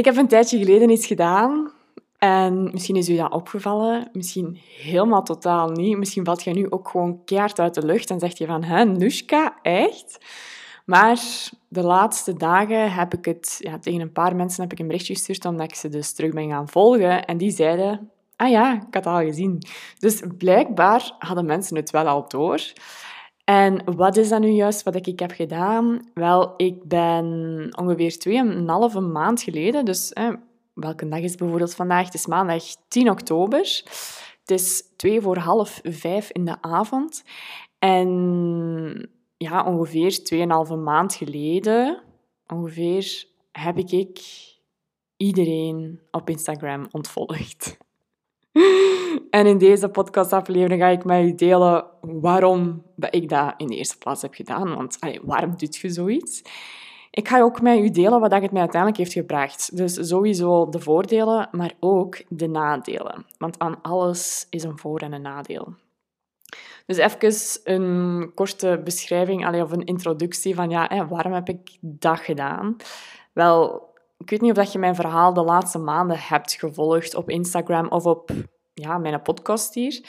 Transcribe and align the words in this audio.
Ik 0.00 0.06
heb 0.06 0.16
een 0.16 0.28
tijdje 0.28 0.58
geleden 0.58 0.90
iets 0.90 1.06
gedaan 1.06 1.72
en 2.18 2.62
misschien 2.72 2.96
is 2.96 3.08
u 3.08 3.16
dat 3.16 3.32
opgevallen, 3.32 4.08
misschien 4.12 4.58
helemaal 4.78 5.22
totaal 5.22 5.70
niet. 5.70 5.96
Misschien 5.96 6.24
valt 6.24 6.42
je 6.42 6.50
nu 6.50 6.70
ook 6.70 6.88
gewoon 6.88 7.24
keihard 7.24 7.58
uit 7.58 7.74
de 7.74 7.84
lucht 7.84 8.10
en 8.10 8.18
zegt 8.18 8.38
je 8.38 8.46
van, 8.46 8.62
hè, 8.62 8.84
Nushka, 8.84 9.58
echt? 9.62 10.18
Maar 10.84 11.20
de 11.68 11.82
laatste 11.82 12.36
dagen 12.36 12.92
heb 12.92 13.14
ik 13.14 13.24
het, 13.24 13.56
ja, 13.58 13.78
tegen 13.78 14.00
een 14.00 14.12
paar 14.12 14.36
mensen 14.36 14.62
heb 14.62 14.72
ik 14.72 14.78
een 14.78 14.86
berichtje 14.86 15.14
gestuurd 15.14 15.44
omdat 15.44 15.70
ik 15.70 15.74
ze 15.74 15.88
dus 15.88 16.12
terug 16.12 16.32
ben 16.32 16.48
gaan 16.48 16.68
volgen. 16.68 17.24
En 17.24 17.36
die 17.36 17.50
zeiden, 17.50 18.10
ah 18.36 18.50
ja, 18.50 18.74
ik 18.74 18.94
had 18.94 19.04
het 19.04 19.06
al 19.06 19.20
gezien. 19.20 19.62
Dus 19.98 20.22
blijkbaar 20.38 21.14
hadden 21.18 21.46
mensen 21.46 21.76
het 21.76 21.90
wel 21.90 22.06
al 22.06 22.28
door. 22.28 22.72
En 23.44 23.94
wat 23.96 24.16
is 24.16 24.28
dat 24.28 24.40
nu 24.40 24.48
juist 24.48 24.82
wat 24.82 25.06
ik 25.06 25.18
heb 25.20 25.30
gedaan? 25.30 26.10
Wel, 26.14 26.54
ik 26.56 26.88
ben 26.88 27.68
ongeveer 27.78 28.18
tweeënhalve 28.18 29.00
maand 29.00 29.42
geleden, 29.42 29.84
dus 29.84 30.12
welke 30.74 31.08
dag 31.08 31.20
is 31.20 31.34
bijvoorbeeld 31.34 31.74
vandaag? 31.74 32.04
Het 32.04 32.14
is 32.14 32.26
maandag 32.26 32.62
10 32.88 33.10
oktober. 33.10 33.82
Het 34.40 34.50
is 34.50 34.82
twee 34.96 35.20
voor 35.20 35.36
half 35.36 35.80
vijf 35.82 36.30
in 36.30 36.44
de 36.44 36.62
avond. 36.62 37.22
En 37.78 39.10
ja, 39.36 39.64
ongeveer 39.64 40.24
tweeënhalve 40.24 40.76
maand 40.76 41.14
geleden, 41.14 42.02
ongeveer, 42.46 43.24
heb 43.52 43.78
ik 43.78 44.20
iedereen 45.16 46.00
op 46.10 46.30
Instagram 46.30 46.86
ontvolgd. 46.90 47.76
En 49.30 49.46
in 49.46 49.58
deze 49.58 49.88
podcastaflevering 49.88 50.82
ga 50.82 50.88
ik 50.88 51.04
met 51.04 51.26
je 51.26 51.34
delen 51.34 51.84
waarom 52.00 52.82
ik 52.96 53.28
dat 53.28 53.54
in 53.56 53.66
de 53.66 53.76
eerste 53.76 53.98
plaats 53.98 54.22
heb 54.22 54.34
gedaan. 54.34 54.74
Want 54.74 54.98
waarom 55.22 55.56
doet 55.56 55.76
je 55.76 55.88
zoiets? 55.88 56.42
Ik 57.10 57.28
ga 57.28 57.40
ook 57.40 57.60
met 57.60 57.78
u 57.78 57.90
delen 57.90 58.20
wat 58.20 58.32
het 58.32 58.50
mij 58.50 58.60
uiteindelijk 58.60 59.00
heeft 59.00 59.12
gebracht. 59.12 59.76
Dus 59.76 60.08
sowieso 60.08 60.68
de 60.68 60.80
voordelen, 60.80 61.48
maar 61.50 61.72
ook 61.80 62.22
de 62.28 62.46
nadelen. 62.46 63.26
Want 63.38 63.58
aan 63.58 63.82
alles 63.82 64.46
is 64.50 64.62
een 64.62 64.78
voor- 64.78 65.00
en 65.00 65.12
een 65.12 65.22
nadeel. 65.22 65.74
Dus 66.86 66.96
even 66.96 67.60
een 67.64 68.32
korte 68.34 68.80
beschrijving 68.84 69.62
of 69.62 69.72
een 69.72 69.84
introductie 69.84 70.54
van 70.54 70.70
ja, 70.70 71.06
waarom 71.08 71.32
heb 71.32 71.48
ik 71.48 71.76
dat 71.80 72.18
gedaan? 72.18 72.76
Wel, 73.32 73.88
ik 74.18 74.30
weet 74.30 74.40
niet 74.40 74.58
of 74.58 74.72
je 74.72 74.78
mijn 74.78 74.94
verhaal 74.94 75.32
de 75.32 75.42
laatste 75.42 75.78
maanden 75.78 76.18
hebt 76.18 76.52
gevolgd 76.52 77.14
op 77.14 77.30
Instagram 77.30 77.88
of 77.88 78.06
op 78.06 78.30
ja, 78.74 78.98
mijn 78.98 79.22
podcast 79.22 79.74
hier. 79.74 80.04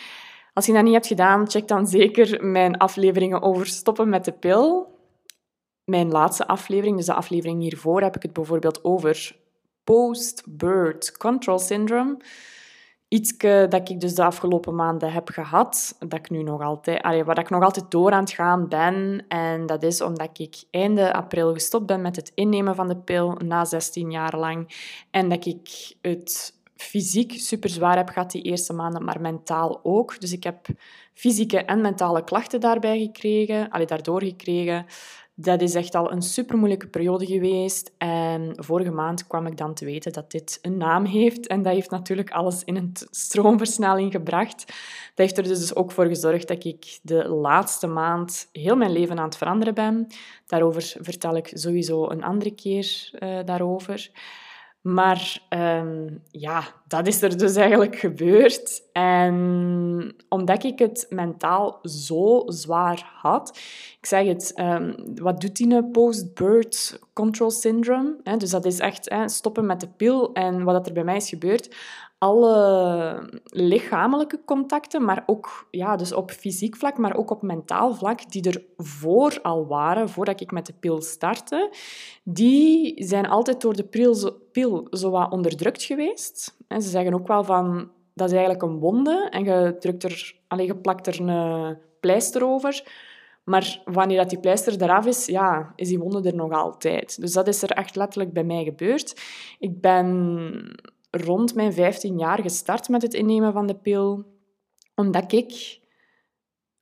Als 0.54 0.66
je 0.66 0.74
dat 0.74 0.84
niet 0.84 0.94
hebt 0.94 1.08
gedaan, 1.08 1.50
check 1.50 1.68
dan 1.68 1.88
zeker 1.88 2.46
mijn 2.46 2.78
afleveringen 2.78 3.42
over 3.42 3.68
stoppen 3.68 4.10
met 4.10 4.26
de 4.26 4.32
pil. 4.32 4.96
Mijn 5.84 6.12
laatste 6.12 6.48
aflevering, 6.48 6.98
dus 6.98 7.06
de 7.06 7.14
aflevering 7.14 7.62
hiervoor, 7.62 8.02
heb 8.02 8.16
ik 8.16 8.22
het 8.22 8.34
bijvoorbeeld 8.34 8.84
over 8.84 9.36
post-birth 9.84 11.18
control 11.18 11.60
syndrome. 11.60 12.18
Iets 13.08 13.38
dat 13.38 13.90
ik 13.90 14.00
dus 14.00 14.16
de 14.16 14.24
afgelopen 14.24 14.76
maanden 14.76 15.12
heb 15.12 15.30
gehad, 15.30 15.96
dat 16.00 16.20
ik 16.20 16.30
nu 16.30 16.44
nog 16.44 16.62
altijd, 16.62 17.02
allee, 17.02 17.24
waar 17.24 17.40
ik 17.40 17.50
nog 17.50 17.64
altijd 17.64 17.92
door 17.92 18.12
aan 18.12 18.24
het 18.24 18.32
gaan 18.32 18.68
ben. 18.68 19.26
En 19.28 19.66
dat 19.66 19.84
is 19.84 20.02
omdat 20.02 20.40
ik 20.40 20.64
einde 20.70 21.14
april 21.14 21.54
gestopt 21.54 21.86
ben 21.86 22.02
met 22.02 22.16
het 22.16 22.32
innemen 22.36 22.76
van 22.76 22.88
de 22.88 22.98
pil, 22.98 23.36
na 23.44 23.66
16 23.66 24.12
jaar 24.12 24.38
lang. 24.38 24.76
En 25.12 25.30
dat 25.30 25.46
ik 25.46 25.96
het 26.02 26.60
fysiek 26.82 27.32
super 27.32 27.70
zwaar 27.70 27.98
heb 27.98 28.10
gehad 28.10 28.32
die 28.32 28.42
eerste 28.42 28.74
maanden, 28.74 29.04
maar 29.04 29.22
mentaal 29.22 29.80
ook. 29.84 30.20
Dus 30.20 30.32
ik 30.32 30.44
heb 30.44 30.68
fysieke 31.14 31.58
en 31.58 31.82
mentale 31.82 32.24
klachten 32.24 32.60
daarbij 32.60 33.00
gekregen, 33.00 33.70
allee, 33.70 33.86
daardoor 33.86 34.24
gekregen. 34.24 34.86
Dat 35.36 35.62
is 35.62 35.76
echt 35.76 35.96
al 35.96 36.12
een 36.12 36.22
super 36.22 36.58
moeilijke 36.58 36.88
periode 36.88 37.26
geweest. 37.26 37.92
En 37.98 38.54
vorige 38.56 38.92
maand 38.92 39.28
kwam 39.28 39.46
ik 39.46 39.58
dan 39.58 39.74
te 39.74 39.86
weten 39.86 40.14
dat 40.14 40.32
dit 40.32 40.60
een 40.62 40.78
naam 40.78 41.06
heeft. 41.06 41.48
En 41.48 41.62
dat 41.62 41.74
heeft 41.74 41.90
natuurlijk 41.90 42.32
alles 42.32 42.64
in 42.64 42.76
een 42.76 42.92
stroomversnelling 43.10 44.12
gebracht. 44.12 44.66
Dat 44.68 44.76
heeft 45.16 45.38
er 45.38 45.44
dus 45.44 45.76
ook 45.76 45.92
voor 45.92 46.06
gezorgd 46.06 46.48
dat 46.48 46.64
ik 46.66 47.00
de 47.02 47.28
laatste 47.28 47.88
maand 47.88 48.50
heel 48.52 48.76
mijn 48.76 48.92
leven 48.92 49.18
aan 49.18 49.26
het 49.26 49.38
veranderen 49.38 49.74
ben. 49.74 50.08
Daarover 50.46 50.96
vertel 51.00 51.36
ik 51.36 51.52
sowieso 51.54 52.10
een 52.10 52.24
andere 52.24 52.52
keer 52.52 53.10
uh, 53.20 53.40
daarover. 53.46 54.12
Maar 54.82 55.42
um, 55.50 56.22
ja, 56.32 56.64
dat 56.88 57.08
is 57.08 57.22
er 57.22 57.38
dus 57.38 57.56
eigenlijk 57.56 57.96
gebeurd. 57.96 58.82
En 58.92 60.16
omdat 60.30 60.64
ik 60.64 60.80
het 60.80 61.06
mentaal 61.10 61.80
zo 61.84 62.44
zwaar 62.46 63.12
had, 63.14 63.58
ik 64.00 64.06
zeg 64.06 64.26
het, 64.26 64.54
um, 64.60 64.96
wat 65.16 65.42
doet 65.42 65.56
die 65.56 65.90
post-birth 65.90 67.00
control 67.14 67.52
syndrome? 67.52 68.16
Dus 68.38 68.50
dat 68.50 68.66
is 68.66 68.80
echt 68.80 69.16
stoppen 69.26 69.66
met 69.66 69.80
de 69.80 69.90
pil. 69.90 70.34
En 70.34 70.64
wat 70.64 70.88
er 70.88 70.94
bij 70.94 71.04
mij 71.04 71.16
is 71.16 71.30
gebeurd, 71.30 71.76
alle 72.22 73.30
lichamelijke 73.44 74.42
contacten, 74.46 75.06
maar 75.06 75.24
ook 75.26 75.68
ja, 75.72 75.96
dus 75.96 76.14
op 76.14 76.32
fysiek 76.32 76.76
vlak, 76.76 76.98
maar 76.98 77.16
ook 77.16 77.32
op 77.32 77.42
mentaal 77.42 77.94
vlak, 77.94 78.32
die 78.32 78.50
er 78.50 78.64
voor 78.78 79.40
al 79.42 79.68
waren, 79.68 80.10
voordat 80.10 80.42
ik 80.42 80.52
met 80.52 80.66
de 80.66 80.74
pil 80.80 81.02
startte, 81.02 81.74
die 82.24 83.04
zijn 83.04 83.28
altijd 83.28 83.62
door 83.62 83.76
de 83.76 83.84
pil 83.84 84.14
zo, 84.14 84.38
pil 84.52 84.88
onderdrukt 85.30 85.84
geweest. 85.84 86.58
En 86.68 86.82
ze 86.82 86.90
zeggen 86.90 87.14
ook 87.14 87.28
wel 87.28 87.44
van, 87.44 87.92
dat 88.14 88.28
is 88.28 88.34
eigenlijk 88.34 88.64
een 88.64 88.80
wonde 88.80 89.28
en 89.30 89.44
je, 89.44 89.76
drukt 89.80 90.04
er, 90.04 90.36
alleen 90.48 90.66
je 90.66 90.78
plakt 90.78 91.08
er 91.08 91.22
een 91.22 91.78
pleister 92.00 92.46
over. 92.46 92.84
Maar 93.44 93.82
wanneer 93.86 94.18
dat 94.18 94.30
die 94.30 94.40
pleister 94.40 94.82
eraf 94.82 95.06
is, 95.06 95.26
ja, 95.26 95.74
is 95.76 95.88
die 95.88 96.00
wonde 96.00 96.30
er 96.30 96.36
nog 96.36 96.52
altijd. 96.52 97.22
Dus 97.22 97.34
dat 97.34 97.48
is 97.48 97.64
er 97.64 97.72
echt 97.72 97.96
letterlijk 97.96 98.34
bij 98.34 98.44
mij 98.44 98.64
gebeurd. 98.64 99.22
Ik 99.60 99.82
ben 99.82 100.08
rond 101.12 101.56
mijn 101.56 101.74
15 101.74 102.18
jaar 102.18 102.42
gestart 102.42 102.90
met 102.90 103.02
het 103.02 103.14
innemen 103.14 103.54
van 103.54 103.68
de 103.68 103.76
pil, 103.76 104.26
omdat 104.96 105.32
ik 105.32 105.80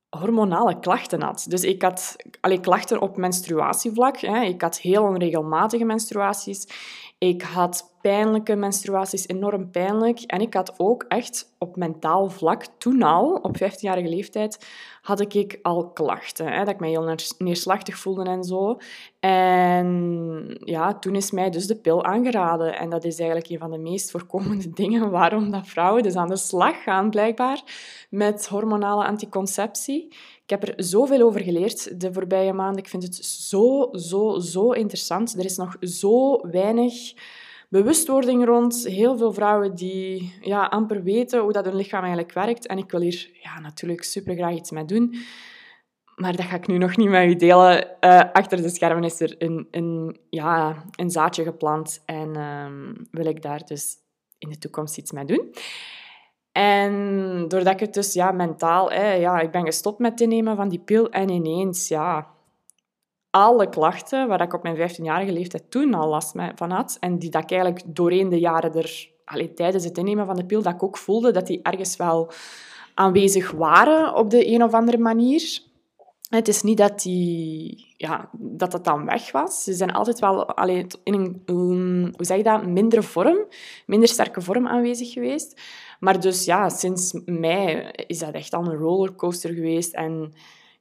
hormonale 0.08 0.78
klachten 0.78 1.22
had. 1.22 1.46
Dus 1.48 1.62
ik 1.62 1.82
had 1.82 2.16
allee, 2.40 2.60
klachten 2.60 3.00
op 3.00 3.16
menstruatievlak. 3.16 4.16
Hè. 4.20 4.40
Ik 4.40 4.62
had 4.62 4.78
heel 4.78 5.02
onregelmatige 5.02 5.84
menstruaties. 5.84 6.66
Ik 7.20 7.42
had 7.42 7.94
pijnlijke 8.00 8.54
menstruaties, 8.54 9.28
enorm 9.28 9.70
pijnlijk. 9.70 10.20
En 10.20 10.40
ik 10.40 10.54
had 10.54 10.74
ook 10.76 11.04
echt 11.08 11.54
op 11.58 11.76
mentaal 11.76 12.30
vlak, 12.30 12.64
toen 12.78 13.02
al, 13.02 13.32
op 13.42 13.56
15-jarige 13.56 14.08
leeftijd, 14.08 14.66
had 15.02 15.20
ik 15.34 15.58
al 15.62 15.90
klachten. 15.90 16.46
Hè, 16.46 16.58
dat 16.58 16.74
ik 16.74 16.80
mij 16.80 16.88
heel 16.88 17.14
neerslachtig 17.38 17.98
voelde 17.98 18.24
en 18.24 18.44
zo. 18.44 18.78
En 19.20 20.60
ja, 20.64 20.98
toen 20.98 21.14
is 21.14 21.30
mij 21.30 21.50
dus 21.50 21.66
de 21.66 21.76
pil 21.76 22.04
aangeraden. 22.04 22.78
En 22.78 22.90
dat 22.90 23.04
is 23.04 23.18
eigenlijk 23.18 23.50
een 23.50 23.58
van 23.58 23.70
de 23.70 23.78
meest 23.78 24.10
voorkomende 24.10 24.70
dingen 24.82 25.10
waarom 25.10 25.50
dat 25.50 25.66
vrouwen 25.66 26.02
dus 26.02 26.16
aan 26.16 26.28
de 26.28 26.36
slag 26.36 26.82
gaan, 26.82 27.10
blijkbaar, 27.10 27.62
met 28.10 28.48
hormonale 28.48 29.04
anticonceptie. 29.04 30.14
Ik 30.50 30.60
heb 30.60 30.68
er 30.68 30.84
zoveel 30.84 31.20
over 31.20 31.40
geleerd 31.40 32.00
de 32.00 32.12
voorbije 32.12 32.52
maanden. 32.52 32.82
Ik 32.82 32.88
vind 32.88 33.02
het 33.02 33.24
zo, 33.24 33.88
zo, 33.92 34.38
zo 34.38 34.70
interessant. 34.70 35.38
Er 35.38 35.44
is 35.44 35.56
nog 35.56 35.76
zo 35.80 36.48
weinig 36.50 36.94
bewustwording 37.68 38.44
rond. 38.44 38.84
Heel 38.84 39.16
veel 39.16 39.32
vrouwen 39.32 39.74
die 39.74 40.34
ja, 40.40 40.64
amper 40.64 41.02
weten 41.02 41.40
hoe 41.40 41.52
dat 41.52 41.64
hun 41.64 41.76
lichaam 41.76 42.00
eigenlijk 42.00 42.32
werkt. 42.32 42.66
En 42.66 42.78
ik 42.78 42.90
wil 42.90 43.00
hier 43.00 43.30
ja, 43.42 43.60
natuurlijk 43.60 44.02
super 44.02 44.34
graag 44.34 44.54
iets 44.54 44.70
mee 44.70 44.84
doen. 44.84 45.14
Maar 46.16 46.36
dat 46.36 46.46
ga 46.46 46.56
ik 46.56 46.66
nu 46.66 46.78
nog 46.78 46.96
niet 46.96 47.08
met 47.08 47.28
u 47.28 47.36
delen. 47.36 47.96
Uh, 48.00 48.22
achter 48.32 48.62
de 48.62 48.68
schermen 48.68 49.04
is 49.04 49.20
er 49.20 49.34
een, 49.38 49.68
een, 49.70 50.18
ja, 50.30 50.84
een 50.96 51.10
zaadje 51.10 51.44
geplant. 51.44 52.02
En 52.06 52.36
um, 52.36 53.08
wil 53.10 53.26
ik 53.26 53.42
daar 53.42 53.66
dus 53.66 53.96
in 54.38 54.48
de 54.48 54.58
toekomst 54.58 54.98
iets 54.98 55.12
mee 55.12 55.24
doen. 55.24 55.54
En 56.60 57.44
doordat 57.48 57.72
ik 57.72 57.80
het 57.80 57.94
dus 57.94 58.12
ja, 58.12 58.32
mentaal... 58.32 58.90
Hè, 58.90 59.12
ja, 59.12 59.40
ik 59.40 59.50
ben 59.50 59.64
gestopt 59.64 59.98
met 59.98 60.18
het 60.18 60.28
nemen 60.28 60.56
van 60.56 60.68
die 60.68 60.78
pil. 60.78 61.08
En 61.10 61.28
ineens, 61.28 61.88
ja, 61.88 62.26
alle 63.30 63.68
klachten 63.68 64.28
waar 64.28 64.40
ik 64.40 64.54
op 64.54 64.62
mijn 64.62 64.90
15-jarige 64.90 65.32
leeftijd 65.32 65.70
toen 65.70 65.94
al 65.94 66.08
last 66.08 66.34
van 66.54 66.70
had, 66.70 66.96
en 67.00 67.18
die 67.18 67.30
dat 67.30 67.42
ik 67.42 67.50
eigenlijk 67.50 67.82
doorheen 67.86 68.28
de 68.28 68.38
jaren 68.38 68.74
er, 68.74 69.10
tijdens 69.54 69.84
het 69.84 69.98
innemen 69.98 70.26
van 70.26 70.36
de 70.36 70.44
pil, 70.44 70.62
dat 70.62 70.74
ik 70.74 70.82
ook 70.82 70.96
voelde 70.96 71.30
dat 71.30 71.46
die 71.46 71.62
ergens 71.62 71.96
wel 71.96 72.30
aanwezig 72.94 73.50
waren 73.50 74.14
op 74.14 74.30
de 74.30 74.46
een 74.52 74.62
of 74.62 74.72
andere 74.72 74.98
manier. 74.98 75.62
Het 76.30 76.48
is 76.48 76.62
niet 76.62 76.78
dat, 76.78 77.02
die, 77.02 77.94
ja, 77.96 78.30
dat 78.32 78.70
dat 78.70 78.84
dan 78.84 79.04
weg 79.04 79.32
was. 79.32 79.62
Ze 79.62 79.72
zijn 79.72 79.92
altijd 79.92 80.18
wel 80.18 80.46
allee, 80.46 80.86
in 81.02 81.14
een, 81.14 81.42
hoe 82.16 82.24
zeg 82.24 82.42
dat, 82.42 82.66
mindere 82.66 83.02
vorm, 83.02 83.46
minder 83.86 84.08
sterke 84.08 84.40
vorm 84.40 84.66
aanwezig 84.66 85.12
geweest. 85.12 85.60
Maar 86.00 86.20
dus 86.20 86.44
ja, 86.44 86.68
sinds 86.68 87.12
mei 87.24 87.90
is 88.06 88.18
dat 88.18 88.34
echt 88.34 88.52
al 88.52 88.64
een 88.64 88.76
rollercoaster 88.76 89.54
geweest. 89.54 89.94
En 89.94 90.32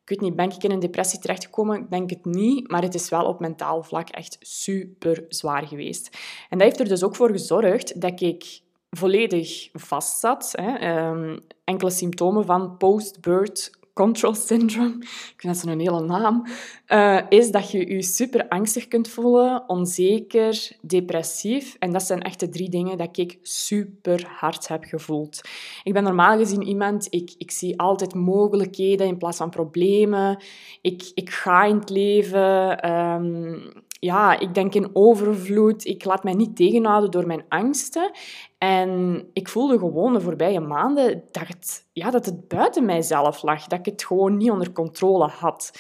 ik 0.02 0.10
weet 0.10 0.22
niet, 0.22 0.36
ben 0.36 0.50
ik 0.50 0.64
in 0.64 0.72
een 0.72 0.80
depressie 0.80 1.20
terechtgekomen? 1.20 1.80
Ik 1.80 1.90
denk 1.90 2.10
het 2.10 2.26
niet, 2.26 2.72
maar 2.72 2.82
het 2.82 2.94
is 2.94 3.10
wel 3.10 3.26
op 3.26 3.40
mentaal 3.40 3.84
vlak 3.84 4.10
echt 4.10 4.38
super 4.40 5.26
zwaar 5.30 5.68
geweest. 5.68 6.18
En 6.50 6.58
dat 6.58 6.68
heeft 6.68 6.80
er 6.80 6.88
dus 6.88 7.04
ook 7.04 7.16
voor 7.16 7.32
gezorgd 7.32 8.02
dat 8.02 8.22
ik 8.22 8.62
volledig 8.90 9.70
vast 9.74 10.20
zat. 10.20 10.54
Hè. 10.56 11.08
Um, 11.10 11.40
enkele 11.64 11.92
symptomen 11.92 12.46
van 12.46 12.78
post-birth 12.78 13.79
control 14.00 14.34
syndrome, 14.34 14.96
ik 15.34 15.34
vind 15.38 15.54
dat 15.54 15.58
zo'n 15.58 15.80
hele 15.80 16.02
naam, 16.02 16.46
uh, 16.88 17.22
is 17.30 17.52
dat 17.52 17.72
je 17.72 17.94
je 17.94 18.02
super 18.02 18.48
angstig 18.48 18.88
kunt 18.88 19.08
voelen, 19.08 19.70
onzeker, 19.70 20.72
depressief. 20.82 21.76
En 21.80 21.92
dat 21.92 22.04
zijn 22.04 22.22
echt 22.22 22.40
de 22.40 22.50
drie 22.50 22.70
dingen 22.70 22.98
dat 22.98 23.18
ik 23.18 23.38
super 23.42 24.28
hard 24.28 24.68
heb 24.68 24.84
gevoeld. 24.84 25.42
Ik 25.84 25.94
ben 25.94 26.04
normaal 26.04 26.38
gezien 26.38 26.64
iemand, 26.64 27.08
ik, 27.10 27.34
ik 27.38 27.52
zie 27.52 27.80
altijd 27.80 28.14
mogelijkheden 28.14 29.08
in 29.08 29.18
plaats 29.18 29.38
van 29.38 29.50
problemen. 29.50 30.44
Ik, 30.82 31.12
ik 31.14 31.30
ga 31.30 31.64
in 31.64 31.76
het 31.76 31.90
leven. 31.90 32.90
Um, 32.92 33.79
ja, 34.00 34.40
ik 34.40 34.54
denk 34.54 34.74
in 34.74 34.90
overvloed. 34.94 35.86
Ik 35.86 36.06
laat 36.06 36.24
mij 36.24 36.34
niet 36.34 36.56
tegenhouden 36.56 37.12
door 37.12 37.28
mijn 37.28 37.46
angsten. 37.50 38.12
En 38.58 39.24
ik 39.34 39.48
voelde 39.48 39.78
gewoon 39.78 40.14
de 40.14 40.22
voorbije 40.22 40.60
maanden 40.60 41.24
dat 41.32 41.48
het, 41.48 41.86
ja, 41.94 42.12
dat 42.12 42.26
het 42.26 42.48
buiten 42.48 42.86
mijzelf 42.86 43.44
lag. 43.44 43.68
Dat 43.68 43.80
ik 43.80 43.86
het 43.86 44.06
gewoon 44.06 44.38
niet 44.38 44.52
onder 44.52 44.72
controle 44.72 45.28
had. 45.28 45.72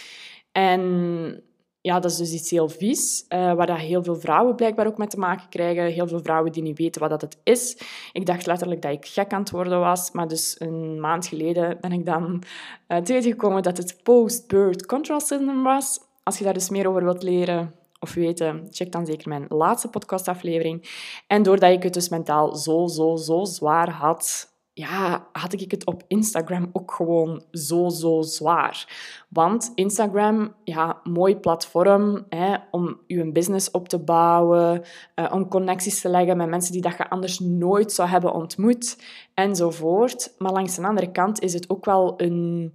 En 0.51 1.44
ja, 1.81 2.00
dat 2.00 2.12
is 2.12 2.18
dus 2.18 2.33
iets 2.33 2.50
heel 2.50 2.69
vies, 2.69 3.25
uh, 3.30 3.54
waar 3.54 3.68
dat 3.68 3.77
heel 3.77 4.04
veel 4.04 4.16
vrouwen 4.16 4.56
blijkbaar 4.56 4.88
ook 4.88 4.98
mee 4.98 5.07
te 5.07 5.19
maken 5.19 5.50
krijgen. 5.50 5.86
Heel 5.86 6.07
veel 6.07 6.19
vrouwen 6.19 6.51
die 6.51 6.63
niet 6.63 6.77
weten 6.77 7.01
wat 7.01 7.10
dat 7.10 7.21
het 7.21 7.38
is. 7.44 7.77
Ik 8.12 8.25
dacht 8.25 8.45
letterlijk 8.45 8.81
dat 8.81 8.92
ik 8.92 9.06
gek 9.06 9.33
aan 9.33 9.39
het 9.39 9.51
worden 9.51 9.80
was, 9.80 10.12
maar 10.12 10.27
dus 10.27 10.56
een 10.60 11.00
maand 11.00 11.27
geleden 11.27 11.77
ben 11.81 11.92
ik 11.92 12.06
dan 12.06 12.44
uh, 12.88 12.98
weten 12.98 13.31
gekomen 13.31 13.63
dat 13.63 13.77
het 13.77 14.00
post-birth 14.04 14.86
control 14.86 15.19
syndrome 15.19 15.63
was. 15.63 16.00
Als 16.24 16.38
je 16.38 16.44
daar 16.44 16.54
dus 16.54 16.69
meer 16.69 16.89
over 16.89 17.04
wilt 17.04 17.24
leren, 17.24 17.79
of 18.00 18.13
weten, 18.13 18.68
check 18.69 18.92
dan 18.92 19.06
zeker 19.06 19.30
mijn 19.30 19.46
laatste 19.48 19.90
podcastaflevering. 19.90 20.90
En 21.28 21.44
doordat 21.44 21.72
ik 21.72 21.84
het 21.84 21.94
dus 21.94 22.10
mentaal 22.10 22.56
zo, 22.56 22.88
zo, 22.88 23.16
zo 23.16 23.46
zwaar 23.46 23.90
had, 23.90 24.54
ja, 24.74 25.28
had 25.31 25.54
ik 25.54 25.72
het 25.72 25.86
op 25.86 26.04
Instagram 26.07 26.69
ook 26.74 26.92
gewoon 26.92 27.44
zo, 27.51 27.90
zo 27.90 28.22
zwaar. 28.22 28.88
Want 29.30 29.72
Instagram, 29.75 30.54
ja, 30.63 31.00
mooi 31.04 31.38
platform 31.38 32.25
hè, 32.30 32.56
om 32.72 33.00
je 33.07 33.31
business 33.31 33.72
op 33.72 33.90
te 33.90 34.00
bouwen, 34.00 34.84
uh, 35.16 35.31
om 35.34 35.48
connecties 35.48 36.02
te 36.02 36.10
leggen 36.10 36.38
met 36.38 36.50
mensen 36.50 36.72
die 36.72 36.81
dat 36.81 36.98
je 36.98 37.10
anders 37.10 37.40
nooit 37.40 37.92
zou 37.92 38.10
hebben 38.10 38.34
ontmoet, 38.34 38.98
enzovoort. 39.34 40.34
Maar 40.38 40.52
langs 40.52 40.75
de 40.75 40.88
andere 40.88 41.12
kant 41.12 41.42
is 41.42 41.54
het 41.54 41.69
ook 41.69 41.86
wel 41.86 42.13
een, 42.18 42.74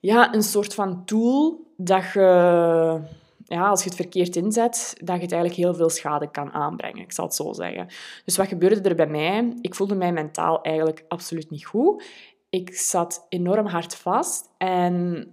ja, 0.00 0.34
een 0.34 0.42
soort 0.42 0.74
van 0.74 1.04
tool 1.04 1.72
dat 1.76 2.12
je 2.12 3.00
ja, 3.54 3.68
als 3.68 3.82
je 3.82 3.88
het 3.88 3.98
verkeerd 3.98 4.36
inzet, 4.36 4.94
dat 4.98 5.16
je 5.16 5.22
het 5.22 5.32
eigenlijk 5.32 5.54
heel 5.54 5.74
veel 5.74 5.90
schade 5.90 6.30
kan 6.30 6.52
aanbrengen. 6.52 7.02
Ik 7.02 7.12
zal 7.12 7.24
het 7.24 7.34
zo 7.34 7.52
zeggen. 7.52 7.86
Dus 8.24 8.36
wat 8.36 8.48
gebeurde 8.48 8.88
er 8.88 8.94
bij 8.94 9.06
mij? 9.06 9.56
Ik 9.60 9.74
voelde 9.74 9.94
mij 9.94 10.12
mentaal 10.12 10.62
eigenlijk 10.62 11.04
absoluut 11.08 11.50
niet 11.50 11.66
goed. 11.66 12.04
Ik 12.50 12.74
zat 12.74 13.26
enorm 13.28 13.66
hard 13.66 13.94
vast 13.94 14.50
en 14.58 15.26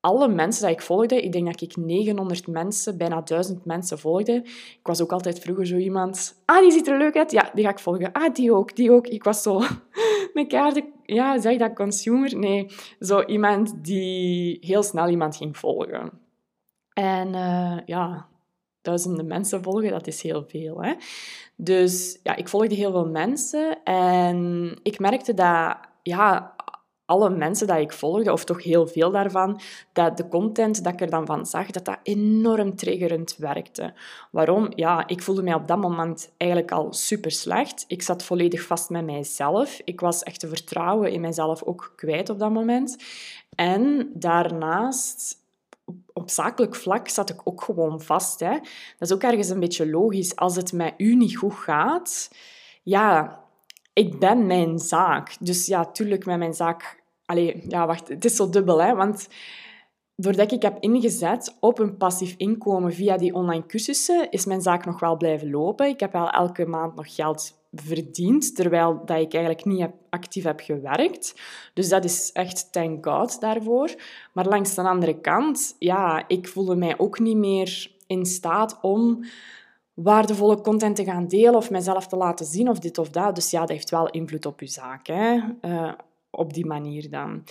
alle 0.00 0.28
mensen 0.28 0.66
die 0.66 0.74
ik 0.74 0.82
volgde, 0.82 1.22
ik 1.22 1.32
denk 1.32 1.46
dat 1.46 1.60
ik 1.60 1.76
900 1.76 2.46
mensen, 2.46 2.98
bijna 2.98 3.20
1000 3.20 3.64
mensen 3.64 3.98
volgde. 3.98 4.32
Ik 4.44 4.80
was 4.82 5.02
ook 5.02 5.12
altijd 5.12 5.38
vroeger 5.38 5.66
zo 5.66 5.76
iemand, 5.76 6.42
ah, 6.44 6.60
die 6.60 6.70
ziet 6.70 6.88
er 6.88 6.98
leuk 6.98 7.16
uit, 7.16 7.30
ja, 7.30 7.50
die 7.54 7.64
ga 7.64 7.70
ik 7.70 7.78
volgen. 7.78 8.12
Ah, 8.12 8.34
die 8.34 8.52
ook, 8.52 8.76
die 8.76 8.92
ook. 8.92 9.06
Ik 9.06 9.24
was 9.24 9.42
zo 9.42 9.62
een 10.34 10.48
kaart, 10.48 10.82
ja, 11.02 11.40
zeg 11.40 11.58
dat 11.58 11.74
consumer? 11.74 12.36
Nee, 12.36 12.70
zo 13.00 13.22
iemand 13.22 13.84
die 13.84 14.58
heel 14.60 14.82
snel 14.82 15.08
iemand 15.08 15.36
ging 15.36 15.56
volgen. 15.56 16.25
En 16.98 17.28
uh, 17.28 17.76
ja, 17.86 18.26
duizenden 18.82 19.26
mensen 19.26 19.62
volgen, 19.62 19.90
dat 19.90 20.06
is 20.06 20.22
heel 20.22 20.44
veel. 20.48 20.82
Hè? 20.82 20.94
Dus 21.56 22.18
ja, 22.22 22.36
ik 22.36 22.48
volgde 22.48 22.74
heel 22.74 22.90
veel 22.90 23.08
mensen 23.08 23.82
en 23.84 24.70
ik 24.82 24.98
merkte 24.98 25.34
dat 25.34 25.76
ja, 26.02 26.54
alle 27.04 27.30
mensen 27.30 27.66
die 27.66 27.80
ik 27.80 27.92
volgde, 27.92 28.32
of 28.32 28.44
toch 28.44 28.62
heel 28.62 28.86
veel 28.86 29.10
daarvan, 29.10 29.60
dat 29.92 30.16
de 30.16 30.28
content 30.28 30.84
dat 30.84 30.92
ik 30.92 31.00
er 31.00 31.10
dan 31.10 31.26
van 31.26 31.46
zag, 31.46 31.70
dat 31.70 31.84
dat 31.84 31.98
enorm 32.02 32.76
triggerend 32.76 33.36
werkte. 33.36 33.94
Waarom? 34.30 34.72
Ja, 34.74 35.06
ik 35.06 35.22
voelde 35.22 35.42
mij 35.42 35.54
op 35.54 35.68
dat 35.68 35.78
moment 35.78 36.32
eigenlijk 36.36 36.72
al 36.72 36.92
super 36.92 37.30
slecht. 37.30 37.84
Ik 37.88 38.02
zat 38.02 38.22
volledig 38.22 38.62
vast 38.62 38.90
met 38.90 39.04
mijzelf. 39.04 39.80
Ik 39.84 40.00
was 40.00 40.22
echt 40.22 40.40
te 40.40 40.48
vertrouwen 40.48 41.12
in 41.12 41.20
mijzelf 41.20 41.62
ook 41.62 41.92
kwijt 41.96 42.30
op 42.30 42.38
dat 42.38 42.50
moment. 42.50 42.96
En 43.54 44.10
daarnaast 44.14 45.44
op 46.12 46.30
zakelijk 46.30 46.74
vlak 46.74 47.08
zat 47.08 47.30
ik 47.30 47.40
ook 47.44 47.62
gewoon 47.62 48.00
vast. 48.00 48.40
Hè. 48.40 48.52
Dat 48.98 49.08
is 49.08 49.12
ook 49.12 49.22
ergens 49.22 49.48
een 49.48 49.60
beetje 49.60 49.90
logisch. 49.90 50.36
Als 50.36 50.56
het 50.56 50.72
met 50.72 50.94
u 50.96 51.14
niet 51.14 51.36
goed 51.36 51.54
gaat, 51.54 52.30
ja, 52.82 53.40
ik 53.92 54.18
ben 54.18 54.46
mijn 54.46 54.78
zaak. 54.78 55.36
Dus 55.40 55.66
ja, 55.66 55.84
tuurlijk 55.84 56.26
met 56.26 56.38
mijn 56.38 56.54
zaak... 56.54 57.02
Allee, 57.24 57.64
ja, 57.68 57.86
wacht, 57.86 58.08
het 58.08 58.24
is 58.24 58.36
zo 58.36 58.48
dubbel, 58.50 58.82
hè. 58.82 58.94
Want 58.94 59.28
doordat 60.16 60.52
ik 60.52 60.62
heb 60.62 60.76
ingezet 60.80 61.56
op 61.60 61.78
een 61.78 61.96
passief 61.96 62.34
inkomen 62.36 62.92
via 62.92 63.16
die 63.16 63.34
online 63.34 63.66
cursussen, 63.66 64.30
is 64.30 64.44
mijn 64.44 64.62
zaak 64.62 64.84
nog 64.84 65.00
wel 65.00 65.16
blijven 65.16 65.50
lopen. 65.50 65.88
Ik 65.88 66.00
heb 66.00 66.12
wel 66.12 66.30
elke 66.30 66.66
maand 66.66 66.94
nog 66.94 67.14
geld 67.14 67.65
verdiend, 67.80 68.56
terwijl 68.56 69.02
dat 69.04 69.20
ik 69.20 69.34
eigenlijk 69.34 69.64
niet 69.64 69.86
actief 70.10 70.44
heb 70.44 70.60
gewerkt. 70.60 71.34
Dus 71.74 71.88
dat 71.88 72.04
is 72.04 72.30
echt 72.32 72.72
thank 72.72 73.06
God 73.06 73.40
daarvoor. 73.40 73.94
Maar 74.32 74.46
langs 74.46 74.74
de 74.74 74.82
andere 74.82 75.20
kant, 75.20 75.76
ja, 75.78 76.24
ik 76.28 76.48
voelde 76.48 76.76
mij 76.76 76.98
ook 76.98 77.18
niet 77.18 77.36
meer 77.36 77.90
in 78.06 78.26
staat 78.26 78.78
om 78.80 79.24
waardevolle 79.94 80.60
content 80.60 80.96
te 80.96 81.04
gaan 81.04 81.28
delen 81.28 81.54
of 81.54 81.70
mezelf 81.70 82.06
te 82.06 82.16
laten 82.16 82.46
zien 82.46 82.68
of 82.68 82.78
dit 82.78 82.98
of 82.98 83.10
dat. 83.10 83.34
Dus 83.34 83.50
ja, 83.50 83.60
dat 83.60 83.68
heeft 83.68 83.90
wel 83.90 84.10
invloed 84.10 84.46
op 84.46 84.60
je 84.60 84.66
zaak, 84.66 85.06
hè? 85.06 85.38
Uh, 85.62 85.92
op 86.30 86.52
die 86.54 86.66
manier 86.66 87.10
dan. 87.10 87.44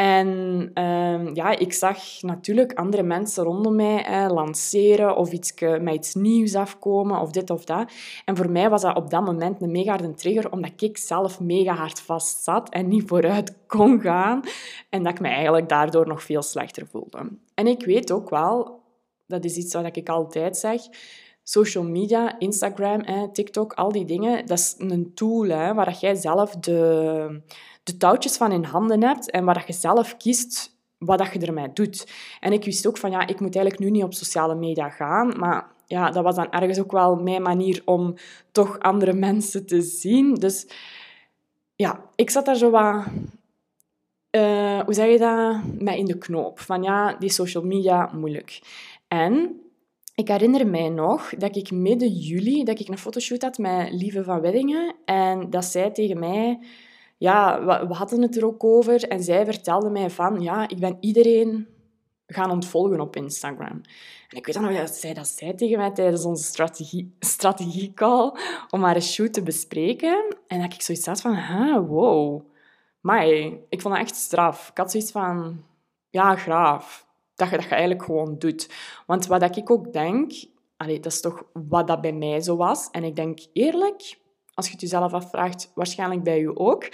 En 0.00 0.70
uh, 0.74 1.34
ja, 1.34 1.58
ik 1.58 1.72
zag 1.72 2.22
natuurlijk 2.22 2.72
andere 2.72 3.02
mensen 3.02 3.44
rondom 3.44 3.76
mij 3.76 4.28
lanceren 4.30 5.16
of 5.16 5.32
iets, 5.32 5.54
met 5.80 5.94
iets 5.94 6.14
nieuws 6.14 6.54
afkomen 6.54 7.20
of 7.20 7.30
dit 7.30 7.50
of 7.50 7.64
dat. 7.64 7.92
En 8.24 8.36
voor 8.36 8.50
mij 8.50 8.70
was 8.70 8.82
dat 8.82 8.96
op 8.96 9.10
dat 9.10 9.24
moment 9.24 9.62
een 9.62 9.70
mega 9.70 9.90
harde 9.90 10.14
trigger, 10.14 10.52
omdat 10.52 10.82
ik 10.82 10.98
zelf 10.98 11.40
mega 11.40 11.74
hard 11.74 12.00
vast 12.00 12.42
zat 12.42 12.68
en 12.68 12.88
niet 12.88 13.08
vooruit 13.08 13.56
kon 13.66 14.00
gaan. 14.00 14.40
En 14.88 15.02
dat 15.02 15.12
ik 15.12 15.20
me 15.20 15.28
eigenlijk 15.28 15.68
daardoor 15.68 16.06
nog 16.06 16.22
veel 16.22 16.42
slechter 16.42 16.86
voelde. 16.86 17.18
En 17.54 17.66
ik 17.66 17.84
weet 17.84 18.12
ook 18.12 18.30
wel, 18.30 18.80
dat 19.26 19.44
is 19.44 19.56
iets 19.56 19.74
wat 19.74 19.96
ik 19.96 20.08
altijd 20.08 20.56
zeg, 20.56 20.80
social 21.42 21.84
media, 21.84 22.38
Instagram, 22.38 23.32
TikTok, 23.32 23.72
al 23.72 23.92
die 23.92 24.04
dingen, 24.04 24.46
dat 24.46 24.58
is 24.58 24.74
een 24.78 25.14
tool 25.14 25.48
hè, 25.48 25.74
waar 25.74 25.96
jij 26.00 26.14
zelf 26.14 26.56
de 26.56 27.42
de 27.82 27.96
touwtjes 27.96 28.36
van 28.36 28.52
in 28.52 28.64
handen 28.64 29.02
hebt 29.02 29.30
en 29.30 29.44
waar 29.44 29.54
dat 29.54 29.66
je 29.66 29.72
zelf 29.72 30.16
kiest 30.16 30.78
wat 30.98 31.18
dat 31.18 31.32
je 31.32 31.38
ermee 31.38 31.72
doet. 31.72 32.12
En 32.40 32.52
ik 32.52 32.64
wist 32.64 32.86
ook 32.86 32.96
van, 32.96 33.10
ja, 33.10 33.26
ik 33.26 33.40
moet 33.40 33.54
eigenlijk 33.54 33.78
nu 33.78 33.90
niet 33.90 34.04
op 34.04 34.14
sociale 34.14 34.54
media 34.54 34.88
gaan, 34.88 35.38
maar 35.38 35.66
ja, 35.86 36.10
dat 36.10 36.24
was 36.24 36.36
dan 36.36 36.50
ergens 36.50 36.78
ook 36.78 36.92
wel 36.92 37.16
mijn 37.16 37.42
manier 37.42 37.82
om 37.84 38.14
toch 38.52 38.78
andere 38.78 39.12
mensen 39.28 39.66
te 39.66 39.82
zien. 39.82 40.34
Dus 40.34 40.66
ja, 41.76 42.04
ik 42.14 42.30
zat 42.30 42.44
daar 42.44 42.56
zo 42.56 42.70
wat... 42.70 43.04
Uh, 44.36 44.80
hoe 44.80 44.94
zeg 44.94 45.10
je 45.10 45.18
dat? 45.18 45.80
Mij 45.82 45.98
in 45.98 46.04
de 46.04 46.18
knoop. 46.18 46.60
Van 46.60 46.82
ja, 46.82 47.16
die 47.18 47.30
social 47.30 47.64
media, 47.64 48.10
moeilijk. 48.12 48.60
En 49.08 49.60
ik 50.14 50.28
herinner 50.28 50.66
mij 50.66 50.88
nog 50.88 51.34
dat 51.38 51.56
ik 51.56 51.70
midden 51.70 52.08
juli 52.08 52.64
dat 52.64 52.80
ik 52.80 52.88
een 52.88 52.98
fotoshoot 52.98 53.42
had 53.42 53.58
met 53.58 53.92
Lieve 53.92 54.24
van 54.24 54.40
Weddingen. 54.40 54.94
En 55.04 55.50
dat 55.50 55.64
zij 55.64 55.90
tegen 55.90 56.18
mij 56.18 56.58
ja, 57.20 57.64
we, 57.64 57.94
hadden 57.94 58.22
het 58.22 58.36
er 58.36 58.46
ook 58.46 58.64
over 58.64 59.08
en 59.08 59.22
zij 59.22 59.44
vertelde 59.44 59.90
mij 59.90 60.10
van, 60.10 60.40
ja, 60.40 60.68
ik 60.68 60.78
ben 60.78 60.96
iedereen 61.00 61.68
gaan 62.26 62.50
ontvolgen 62.50 63.00
op 63.00 63.16
Instagram. 63.16 63.80
En 64.28 64.36
ik 64.36 64.46
weet 64.46 64.54
dan 64.54 64.64
nog 64.64 64.76
dat 64.76 64.94
zij 64.94 65.14
dat 65.14 65.28
zei 65.28 65.54
tegen 65.54 65.78
mij 65.78 65.90
tijdens 65.90 66.24
onze 66.24 66.44
strategie, 66.44 67.16
strategiecall 67.18 68.32
om 68.70 68.82
haar 68.82 69.02
shoot 69.02 69.32
te 69.32 69.42
bespreken. 69.42 70.36
En 70.46 70.60
dat 70.60 70.72
ik 70.72 70.82
zoiets 70.82 71.06
had 71.06 71.20
van, 71.20 71.86
wow. 71.86 72.42
Maar 73.00 73.26
ik 73.68 73.80
vond 73.80 73.94
dat 73.94 74.02
echt 74.02 74.16
straf. 74.16 74.68
Ik 74.68 74.78
had 74.78 74.90
zoiets 74.90 75.10
van, 75.10 75.64
ja, 76.10 76.36
graaf. 76.36 77.06
Dat 77.34 77.50
je 77.50 77.56
dat 77.56 77.64
je 77.64 77.70
eigenlijk 77.70 78.04
gewoon 78.04 78.38
doet. 78.38 78.68
Want 79.06 79.26
wat 79.26 79.56
ik 79.56 79.70
ook 79.70 79.92
denk, 79.92 80.32
dat 80.76 81.06
is 81.06 81.20
toch 81.20 81.44
wat 81.52 81.86
dat 81.86 82.00
bij 82.00 82.12
mij 82.12 82.40
zo 82.40 82.56
was. 82.56 82.88
En 82.90 83.04
ik 83.04 83.16
denk 83.16 83.38
eerlijk, 83.52 84.18
als 84.54 84.66
je 84.66 84.72
het 84.72 84.80
jezelf 84.80 85.12
afvraagt, 85.12 85.72
waarschijnlijk 85.74 86.22
bij 86.22 86.40
je 86.40 86.56
ook. 86.56 86.88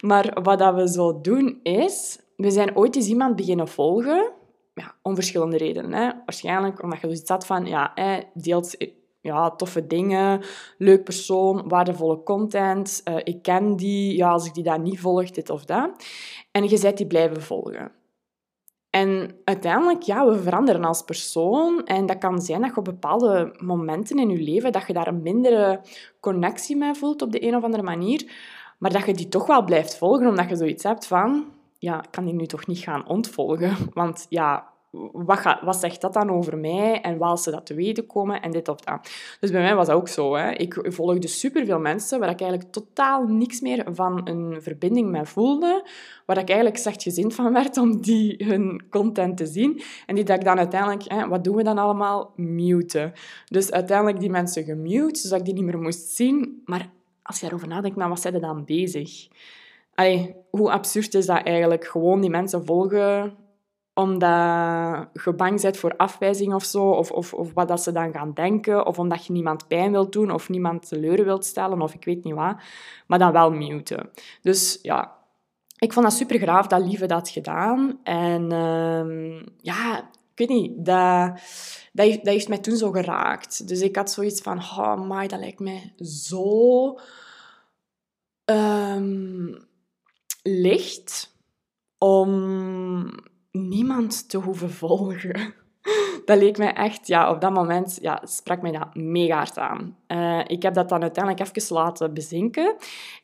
Maar 0.00 0.42
wat 0.42 0.58
dat 0.58 0.74
we 0.74 0.88
zo 0.88 1.20
doen 1.20 1.60
is, 1.62 2.18
we 2.36 2.50
zijn 2.50 2.76
ooit 2.76 2.96
eens 2.96 3.08
iemand 3.08 3.36
beginnen 3.36 3.68
volgen, 3.68 4.32
ja, 4.74 4.94
om 5.02 5.14
verschillende 5.14 5.56
redenen. 5.56 5.92
Hè. 5.92 6.10
Waarschijnlijk 6.24 6.82
omdat 6.82 7.00
je 7.00 7.06
dus 7.06 7.20
iets 7.20 7.30
had 7.30 7.46
van, 7.46 7.66
ja, 7.66 7.92
hij 7.94 8.30
deelt 8.34 8.76
ja, 9.20 9.50
toffe 9.50 9.86
dingen, 9.86 10.42
leuk 10.78 11.04
persoon, 11.04 11.68
waardevolle 11.68 12.22
content, 12.22 13.00
uh, 13.04 13.16
ik 13.24 13.42
ken 13.42 13.76
die, 13.76 14.16
ja, 14.16 14.30
als 14.30 14.46
ik 14.46 14.54
die 14.54 14.64
daar 14.64 14.80
niet 14.80 15.00
volg, 15.00 15.30
dit 15.30 15.50
of 15.50 15.64
dat. 15.64 16.04
En 16.50 16.68
je 16.68 16.80
bent 16.80 16.96
die 16.96 17.06
blijven 17.06 17.42
volgen. 17.42 17.92
En 18.90 19.36
uiteindelijk, 19.44 20.02
ja, 20.02 20.26
we 20.26 20.42
veranderen 20.42 20.84
als 20.84 21.02
persoon. 21.02 21.84
En 21.84 22.06
dat 22.06 22.18
kan 22.18 22.40
zijn 22.40 22.60
dat 22.60 22.70
je 22.70 22.76
op 22.76 22.84
bepaalde 22.84 23.54
momenten 23.58 24.18
in 24.18 24.30
je 24.30 24.42
leven, 24.42 24.72
dat 24.72 24.86
je 24.86 24.92
daar 24.92 25.06
een 25.06 25.22
mindere 25.22 25.80
connectie 26.20 26.76
mee 26.76 26.94
voelt 26.94 27.22
op 27.22 27.32
de 27.32 27.46
een 27.46 27.56
of 27.56 27.62
andere 27.62 27.82
manier. 27.82 28.32
Maar 28.78 28.92
dat 28.92 29.06
je 29.06 29.14
die 29.14 29.28
toch 29.28 29.46
wel 29.46 29.64
blijft 29.64 29.98
volgen, 29.98 30.28
omdat 30.28 30.48
je 30.48 30.56
zoiets 30.56 30.82
hebt 30.82 31.06
van... 31.06 31.44
ja, 31.78 32.02
ik 32.02 32.10
kan 32.10 32.24
die 32.24 32.34
nu 32.34 32.46
toch 32.46 32.66
niet 32.66 32.78
gaan 32.78 33.08
ontvolgen? 33.08 33.76
Want 33.92 34.26
ja, 34.28 34.69
wat, 35.12 35.58
wat 35.62 35.76
zegt 35.76 36.00
dat 36.00 36.12
dan 36.12 36.30
over 36.30 36.58
mij 36.58 37.00
en 37.00 37.18
waar 37.18 37.38
ze 37.38 37.50
dat 37.50 37.66
te 37.66 37.74
weten 37.74 38.06
komen 38.06 38.42
en 38.42 38.50
dit 38.50 38.68
of 38.68 38.80
dat. 38.80 39.10
Dus 39.40 39.50
bij 39.50 39.60
mij 39.60 39.74
was 39.74 39.86
dat 39.86 39.96
ook 39.96 40.08
zo. 40.08 40.34
Hè. 40.34 40.50
Ik 40.50 40.78
volgde 40.82 41.28
superveel 41.28 41.78
mensen 41.78 42.18
waar 42.20 42.30
ik 42.30 42.40
eigenlijk 42.40 42.72
totaal 42.72 43.26
niks 43.26 43.60
meer 43.60 43.86
van 43.92 44.28
een 44.28 44.62
verbinding 44.62 45.10
mee 45.10 45.24
voelde, 45.24 45.88
waar 46.26 46.38
ik 46.38 46.48
eigenlijk 46.48 47.02
gezin 47.02 47.32
van 47.32 47.52
werd 47.52 47.76
om 47.76 48.00
die 48.00 48.44
hun 48.44 48.82
content 48.90 49.36
te 49.36 49.46
zien. 49.46 49.80
En 50.06 50.14
die 50.14 50.24
dat 50.24 50.36
ik 50.36 50.44
dan 50.44 50.58
uiteindelijk, 50.58 51.02
hè, 51.06 51.28
wat 51.28 51.44
doen 51.44 51.56
we 51.56 51.62
dan 51.62 51.78
allemaal? 51.78 52.32
Muten. 52.36 53.12
Dus 53.46 53.70
uiteindelijk 53.70 54.20
die 54.20 54.30
mensen 54.30 54.64
gemute, 54.64 55.20
zodat 55.20 55.38
ik 55.38 55.44
die 55.44 55.54
niet 55.54 55.64
meer 55.64 55.78
moest 55.78 56.08
zien. 56.08 56.62
Maar 56.64 56.90
als 57.22 57.40
je 57.40 57.46
erover 57.46 57.68
nadenkt, 57.68 57.96
nou, 57.96 58.08
wat 58.08 58.20
zijn 58.20 58.34
er 58.34 58.40
dan 58.40 58.64
bezig? 58.64 59.28
Allee, 59.94 60.34
hoe 60.50 60.70
absurd 60.70 61.14
is 61.14 61.26
dat 61.26 61.42
eigenlijk? 61.42 61.84
Gewoon 61.84 62.20
die 62.20 62.30
mensen 62.30 62.64
volgen 62.64 63.36
omdat 64.00 65.08
je 65.24 65.32
bang 65.36 65.60
bent 65.60 65.76
voor 65.76 65.96
afwijzing 65.96 66.54
of 66.54 66.64
zo, 66.64 66.90
of, 66.90 67.10
of, 67.10 67.34
of 67.34 67.52
wat 67.52 67.68
dat 67.68 67.82
ze 67.82 67.92
dan 67.92 68.12
gaan 68.12 68.32
denken, 68.34 68.86
of 68.86 68.98
omdat 68.98 69.26
je 69.26 69.32
niemand 69.32 69.68
pijn 69.68 69.90
wilt 69.90 70.12
doen, 70.12 70.30
of 70.30 70.48
niemand 70.48 70.88
teleur 70.88 71.24
wilt 71.24 71.44
stellen, 71.44 71.82
of 71.82 71.94
ik 71.94 72.04
weet 72.04 72.24
niet 72.24 72.34
wat, 72.34 72.56
maar 73.06 73.18
dan 73.18 73.32
wel 73.32 73.50
muten. 73.50 74.10
Dus 74.42 74.78
ja, 74.82 75.18
ik 75.78 75.92
vond 75.92 76.06
dat 76.06 76.14
super 76.14 76.38
graaf 76.38 76.66
dat 76.66 76.86
Lieve 76.86 77.06
dat 77.06 77.28
gedaan. 77.28 77.98
En 78.02 78.52
uh, 78.52 79.42
ja, 79.60 79.98
ik 80.34 80.48
weet 80.48 80.48
niet, 80.48 80.84
dat, 80.84 81.40
dat, 81.92 82.06
heeft, 82.22 82.48
mij 82.48 82.58
toen 82.58 82.76
zo 82.76 82.90
geraakt. 82.90 83.68
Dus 83.68 83.80
ik 83.80 83.96
had 83.96 84.10
zoiets 84.10 84.40
van, 84.40 84.58
oh 84.58 85.00
my, 85.00 85.26
dat 85.26 85.38
lijkt 85.38 85.60
mij 85.60 85.92
zo 85.98 86.98
um, 88.44 89.68
licht 90.42 91.34
om 91.98 93.10
niemand 93.50 94.28
te 94.28 94.38
hoeven 94.38 94.70
volgen. 94.70 95.54
Dat 96.24 96.38
leek 96.38 96.58
mij 96.58 96.72
echt, 96.72 97.06
ja, 97.06 97.30
op 97.30 97.40
dat 97.40 97.52
moment 97.52 97.98
ja, 98.00 98.20
sprak 98.24 98.62
mij 98.62 98.72
dat 98.72 98.94
mega 98.94 99.36
hard 99.36 99.58
aan. 99.58 99.96
Uh, 100.08 100.40
ik 100.46 100.62
heb 100.62 100.74
dat 100.74 100.88
dan 100.88 101.02
uiteindelijk 101.02 101.48
even 101.48 101.74
laten 101.74 102.14
bezinken. 102.14 102.76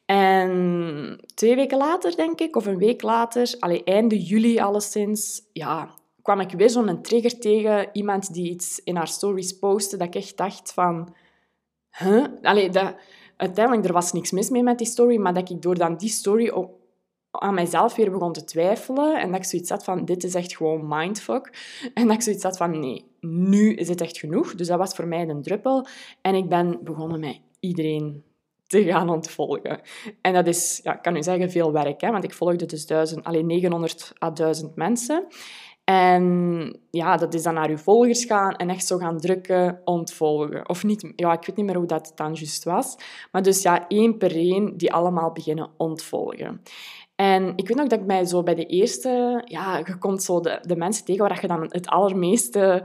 En 0.06 1.21
twee 1.35 1.54
weken 1.54 1.78
later, 1.78 2.16
denk 2.16 2.40
ik, 2.40 2.56
of 2.56 2.66
een 2.66 2.78
week 2.78 3.02
later, 3.02 3.54
allee, 3.59 3.85
einde 3.85 4.23
juli 4.23 4.59
alleszins, 4.59 5.42
ja, 5.52 5.95
kwam 6.23 6.40
ik 6.40 6.50
weer 6.50 6.71
zo'n 6.71 7.02
trigger 7.02 7.38
tegen. 7.38 7.88
Iemand 7.92 8.35
die 8.35 8.50
iets 8.50 8.80
in 8.85 8.97
haar 8.97 9.09
stories 9.09 9.59
postte, 9.59 9.97
dat 9.97 10.06
ik 10.06 10.14
echt 10.14 10.37
dacht 10.37 10.73
van... 10.73 11.14
Huh? 11.99 12.25
Allee, 12.42 12.71
dat, 12.71 12.95
uiteindelijk, 13.37 13.87
er 13.87 13.92
was 13.92 14.12
niks 14.12 14.30
mis 14.30 14.50
mee 14.50 14.62
met 14.62 14.78
die 14.78 14.87
story, 14.87 15.16
maar 15.16 15.35
dat 15.35 15.50
ik 15.50 15.62
door 15.62 15.75
dan 15.75 15.97
die 15.97 16.09
story 16.09 16.49
op 16.49 16.86
aan 17.40 17.55
mijzelf 17.55 17.95
weer 17.95 18.11
begon 18.11 18.33
te 18.33 18.45
twijfelen 18.45 19.21
en 19.21 19.31
dat 19.31 19.40
ik 19.40 19.45
zoiets 19.45 19.71
had 19.71 19.85
van, 19.85 20.05
dit 20.05 20.25
is 20.25 20.35
echt 20.35 20.57
gewoon 20.57 20.88
mindfuck. 20.88 21.52
En 21.95 22.07
dat 22.07 22.16
ik 22.16 22.23
zoiets 22.23 22.43
had 22.43 22.57
van, 22.57 22.81
nee, 22.81 23.05
nu 23.21 23.75
is 23.75 23.88
het 23.88 24.00
echt 24.00 24.19
genoeg. 24.19 24.55
Dus 24.55 24.66
dat 24.66 24.78
was 24.78 24.95
voor 24.95 25.07
mij 25.07 25.28
een 25.28 25.43
druppel. 25.43 25.87
En 26.21 26.35
ik 26.35 26.49
ben 26.49 26.78
begonnen 26.83 27.21
met 27.21 27.40
iedereen 27.61 28.25
te 28.66 28.85
gaan 28.85 29.09
ontvolgen. 29.09 29.81
En 30.21 30.33
dat 30.33 30.47
is, 30.47 30.81
ja, 30.83 30.95
ik 30.95 31.02
kan 31.02 31.16
u 31.16 31.23
zeggen, 31.23 31.50
veel 31.50 31.73
werk, 31.73 32.00
hè, 32.00 32.11
want 32.11 32.25
ik 32.25 32.35
volgde 32.35 32.66
dus 32.66 32.87
duizend, 32.87 33.25
alleen 33.25 33.47
900 33.47 34.12
à 34.23 34.31
1000 34.31 34.76
mensen. 34.76 35.26
En 35.85 36.76
ja, 36.90 37.16
dat 37.16 37.35
is 37.35 37.43
dan 37.43 37.55
naar 37.55 37.69
uw 37.69 37.76
volgers 37.76 38.25
gaan 38.25 38.57
en 38.57 38.71
echt 38.71 38.87
zo 38.87 38.99
gaan 38.99 39.19
drukken, 39.19 39.81
ontvolgen. 39.85 40.69
Of 40.69 40.85
niet, 40.85 41.12
ja, 41.16 41.33
ik 41.33 41.47
weet 41.47 41.57
niet 41.57 41.66
meer 41.66 41.76
hoe 41.76 41.87
dat 41.87 42.12
dan 42.14 42.33
juist 42.33 42.64
was. 42.64 42.97
Maar 43.33 43.43
dus 43.43 43.62
ja, 43.62 43.88
één 43.88 44.19
per 44.19 44.35
één 44.35 44.76
die 44.76 44.93
allemaal 44.93 45.33
beginnen 45.33 45.71
ontvolgen. 45.76 46.62
En 47.16 47.52
ik 47.56 47.68
weet 47.68 47.76
nog 47.76 47.87
dat 47.87 48.00
ik 48.00 48.06
mij 48.06 48.25
zo 48.25 48.42
bij 48.42 48.54
de 48.54 48.66
eerste... 48.66 49.42
Ja, 49.44 49.76
je 49.76 49.99
komt 49.99 50.23
zo 50.23 50.40
de, 50.40 50.58
de 50.62 50.76
mensen 50.76 51.04
tegen 51.04 51.28
waar 51.28 51.38
je 51.40 51.46
dan 51.46 51.62
het 51.68 51.87
allermeeste 51.87 52.85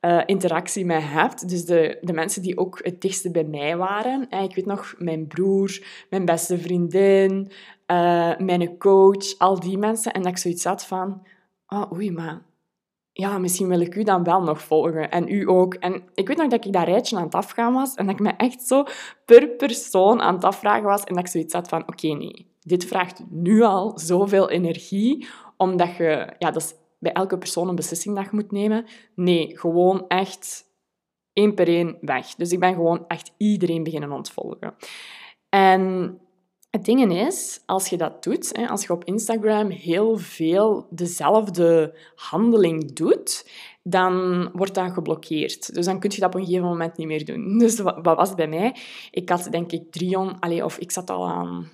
uh, 0.00 0.22
interactie 0.26 0.84
mee 0.84 1.00
hebt. 1.00 1.48
Dus 1.48 1.64
de, 1.64 1.98
de 2.00 2.12
mensen 2.12 2.42
die 2.42 2.58
ook 2.58 2.80
het 2.82 3.00
dichtste 3.00 3.30
bij 3.30 3.44
mij 3.44 3.76
waren. 3.76 4.28
En 4.28 4.42
ik 4.42 4.54
weet 4.54 4.66
nog, 4.66 4.94
mijn 4.98 5.26
broer, 5.26 5.82
mijn 6.10 6.24
beste 6.24 6.58
vriendin, 6.58 7.50
uh, 7.86 8.36
mijn 8.36 8.78
coach, 8.78 9.38
al 9.38 9.60
die 9.60 9.78
mensen. 9.78 10.12
En 10.12 10.22
dat 10.22 10.30
ik 10.30 10.38
zoiets 10.38 10.64
had 10.64 10.84
van... 10.84 11.26
Oh, 11.66 11.92
oei, 11.92 12.10
maar 12.10 12.42
ja, 13.12 13.38
misschien 13.38 13.68
wil 13.68 13.80
ik 13.80 13.94
u 13.94 14.02
dan 14.02 14.24
wel 14.24 14.42
nog 14.42 14.62
volgen. 14.62 15.10
En 15.10 15.28
u 15.28 15.48
ook. 15.48 15.74
En 15.74 16.02
ik 16.14 16.28
weet 16.28 16.36
nog 16.36 16.48
dat 16.48 16.64
ik 16.64 16.72
dat 16.72 16.84
rijtje 16.84 17.16
aan 17.16 17.22
het 17.22 17.34
afgaan 17.34 17.72
was 17.72 17.94
en 17.94 18.06
dat 18.06 18.14
ik 18.14 18.20
me 18.20 18.30
echt 18.30 18.62
zo 18.62 18.84
per 19.24 19.48
persoon 19.48 20.20
aan 20.20 20.34
het 20.34 20.44
afvragen 20.44 20.84
was 20.84 21.04
en 21.04 21.14
dat 21.14 21.24
ik 21.24 21.30
zoiets 21.30 21.54
had 21.54 21.68
van, 21.68 21.88
oké, 21.88 22.06
nee, 22.06 22.46
dit 22.66 22.84
vraagt 22.84 23.22
nu 23.30 23.62
al 23.62 23.98
zoveel 23.98 24.50
energie, 24.50 25.26
omdat 25.56 25.96
je... 25.96 26.34
Ja, 26.38 26.50
dat 26.50 26.62
is 26.62 26.74
bij 26.98 27.12
elke 27.12 27.38
persoon 27.38 27.68
een 27.68 27.74
beslissing 27.74 28.16
dat 28.16 28.24
je 28.24 28.30
moet 28.32 28.50
nemen. 28.50 28.84
Nee, 29.14 29.58
gewoon 29.58 30.04
echt 30.08 30.64
één 31.32 31.54
per 31.54 31.68
één 31.68 31.98
weg. 32.00 32.34
Dus 32.34 32.52
ik 32.52 32.60
ben 32.60 32.74
gewoon 32.74 33.04
echt 33.08 33.32
iedereen 33.36 33.82
beginnen 33.82 34.12
ontvolgen. 34.12 34.74
En 35.48 36.18
het 36.70 36.84
ding 36.84 37.12
is, 37.12 37.62
als 37.66 37.88
je 37.88 37.96
dat 37.96 38.22
doet, 38.22 38.68
als 38.68 38.86
je 38.86 38.92
op 38.92 39.04
Instagram 39.04 39.70
heel 39.70 40.16
veel 40.16 40.86
dezelfde 40.90 41.98
handeling 42.14 42.92
doet, 42.92 43.50
dan 43.82 44.48
wordt 44.52 44.74
dat 44.74 44.92
geblokkeerd. 44.92 45.74
Dus 45.74 45.84
dan 45.84 45.98
kun 45.98 46.10
je 46.10 46.20
dat 46.20 46.34
op 46.34 46.40
een 46.40 46.46
gegeven 46.46 46.68
moment 46.68 46.96
niet 46.96 47.06
meer 47.06 47.24
doen. 47.24 47.58
Dus 47.58 47.78
wat 47.78 48.16
was 48.16 48.28
het 48.28 48.36
bij 48.36 48.48
mij? 48.48 48.76
Ik 49.10 49.28
had 49.28 49.48
denk 49.50 49.72
ik 49.72 49.90
300, 49.90 50.62
of 50.62 50.78
ik 50.78 50.90
zat 50.90 51.10
al 51.10 51.28
aan 51.28 51.70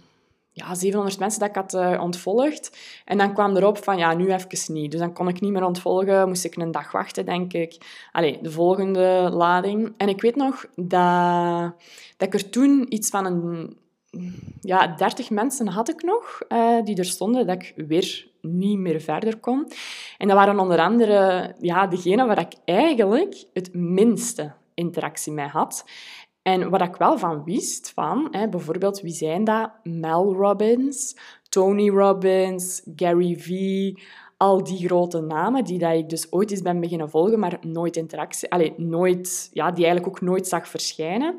ja, 0.52 0.74
700 0.74 1.18
mensen 1.18 1.40
dat 1.40 1.48
ik 1.48 1.54
had 1.54 1.74
uh, 1.74 2.02
ontvolgd. 2.02 2.78
En 3.04 3.18
dan 3.18 3.32
kwam 3.32 3.56
erop 3.56 3.84
van, 3.84 3.98
ja, 3.98 4.14
nu 4.14 4.32
even 4.32 4.74
niet. 4.74 4.90
Dus 4.90 5.00
dan 5.00 5.12
kon 5.12 5.28
ik 5.28 5.40
niet 5.40 5.52
meer 5.52 5.64
ontvolgen, 5.64 6.28
moest 6.28 6.44
ik 6.44 6.56
een 6.56 6.70
dag 6.70 6.92
wachten, 6.92 7.24
denk 7.24 7.52
ik. 7.52 7.76
Allee, 8.12 8.38
de 8.42 8.50
volgende 8.50 9.30
lading. 9.32 9.94
En 9.96 10.08
ik 10.08 10.20
weet 10.20 10.36
nog 10.36 10.66
dat, 10.74 11.74
dat 12.16 12.28
ik 12.28 12.34
er 12.34 12.50
toen 12.50 12.86
iets 12.88 13.10
van 13.10 13.24
een... 13.26 13.80
Ja, 14.60 14.86
30 14.86 15.30
mensen 15.30 15.68
had 15.68 15.88
ik 15.88 16.02
nog 16.02 16.40
uh, 16.48 16.82
die 16.84 16.96
er 16.96 17.04
stonden, 17.04 17.46
dat 17.46 17.62
ik 17.62 17.72
weer 17.86 18.30
niet 18.40 18.78
meer 18.78 19.00
verder 19.00 19.38
kon. 19.38 19.68
En 20.18 20.28
dat 20.28 20.36
waren 20.36 20.58
onder 20.58 20.78
andere 20.78 21.54
ja, 21.60 21.86
degenen 21.86 22.26
waar 22.26 22.40
ik 22.40 22.52
eigenlijk 22.64 23.44
het 23.52 23.74
minste 23.74 24.52
interactie 24.74 25.32
mee 25.32 25.46
had. 25.46 25.84
En 26.42 26.70
wat 26.70 26.82
ik 26.82 26.96
wel 26.96 27.18
van 27.18 27.44
wist, 27.44 27.92
van, 27.94 28.28
hè, 28.30 28.48
bijvoorbeeld, 28.48 29.00
wie 29.00 29.12
zijn 29.12 29.44
dat? 29.44 29.70
Mel 29.82 30.34
Robbins, 30.34 31.16
Tony 31.48 31.88
Robbins, 31.88 32.82
Gary 32.96 33.38
Vee, 33.38 34.02
al 34.36 34.64
die 34.64 34.86
grote 34.86 35.20
namen 35.20 35.64
die 35.64 35.78
dat 35.78 35.94
ik 35.94 36.08
dus 36.08 36.32
ooit 36.32 36.50
eens 36.50 36.62
ben 36.62 36.80
beginnen 36.80 37.10
volgen, 37.10 37.38
maar 37.38 37.58
nooit 37.60 37.96
interactie, 37.96 38.72
nooit, 38.76 39.50
ja, 39.52 39.70
die 39.70 39.84
eigenlijk 39.84 40.16
ook 40.16 40.20
nooit 40.20 40.48
zag 40.48 40.68
verschijnen. 40.68 41.36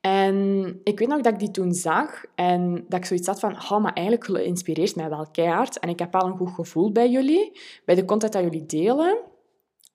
En 0.00 0.80
ik 0.84 0.98
weet 0.98 1.08
nog 1.08 1.20
dat 1.20 1.32
ik 1.32 1.38
die 1.38 1.50
toen 1.50 1.72
zag 1.72 2.24
en 2.34 2.84
dat 2.88 2.98
ik 2.98 3.04
zoiets 3.04 3.26
had 3.26 3.40
van, 3.40 3.52
oh, 3.52 3.78
maar 3.78 3.92
eigenlijk 3.92 4.28
inspireert 4.28 4.96
mij 4.96 5.08
wel 5.08 5.26
keihard. 5.32 5.78
En 5.78 5.88
ik 5.88 5.98
heb 5.98 6.12
wel 6.12 6.26
een 6.26 6.36
goed 6.36 6.50
gevoel 6.50 6.92
bij 6.92 7.10
jullie, 7.10 7.60
bij 7.84 7.94
de 7.94 8.04
content 8.04 8.32
dat 8.32 8.42
jullie 8.42 8.66
delen. 8.66 9.18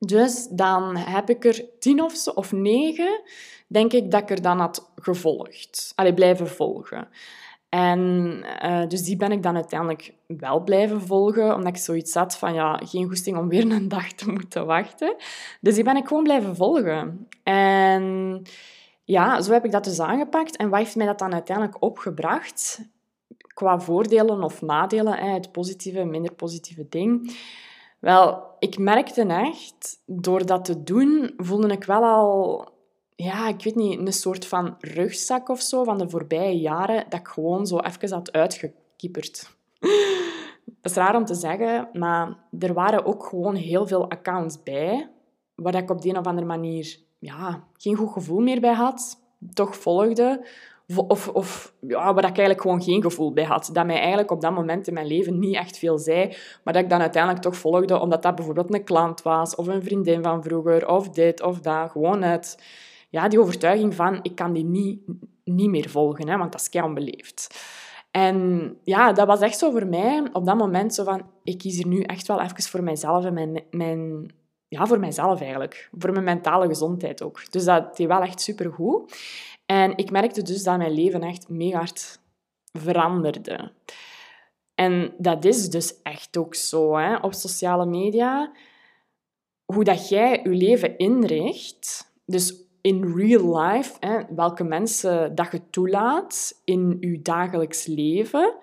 Dus 0.05 0.47
dan 0.51 0.97
heb 0.97 1.29
ik 1.29 1.45
er 1.45 1.65
tien 1.79 2.01
of, 2.01 2.13
zo, 2.13 2.29
of 2.29 2.51
negen 2.51 3.21
denk 3.67 3.93
ik 3.93 4.12
dat 4.12 4.21
ik 4.21 4.29
er 4.29 4.41
dan 4.41 4.59
had 4.59 4.91
gevolgd. 4.95 5.91
Allee, 5.95 6.13
blijven 6.13 6.47
volgen. 6.47 7.07
En 7.69 8.43
uh, 8.63 8.88
dus 8.88 9.03
die 9.03 9.15
ben 9.15 9.31
ik 9.31 9.43
dan 9.43 9.55
uiteindelijk 9.55 10.13
wel 10.27 10.63
blijven 10.63 11.01
volgen, 11.01 11.55
omdat 11.55 11.75
ik 11.75 11.81
zoiets 11.81 12.13
had 12.13 12.38
van, 12.38 12.53
ja, 12.53 12.79
geen 12.83 13.07
goesting 13.07 13.38
om 13.38 13.50
weer 13.50 13.71
een 13.71 13.88
dag 13.88 14.12
te 14.12 14.31
moeten 14.31 14.65
wachten. 14.65 15.15
Dus 15.62 15.75
die 15.75 15.83
ben 15.83 15.97
ik 15.97 16.07
gewoon 16.07 16.24
blijven 16.24 16.55
volgen. 16.55 17.27
En 17.43 18.41
ja, 19.03 19.41
zo 19.41 19.51
heb 19.51 19.65
ik 19.65 19.71
dat 19.71 19.83
dus 19.83 20.00
aangepakt. 20.00 20.55
En 20.55 20.69
wat 20.69 20.79
heeft 20.79 20.95
mij 20.95 21.05
dat 21.05 21.19
dan 21.19 21.33
uiteindelijk 21.33 21.81
opgebracht? 21.81 22.81
Qua 23.53 23.79
voordelen 23.79 24.43
of 24.43 24.62
nadelen, 24.62 25.33
het 25.33 25.51
positieve 25.51 26.03
minder 26.03 26.33
positieve 26.33 26.85
ding. 26.89 27.38
Wel, 28.00 28.54
ik 28.65 28.77
merkte 28.77 29.22
echt, 29.22 30.01
door 30.05 30.45
dat 30.45 30.65
te 30.65 30.84
doen, 30.84 31.34
voelde 31.38 31.67
ik 31.67 31.84
wel 31.84 32.03
al 32.03 32.67
ja, 33.15 33.48
ik 33.48 33.63
weet 33.63 33.75
niet, 33.75 34.00
een 34.00 34.13
soort 34.13 34.45
van 34.45 34.75
rugzak 34.79 35.50
of 35.50 35.62
zo 35.62 35.84
van 35.84 35.98
de 35.98 36.10
voorbije 36.10 36.60
jaren, 36.60 37.05
dat 37.10 37.19
ik 37.19 37.27
gewoon 37.27 37.67
zo 37.67 37.77
even 37.77 38.12
had 38.12 38.31
uitgekieperd. 38.31 39.50
Dat 40.81 40.91
is 40.91 40.98
raar 40.98 41.15
om 41.15 41.25
te 41.25 41.34
zeggen, 41.34 41.89
maar 41.93 42.38
er 42.60 42.74
waren 42.74 43.05
ook 43.05 43.25
gewoon 43.25 43.55
heel 43.55 43.88
veel 43.88 44.10
accounts 44.10 44.63
bij, 44.63 45.10
waar 45.55 45.75
ik 45.75 45.89
op 45.89 46.01
de 46.01 46.10
een 46.10 46.17
of 46.17 46.25
andere 46.25 46.48
manier 46.48 47.00
ja, 47.19 47.63
geen 47.77 47.95
goed 47.95 48.12
gevoel 48.12 48.39
meer 48.39 48.62
bij 48.62 48.74
had, 48.74 49.22
toch 49.53 49.75
volgde, 49.75 50.48
of, 50.96 51.27
of 51.27 51.74
ja, 51.80 52.13
waar 52.13 52.18
ik 52.18 52.24
eigenlijk 52.24 52.62
gewoon 52.62 52.84
geen 52.84 53.01
gevoel 53.01 53.34
bij 53.34 53.44
had. 53.44 53.70
Dat 53.74 53.86
mij 53.86 54.00
eigenlijk 54.00 54.32
op 54.32 54.42
dat 54.42 54.54
moment 54.54 54.88
in 54.88 54.94
mijn 54.94 55.08
leven 55.08 55.39
niet 55.39 55.56
echt 55.56 55.77
veel 55.77 55.98
zei, 55.98 56.36
maar 56.63 56.74
dat 56.74 56.84
ik 56.84 56.89
dan 56.89 57.01
uiteindelijk 57.01 57.44
toch 57.44 57.56
volgde, 57.56 58.00
omdat 58.00 58.22
dat 58.22 58.36
bijvoorbeeld 58.36 58.74
een 58.74 58.84
klant 58.84 59.22
was, 59.22 59.56
of 59.56 59.68
een 59.68 59.84
vriendin 59.84 60.24
van 60.24 60.44
vroeger, 60.44 60.88
of 60.88 61.10
dit 61.10 61.42
of 61.42 61.60
dat. 61.60 61.92
Gewoon 61.92 62.22
het 62.22 62.63
ja, 63.10 63.27
die 63.27 63.39
overtuiging 63.39 63.96
van 63.96 64.20
ik 64.22 64.36
kan 64.36 64.54
die 64.54 64.65
niet, 64.65 65.00
niet 65.44 65.70
meer 65.70 65.89
volgen, 65.89 66.27
hè, 66.27 66.38
want 66.38 66.51
dat 66.51 66.62
is 66.62 66.70
kei 66.70 66.86
onbeleefd. 66.86 67.63
En 68.12 68.77
ja, 68.84 69.13
dat 69.13 69.27
was 69.27 69.42
echt 69.42 69.58
zo 69.58 69.72
voor 69.72 69.88
mij 69.88 70.24
op 70.34 70.46
dat 70.46 70.58
moment 70.58 70.94
zo 70.94 71.04
van, 71.04 71.22
ik 71.44 71.58
kies 71.58 71.75
hier 71.75 71.88
nu 71.88 72.01
echt 72.01 72.27
wel 72.27 72.42
even 72.42 72.63
voor 72.63 72.84
mijzelf 72.84 73.25
en 73.25 73.34
mijn, 73.34 73.63
mijn 73.70 74.34
ja, 74.68 74.86
voor 74.86 75.00
mijzelf 75.00 75.42
eigenlijk. 75.42 75.89
Voor 75.98 76.12
mijn 76.12 76.24
mentale 76.24 76.68
gezondheid 76.68 77.24
ook. 77.24 77.51
Dus 77.51 77.63
dat 77.63 77.98
deed 77.98 78.08
wel 78.08 78.22
echt 78.22 78.42
supergoed. 78.42 79.15
En 79.65 79.98
ik 79.98 80.12
merkte 80.12 80.41
dus 80.41 80.63
dat 80.63 80.77
mijn 80.77 80.91
leven 80.91 81.24
echt 81.24 81.50
mega 81.50 81.77
hard 81.77 82.19
veranderde. 82.72 83.72
En 84.75 85.13
dat 85.17 85.45
is 85.45 85.69
dus 85.69 86.01
echt 86.01 86.38
ook 86.38 86.55
zo 86.55 86.95
hè, 86.95 87.15
op 87.15 87.34
sociale 87.34 87.86
media. 87.86 88.51
Hoe 89.65 89.84
dat 89.84 90.10
jij 90.10 90.39
je 90.43 90.50
leven 90.50 90.98
inricht, 90.98 92.13
dus 92.25 92.63
in 92.81 93.13
real 93.15 93.57
life, 93.60 93.93
hè, 94.00 94.19
welke 94.36 94.63
mensen 94.63 95.36
dat 95.36 95.51
je 95.51 95.69
toelaat 95.69 96.62
in 96.63 96.98
je 97.00 97.22
dagelijks 97.22 97.86
leven, 97.86 98.55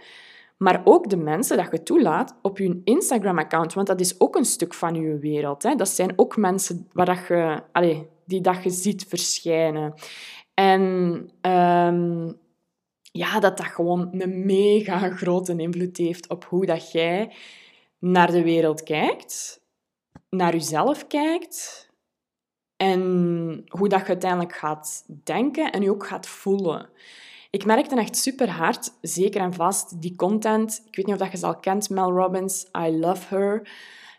maar 0.56 0.80
ook 0.84 1.10
de 1.10 1.16
mensen 1.16 1.56
dat 1.56 1.68
je 1.70 1.82
toelaat 1.82 2.38
op 2.42 2.58
je 2.58 2.80
Instagram-account, 2.84 3.72
want 3.72 3.86
dat 3.86 4.00
is 4.00 4.20
ook 4.20 4.36
een 4.36 4.44
stuk 4.44 4.74
van 4.74 4.94
je 4.94 5.18
wereld. 5.18 5.62
Hè. 5.62 5.74
Dat 5.74 5.88
zijn 5.88 6.12
ook 6.16 6.36
mensen 6.36 6.88
waar 6.92 7.06
dat 7.06 7.26
je, 7.28 7.62
allez, 7.72 7.98
die 8.24 8.40
dat 8.40 8.62
je 8.62 8.70
ziet 8.70 9.06
verschijnen. 9.08 9.94
En 10.54 10.80
um, 11.40 12.38
ja, 13.02 13.40
dat 13.40 13.56
dat 13.56 13.66
gewoon 13.66 14.08
een 14.12 14.46
mega 14.46 15.10
grote 15.10 15.56
invloed 15.56 15.96
heeft 15.96 16.28
op 16.28 16.44
hoe 16.44 16.66
dat 16.66 16.92
jij 16.92 17.34
naar 17.98 18.30
de 18.30 18.42
wereld 18.42 18.82
kijkt, 18.82 19.60
naar 20.30 20.52
jezelf 20.52 21.06
kijkt 21.06 21.90
en 22.76 23.00
hoe 23.68 23.88
dat 23.88 24.00
je 24.00 24.06
uiteindelijk 24.06 24.52
gaat 24.52 25.04
denken 25.24 25.72
en 25.72 25.82
je 25.82 25.90
ook 25.90 26.06
gaat 26.06 26.26
voelen. 26.26 26.88
Ik 27.50 27.64
merkte 27.64 27.96
echt 27.96 28.16
super 28.16 28.50
hard, 28.50 28.92
zeker 29.00 29.40
en 29.40 29.52
vast, 29.52 30.00
die 30.00 30.16
content. 30.16 30.82
Ik 30.86 30.96
weet 30.96 31.06
niet 31.06 31.14
of 31.14 31.20
dat 31.20 31.30
je 31.30 31.38
ze 31.38 31.46
al 31.46 31.56
kent, 31.56 31.90
Mel 31.90 32.10
Robbins, 32.10 32.66
I 32.86 32.98
Love 32.98 33.34
Her 33.34 33.68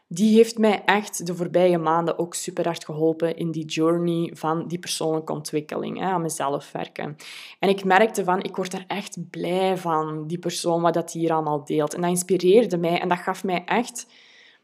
die 0.07 0.35
heeft 0.35 0.57
mij 0.57 0.83
echt 0.85 1.25
de 1.25 1.35
voorbije 1.35 1.77
maanden 1.77 2.19
ook 2.19 2.33
super 2.33 2.65
hard 2.65 2.85
geholpen 2.85 3.37
in 3.37 3.51
die 3.51 3.65
journey 3.65 4.31
van 4.35 4.67
die 4.67 4.79
persoonlijke 4.79 5.33
ontwikkeling, 5.33 5.99
hè, 5.99 6.05
aan 6.05 6.21
mezelf 6.21 6.71
werken. 6.71 7.15
En 7.59 7.69
ik 7.69 7.83
merkte 7.83 8.23
van, 8.23 8.43
ik 8.43 8.55
word 8.55 8.73
er 8.73 8.83
echt 8.87 9.29
blij 9.29 9.77
van, 9.77 10.27
die 10.27 10.39
persoon, 10.39 10.81
wat 10.81 10.93
dat 10.93 11.11
hier 11.11 11.33
allemaal 11.33 11.65
deelt. 11.65 11.93
En 11.93 12.01
dat 12.01 12.09
inspireerde 12.09 12.77
mij 12.77 12.99
en 12.99 13.09
dat 13.09 13.17
gaf 13.17 13.43
mij 13.43 13.63
echt, 13.65 14.07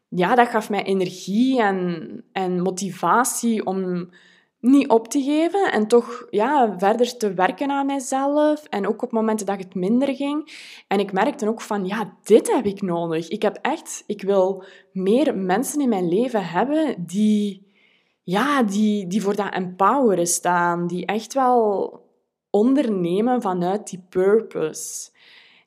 ja, 0.08 0.36
dat 0.36 0.48
gaf 0.48 0.70
mij 0.70 0.84
energie 0.84 1.62
en, 1.62 2.24
en 2.32 2.62
motivatie 2.62 3.66
om 3.66 4.10
niet 4.60 4.90
op 4.90 5.08
te 5.08 5.22
geven 5.22 5.72
en 5.72 5.88
toch 5.88 6.28
ja, 6.30 6.76
verder 6.78 7.18
te 7.18 7.34
werken 7.34 7.70
aan 7.72 7.86
mijzelf. 7.86 8.64
En 8.64 8.88
ook 8.88 9.02
op 9.02 9.12
momenten 9.12 9.46
dat 9.46 9.58
het 9.58 9.76
minder 9.76 10.16
ging. 10.16 10.52
En 10.88 11.00
ik 11.00 11.12
merkte 11.12 11.48
ook 11.48 11.62
van, 11.62 11.86
ja, 11.86 12.18
dit 12.24 12.54
heb 12.54 12.66
ik 12.66 12.82
nodig. 12.82 13.28
Ik 13.28 13.42
heb 13.42 13.58
echt, 13.62 14.04
ik 14.06 14.22
wil 14.22 14.64
meer 14.92 15.38
mensen 15.38 15.82
in 15.82 15.90
mijn 15.90 16.10
leven 16.10 16.46
hebben 16.46 17.06
die, 17.06 17.74
ja, 18.24 18.64
die, 18.64 19.08
die 19.08 19.22
voor 19.22 19.36
dat 19.36 19.54
empoweren 19.54 20.28
staan. 20.28 20.88
Die 20.88 21.06
echt 21.06 21.34
wel 21.34 21.94
ondernemen 22.50 23.42
vanuit 23.42 23.90
die 23.90 24.06
purpose. 24.10 25.10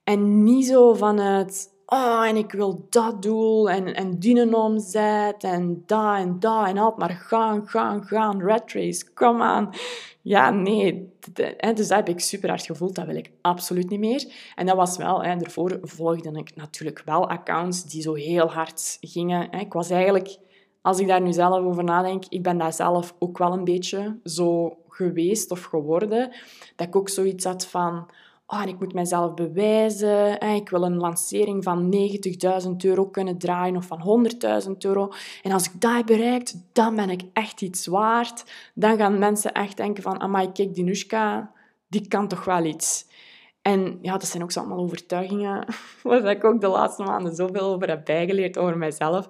En 0.04 0.42
niet 0.42 0.66
zo 0.66 0.94
vanuit 0.94 1.72
oh, 1.92 2.26
en 2.26 2.37
ik 2.37 2.52
wil 2.52 2.87
dat 2.90 3.22
doel 3.22 3.70
en, 3.70 3.94
en 3.94 4.18
die 4.18 4.56
omzet 4.56 5.44
en 5.44 5.82
dat 5.87 6.16
en 6.16 6.37
dat 6.40 6.66
en 6.66 6.78
altijd 6.78 6.99
maar 6.99 7.18
gaan, 7.18 7.68
gaan, 7.68 8.04
gaan, 8.04 8.42
red 8.42 8.72
race, 8.72 9.12
kom 9.14 9.42
aan. 9.42 9.70
Ja, 10.22 10.50
nee. 10.50 11.12
Dus 11.75 11.88
dat 11.88 11.88
heb 11.88 12.08
ik 12.08 12.20
super 12.20 12.49
hard 12.49 12.66
gevoeld. 12.66 12.94
Dat 12.94 13.06
wil 13.06 13.16
ik 13.16 13.30
absoluut 13.40 13.90
niet 13.90 14.00
meer. 14.00 14.32
En 14.54 14.66
dat 14.66 14.76
was 14.76 14.96
wel, 14.96 15.22
hè, 15.22 15.37
daarvoor 15.37 15.78
volgde 15.82 16.38
ik 16.38 16.56
natuurlijk 16.56 17.02
wel 17.04 17.28
accounts 17.28 17.84
die 17.84 18.02
zo 18.02 18.14
heel 18.14 18.50
hard 18.50 18.99
gingen. 19.00 19.52
Ik 19.52 19.72
was 19.72 19.90
eigenlijk, 19.90 20.38
als 20.82 20.99
ik 20.99 21.06
daar 21.06 21.20
nu 21.20 21.32
zelf 21.32 21.64
over 21.64 21.84
nadenk, 21.84 22.25
ik 22.28 22.42
ben 22.42 22.58
daar 22.58 22.72
zelf 22.72 23.14
ook 23.18 23.38
wel 23.38 23.52
een 23.52 23.64
beetje 23.64 24.18
zo 24.25 24.76
geweest 24.88 25.50
of 25.50 25.62
geworden. 25.62 26.32
Dat 26.76 26.87
ik 26.87 26.96
ook 26.96 27.08
zoiets 27.08 27.44
had 27.44 27.66
van 27.66 28.06
oh, 28.52 28.62
ik 28.66 28.78
moet 28.78 28.94
mezelf 28.94 29.35
bewijzen. 29.35 30.40
Ik 30.40 30.68
wil 30.68 30.82
een 30.82 30.97
lancering 30.97 31.64
van 31.64 31.94
90.000 32.65 32.71
euro 32.78 33.06
kunnen 33.06 33.38
draaien 33.38 33.76
of 33.76 33.86
van 33.86 34.28
100.000 34.65 34.71
euro. 34.78 35.12
En 35.43 35.52
als 35.52 35.67
ik 35.67 35.80
dat 35.80 35.97
heb 35.97 36.06
bereikt, 36.06 36.56
dan 36.73 36.97
ben 36.97 37.10
ik 37.10 37.23
echt 37.32 37.62
iets 37.62 37.86
waard. 37.86 38.45
Dan 38.75 38.97
gaan 38.97 39.19
mensen 39.19 39.52
echt 39.52 39.76
denken 39.76 40.02
van, 40.02 40.21
amai, 40.21 40.52
kijk, 40.52 40.75
die 40.75 40.84
Nushka, 40.84 41.52
die 41.88 42.08
kan 42.08 42.28
toch 42.28 42.45
wel 42.45 42.65
iets. 42.65 43.06
En 43.62 43.99
ja, 44.02 44.12
dat 44.12 44.26
zijn 44.26 44.43
ook 44.43 44.52
zo 44.52 44.60
allemaal 44.60 44.78
overtuigingen 44.78 45.67
waar 46.02 46.30
ik 46.30 46.45
ook 46.45 46.60
de 46.60 46.69
laatste 46.69 47.02
maanden 47.02 47.34
zoveel 47.34 47.75
over 47.75 47.88
heb 47.88 48.04
bijgeleerd 48.04 48.58
over 48.58 48.78
mezelf, 48.78 49.28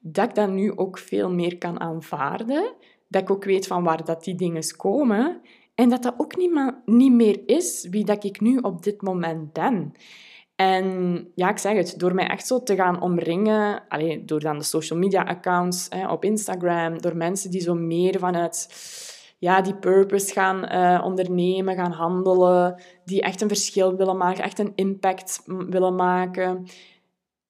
dat 0.00 0.28
ik 0.28 0.34
dat 0.34 0.50
nu 0.50 0.76
ook 0.76 0.98
veel 0.98 1.30
meer 1.30 1.58
kan 1.58 1.80
aanvaarden. 1.80 2.74
Dat 3.08 3.22
ik 3.22 3.30
ook 3.30 3.44
weet 3.44 3.66
van 3.66 3.84
waar 3.84 4.04
dat 4.04 4.24
die 4.24 4.34
dingen 4.34 4.76
komen 4.76 5.40
en 5.82 5.88
dat 5.88 6.02
dat 6.02 6.14
ook 6.16 6.36
niet, 6.36 6.72
niet 6.84 7.12
meer 7.12 7.40
is 7.46 7.86
wie 7.90 8.04
dat 8.04 8.24
ik 8.24 8.40
nu 8.40 8.58
op 8.58 8.82
dit 8.82 9.02
moment 9.02 9.52
ben. 9.52 9.92
En 10.56 11.28
ja, 11.34 11.50
ik 11.50 11.58
zeg 11.58 11.76
het, 11.76 11.94
door 11.98 12.14
mij 12.14 12.26
echt 12.26 12.46
zo 12.46 12.62
te 12.62 12.74
gaan 12.74 13.00
omringen, 13.00 13.82
allez, 13.88 14.24
door 14.24 14.40
dan 14.40 14.58
de 14.58 14.64
social 14.64 14.98
media 14.98 15.22
accounts 15.22 15.86
hè, 15.88 16.10
op 16.10 16.24
Instagram, 16.24 17.00
door 17.00 17.16
mensen 17.16 17.50
die 17.50 17.60
zo 17.60 17.74
meer 17.74 18.18
vanuit 18.18 18.68
ja, 19.38 19.60
die 19.60 19.74
purpose 19.74 20.32
gaan 20.32 20.72
uh, 20.72 21.04
ondernemen, 21.04 21.74
gaan 21.74 21.92
handelen, 21.92 22.82
die 23.04 23.22
echt 23.22 23.40
een 23.40 23.48
verschil 23.48 23.96
willen 23.96 24.16
maken, 24.16 24.44
echt 24.44 24.58
een 24.58 24.72
impact 24.74 25.42
willen 25.46 25.94
maken, 25.94 26.66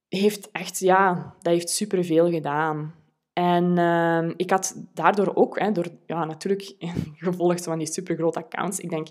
heeft 0.09 0.51
echt, 0.51 0.79
ja, 0.79 1.35
dat 1.41 1.53
heeft 1.53 1.71
superveel 1.71 2.31
gedaan. 2.31 2.95
En 3.33 3.79
uh, 3.79 4.35
ik 4.37 4.51
had 4.51 4.87
daardoor 4.95 5.35
ook, 5.35 5.59
hè, 5.59 5.73
door 5.73 5.87
ja, 6.07 6.25
natuurlijk 6.25 6.75
gevolgd 7.17 7.65
van 7.65 7.79
die 7.79 7.93
supergrote 7.93 8.39
accounts, 8.39 8.81
ik 8.81 8.91
denk, 8.91 9.09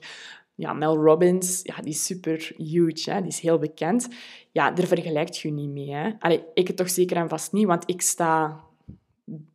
ja, 0.56 0.74
Mel 0.74 0.96
Robbins, 0.96 1.60
ja, 1.64 1.76
die 1.76 1.94
is 1.94 2.06
super 2.06 2.54
huge, 2.58 3.12
hè, 3.12 3.20
die 3.20 3.30
is 3.30 3.40
heel 3.40 3.58
bekend. 3.58 4.08
Ja, 4.52 4.72
daar 4.72 4.88
vergelijkt 4.88 5.38
je 5.38 5.52
niet 5.52 5.70
mee. 5.70 5.94
Hè. 5.94 6.10
Ik 6.54 6.68
het 6.68 6.78
toch 6.78 6.90
zeker 6.90 7.18
en 7.18 7.30
vast 7.30 7.52
niet, 7.52 7.66
want 7.66 7.90
ik 7.90 8.02
sta 8.02 8.64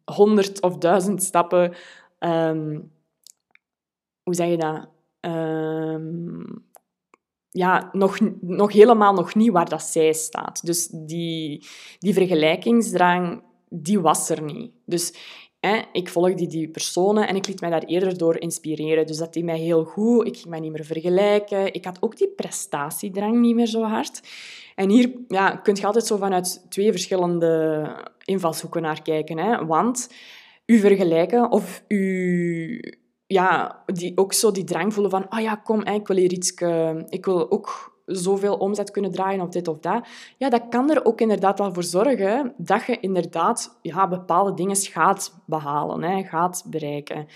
honderd 0.05 0.63
of 0.63 0.79
duizend 0.79 1.23
stappen, 1.23 1.75
um, 2.19 2.91
hoe 4.23 4.35
zeg 4.35 4.49
je 4.49 4.57
dat? 4.57 4.89
Um, 5.21 6.65
ja, 7.51 7.89
nog, 7.93 8.19
nog 8.41 8.73
helemaal 8.73 9.15
nog 9.15 9.35
niet 9.35 9.53
waar 9.53 9.69
dat 9.69 9.83
zij 9.83 10.13
staat. 10.13 10.67
Dus 10.67 10.89
die, 10.89 11.67
die 11.99 12.15
vergelijkingsdrang 12.15 13.43
die 13.69 14.01
was 14.01 14.29
er 14.29 14.43
niet. 14.43 14.71
Dus 14.85 15.15
hè, 15.61 15.83
ik 15.93 16.09
volgde 16.09 16.47
die 16.47 16.69
personen 16.69 17.29
en 17.29 17.37
ik 17.37 17.47
liet 17.47 17.61
mij 17.61 17.71
daar 17.71 17.85
eerder 17.85 18.19
door 18.19 18.41
inspireren. 18.41 19.07
Dus 19.07 19.17
dat 19.17 19.33
deed 19.33 19.45
mij 19.45 19.59
heel 19.59 19.85
goed. 19.85 20.27
Ik 20.27 20.37
ging 20.37 20.49
mij 20.49 20.61
niet 20.61 20.73
meer 20.73 20.85
vergelijken. 20.85 21.73
Ik 21.75 21.85
had 21.85 22.03
ook 22.03 22.17
die 22.17 22.29
prestatiedrang 22.29 23.41
niet 23.41 23.55
meer 23.55 23.67
zo 23.67 23.83
hard. 23.83 24.21
En 24.75 24.91
hier 24.91 25.13
ja, 25.29 25.57
kun 25.57 25.75
je 25.75 25.87
altijd 25.87 26.07
zo 26.07 26.17
vanuit 26.17 26.67
twee 26.69 26.91
verschillende 26.91 27.89
invalshoeken 28.25 28.83
naar 28.83 29.03
kijken. 29.03 29.39
Hè? 29.39 29.67
Want 29.67 30.11
u 30.67 30.79
vergelijken 30.79 31.51
of 31.51 31.83
u 31.89 32.95
ja, 33.27 33.83
die, 33.87 34.13
ook 34.17 34.33
zo 34.33 34.51
die 34.51 34.65
drang 34.65 34.93
voelen 34.93 35.11
van, 35.11 35.27
oh 35.29 35.41
ja, 35.41 35.55
kom, 35.55 35.85
ik 35.85 36.07
wil 36.07 36.17
hier 36.17 36.33
iets... 36.33 36.51
Ik 37.09 37.25
wil 37.25 37.51
ook 37.51 37.96
zoveel 38.07 38.55
omzet 38.55 38.91
kunnen 38.91 39.11
draaien 39.11 39.41
of 39.41 39.49
dit 39.49 39.69
of 39.69 39.79
dat. 39.79 40.07
Ja, 40.37 40.49
dat 40.49 40.63
kan 40.69 40.91
er 40.91 41.05
ook 41.05 41.21
inderdaad 41.21 41.59
wel 41.59 41.75
voor 41.75 41.85
zorgen 41.85 42.55
dat 42.57 42.85
je 42.85 43.01
inderdaad 43.01 43.79
ja, 43.83 44.09
bepaalde 44.09 44.55
dingen 44.55 44.77
gaat 44.77 45.43
behalen, 45.47 46.03
hè, 46.03 46.23
gaat 46.23 46.65
bereiken. 46.67 47.27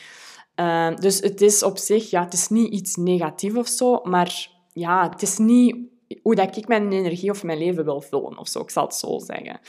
Uh, 0.56 0.96
dus 0.96 1.20
het 1.20 1.40
is 1.40 1.62
op 1.62 1.78
zich, 1.78 2.10
ja, 2.10 2.24
het 2.24 2.32
is 2.32 2.48
niet 2.48 2.72
iets 2.72 2.96
negatiefs 2.96 3.56
of 3.56 3.68
zo, 3.68 4.00
maar 4.02 4.48
ja, 4.72 5.10
het 5.10 5.22
is 5.22 5.38
niet 5.38 5.76
hoe 6.22 6.34
dat 6.34 6.56
ik 6.56 6.68
mijn 6.68 6.92
energie 6.92 7.30
of 7.30 7.42
mijn 7.42 7.58
leven 7.58 7.84
wil 7.84 8.00
vullen 8.00 8.38
of 8.38 8.48
zo, 8.48 8.60
ik 8.60 8.70
zal 8.70 8.84
het 8.84 8.94
zo 8.94 9.18
zeggen. 9.18 9.60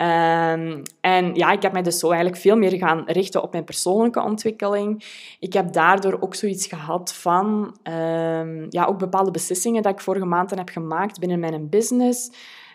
Um, 0.00 0.82
en 1.00 1.34
ja, 1.34 1.50
ik 1.52 1.62
heb 1.62 1.72
mij 1.72 1.82
dus 1.82 1.98
zo 1.98 2.06
eigenlijk 2.06 2.40
veel 2.40 2.56
meer 2.56 2.76
gaan 2.76 3.02
richten 3.06 3.42
op 3.42 3.52
mijn 3.52 3.64
persoonlijke 3.64 4.22
ontwikkeling. 4.22 5.04
Ik 5.40 5.52
heb 5.52 5.72
daardoor 5.72 6.16
ook 6.20 6.34
zoiets 6.34 6.66
gehad 6.66 7.14
van 7.14 7.76
um, 7.82 8.66
ja, 8.68 8.84
ook 8.84 8.98
bepaalde 8.98 9.30
beslissingen 9.30 9.82
dat 9.82 9.92
ik 9.92 10.00
vorige 10.00 10.24
maanden 10.24 10.58
heb 10.58 10.68
gemaakt 10.68 11.18
binnen 11.18 11.38
mijn 11.38 11.68
business. 11.68 12.30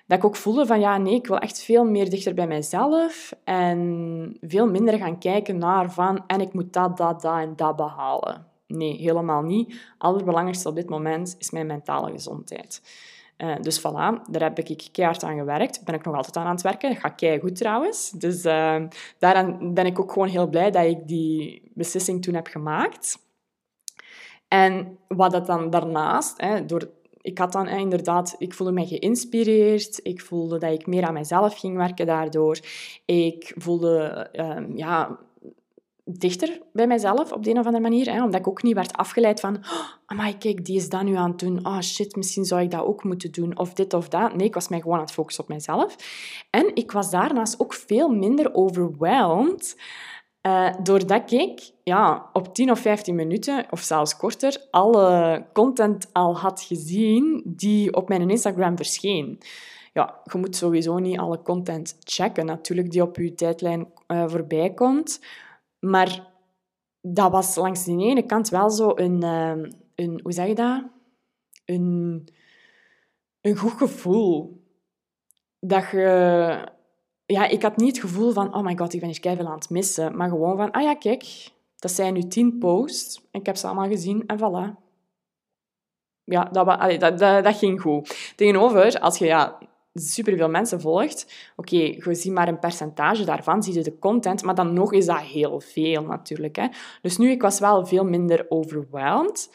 Dat 0.07 0.17
ik 0.17 0.25
ook 0.25 0.35
voelde 0.35 0.65
van 0.65 0.79
ja, 0.79 0.97
nee, 0.97 1.13
ik 1.13 1.27
wil 1.27 1.37
echt 1.37 1.63
veel 1.63 1.85
meer 1.85 2.09
dichter 2.09 2.33
bij 2.33 2.47
mijzelf 2.47 3.33
en 3.43 4.37
veel 4.41 4.67
minder 4.67 4.97
gaan 4.97 5.19
kijken 5.19 5.57
naar 5.57 5.91
van 5.91 6.23
en 6.27 6.41
ik 6.41 6.53
moet 6.53 6.73
dat, 6.73 6.97
dat, 6.97 7.21
dat 7.21 7.37
en 7.37 7.53
dat 7.55 7.75
behalen. 7.75 8.45
Nee, 8.67 8.97
helemaal 8.97 9.41
niet. 9.41 9.71
Het 9.71 9.81
allerbelangrijkste 9.97 10.69
op 10.69 10.75
dit 10.75 10.89
moment 10.89 11.35
is 11.39 11.51
mijn 11.51 11.67
mentale 11.67 12.11
gezondheid. 12.11 12.81
Uh, 13.37 13.55
dus 13.61 13.79
voilà, 13.79 14.29
daar 14.29 14.41
heb 14.41 14.59
ik 14.59 14.87
keihard 14.91 15.23
aan 15.23 15.37
gewerkt. 15.37 15.83
Ben 15.85 15.95
ik 15.95 16.05
nog 16.05 16.15
altijd 16.15 16.37
aan 16.37 16.45
aan 16.45 16.51
het 16.51 16.61
werken. 16.61 16.89
Dat 16.89 16.99
gaat 16.99 17.15
kei 17.15 17.39
goed 17.39 17.55
trouwens. 17.55 18.11
Dus 18.11 18.45
uh, 18.45 18.83
daaraan 19.19 19.73
ben 19.73 19.85
ik 19.85 19.99
ook 19.99 20.11
gewoon 20.11 20.27
heel 20.27 20.47
blij 20.47 20.71
dat 20.71 20.85
ik 20.85 21.07
die 21.07 21.71
beslissing 21.73 22.21
toen 22.21 22.33
heb 22.33 22.47
gemaakt. 22.47 23.19
En 24.47 24.97
wat 25.07 25.31
dat 25.31 25.45
dan 25.45 25.69
daarnaast, 25.69 26.41
hè, 26.41 26.65
door 26.65 26.89
ik 27.25 27.37
had 27.37 27.51
dan 27.51 27.67
inderdaad, 27.67 28.35
ik 28.37 28.53
voelde 28.53 28.73
me 28.73 28.87
geïnspireerd. 28.87 29.99
Ik 30.03 30.21
voelde 30.21 30.57
dat 30.57 30.71
ik 30.71 30.87
meer 30.87 31.05
aan 31.05 31.13
mezelf 31.13 31.59
ging 31.59 31.77
werken 31.77 32.05
daardoor. 32.05 32.59
Ik 33.05 33.53
voelde 33.57 34.29
ehm, 34.31 34.77
ja, 34.77 35.19
dichter 36.05 36.61
bij 36.73 36.87
mezelf 36.87 37.31
op 37.31 37.43
de 37.43 37.49
een 37.49 37.59
of 37.59 37.65
andere 37.65 37.83
manier. 37.83 38.11
Hè, 38.11 38.23
omdat 38.23 38.39
ik 38.39 38.47
ook 38.47 38.63
niet 38.63 38.75
werd 38.75 38.93
afgeleid 38.93 39.39
van... 39.39 39.55
Oh, 40.07 40.17
maar 40.17 40.37
kijk, 40.37 40.65
die 40.65 40.75
is 40.75 40.89
dat 40.89 41.03
nu 41.03 41.15
aan 41.15 41.29
het 41.29 41.39
doen. 41.39 41.65
Oh 41.65 41.79
shit, 41.79 42.15
misschien 42.15 42.45
zou 42.45 42.61
ik 42.61 42.71
dat 42.71 42.85
ook 42.85 43.03
moeten 43.03 43.31
doen. 43.31 43.57
Of 43.57 43.73
dit 43.73 43.93
of 43.93 44.09
dat. 44.09 44.35
Nee, 44.35 44.47
ik 44.47 44.53
was 44.53 44.67
mij 44.67 44.79
gewoon 44.79 44.97
aan 44.97 45.03
het 45.03 45.11
focussen 45.11 45.43
op 45.43 45.49
mezelf. 45.49 45.95
En 46.49 46.75
ik 46.75 46.91
was 46.91 47.09
daarnaast 47.09 47.59
ook 47.59 47.73
veel 47.73 48.09
minder 48.09 48.53
overwhelmed... 48.53 49.75
Uh, 50.47 50.73
doordat 50.83 51.31
ik 51.31 51.71
ja, 51.83 52.29
op 52.33 52.55
10 52.55 52.71
of 52.71 52.79
15 52.79 53.15
minuten, 53.15 53.65
of 53.69 53.79
zelfs 53.79 54.17
korter, 54.17 54.67
alle 54.71 55.45
content 55.53 56.09
al 56.11 56.37
had 56.37 56.61
gezien 56.61 57.41
die 57.45 57.93
op 57.95 58.09
mijn 58.09 58.29
Instagram 58.29 58.77
verscheen. 58.77 59.39
Ja, 59.93 60.21
je 60.31 60.37
moet 60.37 60.55
sowieso 60.55 60.97
niet 60.97 61.19
alle 61.19 61.41
content 61.41 61.97
checken, 62.03 62.45
natuurlijk, 62.45 62.91
die 62.91 63.01
op 63.01 63.17
je 63.17 63.35
tijdlijn 63.35 63.87
uh, 64.07 64.23
voorbij 64.27 64.73
komt. 64.73 65.19
Maar 65.85 66.27
dat 67.01 67.31
was 67.31 67.55
langs 67.55 67.83
de 67.83 67.91
ene 67.91 68.25
kant 68.25 68.49
wel 68.49 68.69
zo 68.69 68.91
een, 68.95 69.23
uh, 69.23 69.69
een 69.95 70.19
hoe 70.23 70.31
zeg 70.31 70.47
je 70.47 70.55
dat? 70.55 70.83
Een, 71.65 72.27
een 73.41 73.55
goed 73.55 73.71
gevoel. 73.71 74.63
Dat 75.59 75.89
je... 75.91 76.73
Ja, 77.25 77.47
ik 77.47 77.61
had 77.61 77.77
niet 77.77 77.95
het 77.95 78.05
gevoel 78.05 78.31
van, 78.31 78.55
oh 78.55 78.63
my 78.63 78.77
god, 78.77 78.93
ik 78.93 78.99
ben 78.99 79.09
hier 79.09 79.19
keihard 79.19 79.47
aan 79.47 79.55
het 79.55 79.69
missen. 79.69 80.17
Maar 80.17 80.29
gewoon 80.29 80.57
van, 80.57 80.71
ah 80.71 80.81
ja, 80.81 80.95
kijk, 80.95 81.51
dat 81.75 81.91
zijn 81.91 82.13
nu 82.13 82.27
tien 82.27 82.57
posts. 82.57 83.27
Ik 83.31 83.45
heb 83.45 83.55
ze 83.55 83.67
allemaal 83.67 83.87
gezien 83.87 84.23
en 84.27 84.37
voilà. 84.37 84.83
Ja, 86.23 86.43
dat, 86.43 86.99
dat, 86.99 87.19
dat 87.19 87.57
ging 87.57 87.81
goed. 87.81 88.33
Tegenover, 88.35 88.99
als 88.99 89.17
je 89.17 89.25
ja, 89.25 89.57
superveel 89.95 90.49
mensen 90.49 90.81
volgt, 90.81 91.51
oké, 91.55 91.75
okay, 91.75 92.01
je 92.05 92.15
ziet 92.15 92.33
maar 92.33 92.47
een 92.47 92.59
percentage 92.59 93.25
daarvan, 93.25 93.63
zie 93.63 93.73
je 93.73 93.83
de 93.83 93.99
content, 93.99 94.43
maar 94.43 94.55
dan 94.55 94.73
nog 94.73 94.93
is 94.93 95.05
dat 95.05 95.19
heel 95.19 95.59
veel 95.59 96.03
natuurlijk. 96.03 96.55
Hè. 96.55 96.67
Dus 97.01 97.17
nu, 97.17 97.29
ik 97.29 97.41
was 97.41 97.59
wel 97.59 97.85
veel 97.85 98.05
minder 98.05 98.45
overwhelmed. 98.49 99.49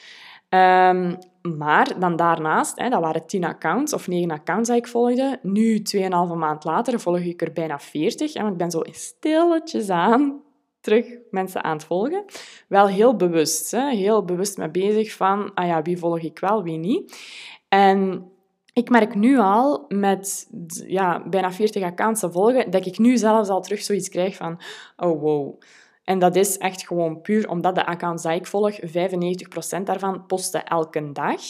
Um, 0.48 1.18
maar 1.58 1.98
dan 1.98 2.16
daarnaast, 2.16 2.78
hè, 2.78 2.88
dat 2.88 3.00
waren 3.00 3.26
tien 3.26 3.44
accounts 3.44 3.92
of 3.92 4.08
negen 4.08 4.30
accounts 4.30 4.68
die 4.68 4.78
ik 4.78 4.88
volgde. 4.88 5.38
Nu, 5.42 5.82
2,5 5.96 6.08
maand 6.36 6.64
later, 6.64 7.00
volg 7.00 7.18
ik 7.18 7.42
er 7.42 7.52
bijna 7.52 7.78
40. 7.78 8.34
want 8.34 8.52
ik 8.52 8.56
ben 8.56 8.70
zo 8.70 8.80
stilletjes 8.90 9.90
aan 9.90 10.42
terug 10.80 11.06
mensen 11.30 11.64
aan 11.64 11.76
het 11.76 11.84
volgen. 11.84 12.24
Wel 12.68 12.88
heel 12.88 13.16
bewust, 13.16 13.70
hè, 13.70 13.90
heel 13.90 14.24
bewust 14.24 14.58
mee 14.58 14.70
bezig 14.70 15.12
van, 15.12 15.54
ah 15.54 15.66
ja, 15.66 15.82
wie 15.82 15.98
volg 15.98 16.20
ik 16.20 16.38
wel, 16.38 16.62
wie 16.62 16.78
niet. 16.78 17.18
En 17.68 18.30
ik 18.72 18.90
merk 18.90 19.14
nu 19.14 19.38
al, 19.38 19.84
met 19.88 20.48
ja, 20.86 21.28
bijna 21.28 21.52
40 21.52 21.82
accounts 21.82 22.20
te 22.20 22.30
volgen, 22.30 22.70
dat 22.70 22.86
ik 22.86 22.98
nu 22.98 23.16
zelfs 23.16 23.48
al 23.48 23.60
terug 23.60 23.82
zoiets 23.82 24.08
krijg 24.08 24.36
van, 24.36 24.60
oh 24.96 25.20
wow. 25.20 25.60
En 26.04 26.18
dat 26.18 26.36
is 26.36 26.58
echt 26.58 26.86
gewoon 26.86 27.20
puur 27.20 27.48
omdat 27.48 27.74
de 27.74 27.86
accounts 27.86 28.22
die 28.22 28.32
ik 28.32 28.46
volg, 28.46 28.80
95% 28.80 29.82
daarvan 29.84 30.26
posten 30.26 30.64
elke 30.64 31.12
dag. 31.12 31.40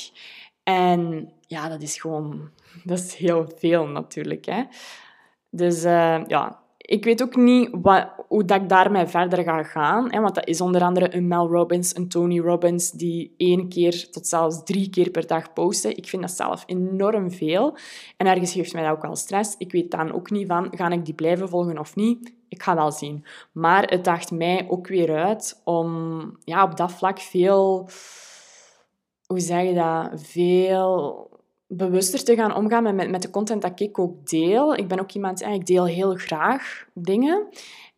En 0.62 1.32
ja, 1.46 1.68
dat 1.68 1.82
is 1.82 2.00
gewoon... 2.00 2.50
Dat 2.84 2.98
is 2.98 3.14
heel 3.14 3.52
veel 3.56 3.86
natuurlijk, 3.86 4.44
hè. 4.44 4.62
Dus 5.50 5.84
uh, 5.84 6.20
ja, 6.26 6.59
ik 6.90 7.04
weet 7.04 7.22
ook 7.22 7.36
niet 7.36 7.68
wat, 7.72 8.08
hoe 8.28 8.44
dat 8.44 8.60
ik 8.60 8.68
daarmee 8.68 9.06
verder 9.06 9.42
ga 9.44 9.62
gaan. 9.62 10.12
Hè, 10.12 10.20
want 10.20 10.34
dat 10.34 10.46
is 10.46 10.60
onder 10.60 10.82
andere 10.82 11.14
een 11.14 11.28
Mel 11.28 11.48
Robbins, 11.48 11.96
een 11.96 12.08
Tony 12.08 12.40
Robbins, 12.40 12.90
die 12.90 13.34
één 13.36 13.68
keer 13.68 14.10
tot 14.10 14.26
zelfs 14.26 14.64
drie 14.64 14.90
keer 14.90 15.10
per 15.10 15.26
dag 15.26 15.52
posten. 15.52 15.96
Ik 15.96 16.08
vind 16.08 16.22
dat 16.22 16.30
zelf 16.30 16.62
enorm 16.66 17.30
veel. 17.30 17.76
En 18.16 18.26
ergens 18.26 18.52
geeft 18.52 18.72
mij 18.72 18.82
dat 18.82 18.92
ook 18.92 19.02
wel 19.02 19.16
stress. 19.16 19.54
Ik 19.58 19.72
weet 19.72 19.90
dan 19.90 20.12
ook 20.12 20.30
niet 20.30 20.46
van, 20.46 20.68
ga 20.70 20.90
ik 20.90 21.04
die 21.04 21.14
blijven 21.14 21.48
volgen 21.48 21.78
of 21.78 21.96
niet? 21.96 22.34
Ik 22.48 22.62
ga 22.62 22.74
wel 22.74 22.92
zien. 22.92 23.24
Maar 23.52 23.82
het 23.82 24.04
daagt 24.04 24.30
mij 24.30 24.66
ook 24.68 24.86
weer 24.86 25.16
uit 25.16 25.60
om 25.64 26.20
ja, 26.44 26.62
op 26.62 26.76
dat 26.76 26.92
vlak 26.92 27.18
veel... 27.18 27.88
Hoe 29.26 29.40
zeg 29.40 29.62
je 29.62 29.74
dat? 29.74 30.22
Veel 30.22 31.28
bewuster 31.72 32.24
te 32.24 32.34
gaan 32.34 32.54
omgaan 32.54 32.94
met, 32.94 33.10
met 33.10 33.22
de 33.22 33.30
content 33.30 33.62
dat 33.62 33.80
ik 33.80 33.98
ook 33.98 34.26
deel. 34.28 34.74
Ik 34.74 34.88
ben 34.88 35.00
ook 35.00 35.12
iemand, 35.12 35.42
ik 35.42 35.66
deel 35.66 35.86
heel 35.86 36.14
graag 36.14 36.86
dingen. 36.94 37.48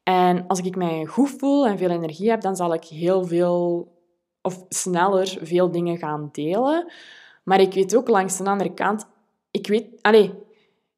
En 0.02 0.46
als 0.46 0.60
ik 0.60 0.76
mij 0.76 1.04
goed 1.04 1.34
voel 1.38 1.66
en 1.66 1.78
veel 1.78 1.90
energie 1.90 2.30
heb, 2.30 2.40
dan 2.40 2.56
zal 2.56 2.74
ik 2.74 2.84
heel 2.84 3.24
veel 3.24 3.90
of 4.42 4.64
sneller 4.68 5.38
veel 5.42 5.70
dingen 5.70 5.98
gaan 5.98 6.28
delen. 6.32 6.92
Maar 7.44 7.60
ik 7.60 7.74
weet 7.74 7.96
ook 7.96 8.08
langs 8.08 8.36
de 8.36 8.44
andere 8.44 8.74
kant, 8.74 9.06
ik 9.50 9.66
weet, 9.66 9.86
allez, 10.00 10.30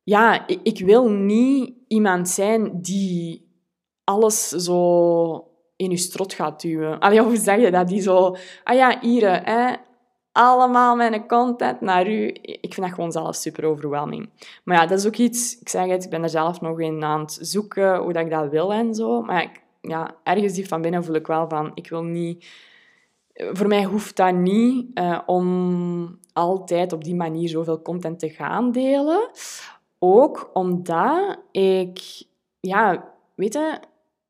ja, 0.03 0.47
ik, 0.47 0.61
ik 0.63 0.79
wil 0.79 1.09
niet 1.09 1.75
iemand 1.89 2.29
zijn 2.29 2.81
die 2.81 3.49
alles 4.05 4.49
zo 4.49 5.49
in 5.77 5.91
je 5.91 5.97
strot 5.97 6.33
gaat 6.33 6.61
duwen. 6.61 6.99
Allee, 6.99 7.21
hoe 7.21 7.37
zeg 7.37 7.61
je 7.61 7.71
dat? 7.71 7.89
Die 7.89 8.01
zo, 8.01 8.37
ah 8.65 8.75
ja, 8.75 9.03
Ire, 9.03 9.41
hè, 9.45 9.75
allemaal 10.35 10.97
mijn 10.97 11.27
content 11.27 11.81
naar 11.81 12.11
u. 12.11 12.29
Ik 12.43 12.75
vind 12.75 12.87
dat 12.87 12.95
gewoon 12.95 13.13
zelf 13.13 13.35
super 13.35 13.65
overwhelming. 13.65 14.31
Maar 14.65 14.77
ja, 14.77 14.87
dat 14.87 14.99
is 14.99 15.07
ook 15.07 15.17
iets, 15.17 15.59
ik 15.61 15.69
zeg 15.69 15.87
het, 15.87 16.05
ik 16.05 16.11
ben 16.11 16.23
er 16.23 16.29
zelf 16.29 16.61
nog 16.61 16.81
in 16.81 17.05
aan 17.05 17.21
het 17.21 17.39
zoeken 17.41 17.97
hoe 17.97 18.13
dat 18.13 18.25
ik 18.25 18.31
dat 18.31 18.51
wil 18.51 18.73
en 18.73 18.95
zo. 18.95 19.23
Maar 19.23 19.43
ik, 19.43 19.63
ja, 19.81 20.15
ergens 20.23 20.53
diep 20.53 20.67
van 20.67 20.83
binnen 20.83 21.05
voel 21.05 21.15
ik 21.15 21.27
wel 21.27 21.49
van, 21.49 21.71
ik 21.75 21.89
wil 21.89 22.03
niet... 22.03 22.47
Voor 23.35 23.67
mij 23.67 23.85
hoeft 23.85 24.17
dat 24.17 24.35
niet 24.35 24.99
uh, 24.99 25.19
om 25.27 26.19
altijd 26.33 26.93
op 26.93 27.05
die 27.05 27.15
manier 27.15 27.49
zoveel 27.49 27.83
content 27.83 28.19
te 28.19 28.29
gaan 28.29 28.73
delen. 28.73 29.31
Ook 29.99 30.51
omdat 30.53 31.39
ik, 31.51 32.01
ja, 32.61 33.13
weet 33.35 33.53
je, 33.53 33.79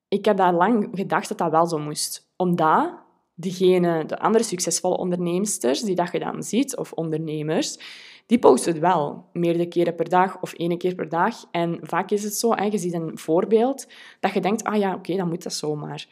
ik 0.09 0.25
heb 0.25 0.37
daar 0.37 0.55
lang 0.55 0.89
gedacht 0.93 1.29
dat 1.29 1.39
dat 1.39 1.51
wel 1.51 1.67
zo 1.67 1.79
moest. 1.79 2.33
Omdat 2.37 3.04
diegene, 3.35 4.07
de 4.07 4.19
andere 4.19 4.45
succesvolle 4.45 4.97
onderneemsters 4.97 5.81
die 5.81 5.95
dat 5.95 6.13
je 6.13 6.19
dan 6.19 6.43
ziet, 6.43 6.77
of 6.77 6.93
ondernemers, 6.93 7.79
die 8.27 8.39
posten 8.39 8.73
het 8.73 8.81
wel 8.81 9.25
meerdere 9.33 9.69
keren 9.69 9.95
per 9.95 10.09
dag 10.09 10.41
of 10.41 10.53
één 10.53 10.79
keer 10.79 10.95
per 10.95 11.09
dag. 11.09 11.35
En 11.51 11.79
vaak 11.83 12.11
is 12.11 12.25
het 12.25 12.35
zo, 12.35 12.55
hè, 12.55 12.65
je 12.65 12.79
ziet 12.79 12.95
een 12.95 13.19
voorbeeld, 13.19 13.87
dat 14.21 14.33
je 14.33 14.41
denkt, 14.41 14.65
ah 14.65 14.77
ja, 14.77 14.95
oké, 14.95 15.17
dan 15.17 15.29
moet 15.29 15.43
dat 15.43 15.53
zomaar. 15.53 16.07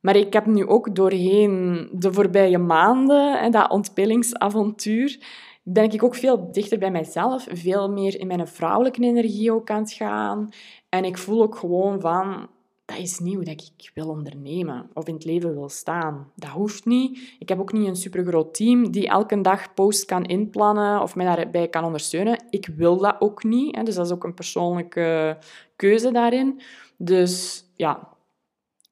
Maar 0.00 0.16
ik 0.16 0.32
heb 0.32 0.46
nu 0.46 0.66
ook 0.66 0.94
doorheen 0.94 1.88
de 1.92 2.12
voorbije 2.12 2.58
maanden, 2.58 3.38
hè, 3.38 3.50
dat 3.50 3.70
ontpillingsavontuur, 3.70 5.18
ben 5.62 5.90
ik 5.92 6.02
ook 6.02 6.14
veel 6.14 6.52
dichter 6.52 6.78
bij 6.78 6.90
mijzelf, 6.90 7.46
veel 7.50 7.90
meer 7.90 8.20
in 8.20 8.26
mijn 8.26 8.48
vrouwelijke 8.48 9.02
energie 9.02 9.52
ook 9.52 9.70
aan 9.70 9.82
het 9.82 9.92
gaan. 9.92 10.48
En 10.88 11.04
ik 11.04 11.18
voel 11.18 11.42
ook 11.42 11.56
gewoon 11.56 12.00
van, 12.00 12.48
dat 12.90 12.98
is 12.98 13.18
hoe 13.18 13.44
dat 13.44 13.72
ik 13.76 13.90
wil 13.94 14.08
ondernemen 14.08 14.90
of 14.94 15.06
in 15.06 15.14
het 15.14 15.24
leven 15.24 15.54
wil 15.54 15.68
staan. 15.68 16.30
Dat 16.34 16.50
hoeft 16.50 16.84
niet. 16.84 17.36
Ik 17.38 17.48
heb 17.48 17.60
ook 17.60 17.72
niet 17.72 17.86
een 17.86 17.96
supergroot 17.96 18.54
team 18.54 18.90
die 18.90 19.08
elke 19.08 19.40
dag 19.40 19.74
post 19.74 20.04
kan 20.04 20.24
inplannen 20.24 21.02
of 21.02 21.14
mij 21.14 21.26
daarbij 21.26 21.68
kan 21.68 21.84
ondersteunen. 21.84 22.44
Ik 22.50 22.70
wil 22.76 22.96
dat 22.96 23.16
ook 23.18 23.44
niet. 23.44 23.76
Hè. 23.76 23.82
Dus 23.82 23.94
dat 23.94 24.06
is 24.06 24.12
ook 24.12 24.24
een 24.24 24.34
persoonlijke 24.34 25.38
keuze 25.76 26.12
daarin. 26.12 26.60
Dus 26.96 27.64
ja, 27.76 28.08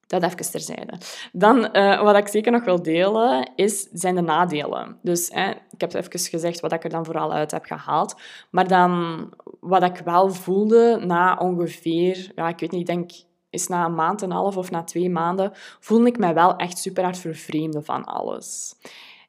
dat 0.06 0.22
even 0.22 0.50
terzijde. 0.50 0.98
Dan, 1.32 1.76
uh, 1.76 2.02
wat 2.02 2.16
ik 2.16 2.28
zeker 2.28 2.52
nog 2.52 2.64
wil 2.64 2.82
delen, 2.82 3.50
is, 3.54 3.88
zijn 3.92 4.14
de 4.14 4.20
nadelen. 4.20 4.98
Dus 5.02 5.28
ik 5.70 5.80
heb 5.80 5.94
even 5.94 6.20
gezegd 6.20 6.60
wat 6.60 6.72
ik 6.72 6.84
er 6.84 6.90
dan 6.90 7.04
vooral 7.04 7.32
uit 7.32 7.50
heb 7.50 7.64
gehaald. 7.64 8.20
Maar 8.50 8.68
dan, 8.68 9.24
wat 9.60 9.82
ik 9.82 9.96
wel 10.04 10.30
voelde 10.30 11.02
na 11.06 11.36
ongeveer, 11.36 12.32
ja, 12.34 12.48
ik 12.48 12.60
weet 12.60 12.70
niet, 12.70 12.80
ik 12.80 12.86
denk 12.86 13.10
is 13.58 13.68
na 13.68 13.84
een 13.84 13.94
maand 13.94 14.22
en 14.22 14.30
een 14.30 14.36
half 14.36 14.56
of 14.56 14.70
na 14.70 14.82
twee 14.82 15.10
maanden, 15.10 15.50
voelde 15.80 16.06
ik 16.06 16.18
mij 16.18 16.34
wel 16.34 16.56
echt 16.56 16.78
super 16.78 17.02
hard 17.02 17.18
vervreemden 17.18 17.84
van 17.84 18.04
alles. 18.04 18.74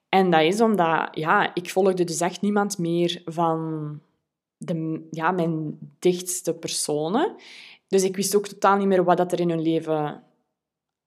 En 0.09 0.29
dat 0.29 0.41
is 0.41 0.61
omdat, 0.61 1.07
ja, 1.11 1.55
ik 1.55 1.69
volgde 1.69 2.03
dus 2.03 2.21
echt 2.21 2.41
niemand 2.41 2.77
meer 2.77 3.21
van 3.25 3.99
de, 4.57 5.07
ja, 5.11 5.31
mijn 5.31 5.77
dichtste 5.99 6.53
personen. 6.53 7.35
Dus 7.87 8.03
ik 8.03 8.15
wist 8.15 8.35
ook 8.35 8.47
totaal 8.47 8.77
niet 8.77 8.87
meer 8.87 9.03
wat 9.03 9.17
dat 9.17 9.31
er 9.31 9.39
in 9.39 9.49
hun 9.49 9.61
leven 9.61 10.23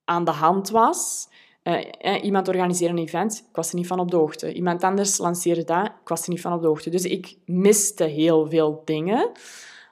aan 0.05 0.25
de 0.25 0.31
hand 0.31 0.71
was. 0.71 1.29
Uh, 1.63 1.85
eh, 1.99 2.25
iemand 2.25 2.49
organiseerde 2.49 2.95
een 2.95 3.03
event, 3.03 3.45
ik 3.49 3.57
was 3.57 3.71
er 3.71 3.77
niet 3.77 3.87
van 3.87 4.01
op 4.01 4.11
de 4.11 4.17
hoogte. 4.17 4.53
Iemand 4.53 4.83
anders 4.83 5.19
lanceerde 5.19 5.65
dat, 5.65 5.87
ik 5.87 6.09
was 6.09 6.23
er 6.23 6.31
niet 6.31 6.41
van 6.41 6.53
op 6.53 6.61
de 6.61 6.67
hoogte. 6.67 6.91
Dus 6.91 7.05
ik 7.05 7.37
miste 7.45 8.05
heel 8.05 8.49
veel 8.49 8.83
dingen. 8.85 9.31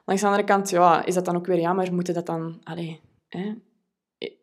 Langs 0.05 0.21
de 0.21 0.27
andere 0.27 0.47
kant, 0.47 0.69
ja, 0.69 1.05
is 1.05 1.13
dat 1.13 1.25
dan 1.25 1.35
ook 1.35 1.45
weer 1.45 1.59
jammer? 1.59 1.93
Moeten 1.93 2.13
dat 2.13 2.25
dan... 2.25 2.59
Allez, 2.63 2.97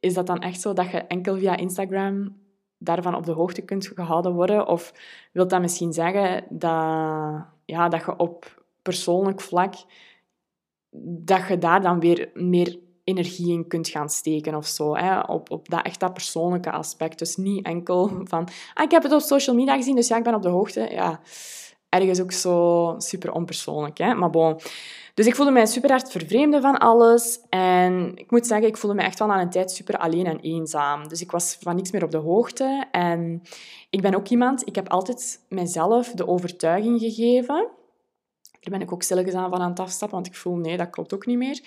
is 0.01 0.15
dat 0.15 0.27
dan 0.27 0.39
echt 0.39 0.61
zo 0.61 0.73
dat 0.73 0.91
je 0.91 0.99
enkel 0.99 1.37
via 1.37 1.57
Instagram 1.57 2.37
daarvan 2.79 3.15
op 3.15 3.25
de 3.25 3.33
hoogte 3.33 3.63
kunt 3.63 3.91
gehouden 3.95 4.33
worden? 4.33 4.67
Of 4.67 4.93
wil 5.33 5.49
dat 5.49 5.61
misschien 5.61 5.93
zeggen 5.93 6.45
dat, 6.49 7.45
ja, 7.65 7.89
dat 7.89 8.05
je 8.05 8.17
op 8.17 8.65
persoonlijk 8.83 9.41
vlak 9.41 9.75
dat 11.01 11.49
je 11.49 11.59
daar 11.59 11.83
dan 11.83 12.01
weer 12.01 12.31
meer 12.35 12.79
energie 13.05 13.53
in 13.53 13.67
kunt 13.67 13.89
gaan 13.89 14.09
steken 14.09 14.55
of 14.55 14.67
zo. 14.67 14.97
Hè? 14.97 15.21
Op, 15.21 15.51
op 15.51 15.69
dat 15.69 15.85
echt 15.85 16.01
dat 16.01 16.13
persoonlijke 16.13 16.71
aspect. 16.71 17.19
Dus 17.19 17.37
niet 17.37 17.67
enkel 17.67 18.11
van, 18.25 18.49
ah, 18.75 18.85
ik 18.85 18.91
heb 18.91 19.03
het 19.03 19.13
op 19.13 19.21
social 19.21 19.57
media 19.57 19.77
gezien, 19.77 19.97
dus 19.97 20.09
ja, 20.09 20.17
ik 20.17 20.23
ben 20.23 20.35
op 20.35 20.43
de 20.43 20.49
hoogte. 20.49 20.89
Ja, 20.91 21.21
ergens 21.89 22.21
ook 22.21 22.33
zo 22.33 22.95
super 22.99 23.33
onpersoonlijk. 23.33 23.99
Hè? 23.99 24.15
Maar 24.15 24.31
bon. 24.31 24.61
Dus 25.19 25.27
ik 25.27 25.35
voelde 25.35 25.53
mij 25.53 25.67
super 25.67 25.91
hard 25.91 26.11
vervreemden 26.11 26.61
van 26.63 26.79
alles. 26.79 27.41
En 27.49 28.13
ik 28.17 28.31
moet 28.31 28.47
zeggen, 28.47 28.69
ik 28.69 28.77
voelde 28.77 28.97
me 28.97 29.03
echt 29.03 29.19
wel 29.19 29.33
aan 29.33 29.41
een 29.41 29.51
tijd 29.51 29.71
super 29.71 29.99
alleen 29.99 30.27
en 30.27 30.41
eenzaam. 30.41 31.09
Dus 31.09 31.21
ik 31.21 31.31
was 31.31 31.57
van 31.61 31.77
niks 31.77 31.91
meer 31.91 32.05
op 32.05 32.11
de 32.11 32.17
hoogte. 32.17 32.87
En 32.91 33.43
ik 33.91 34.01
ben 34.01 34.15
ook 34.15 34.29
iemand, 34.29 34.67
ik 34.67 34.75
heb 34.75 34.89
altijd 34.89 35.41
mezelf 35.49 36.11
de 36.11 36.27
overtuiging 36.27 37.01
gegeven 37.01 37.69
daar 38.61 38.79
ben 38.79 38.87
ik 38.87 38.93
ook 38.93 39.03
stilletjes 39.03 39.35
aan 39.35 39.51
van 39.51 39.61
aan 39.61 39.71
het 39.71 39.81
afstappen, 39.81 40.17
want 40.17 40.27
ik 40.27 40.37
voel, 40.37 40.57
nee, 40.57 40.77
dat 40.77 40.91
klopt 40.91 41.15
ook 41.15 41.27
niet 41.27 41.39
meer. 41.39 41.61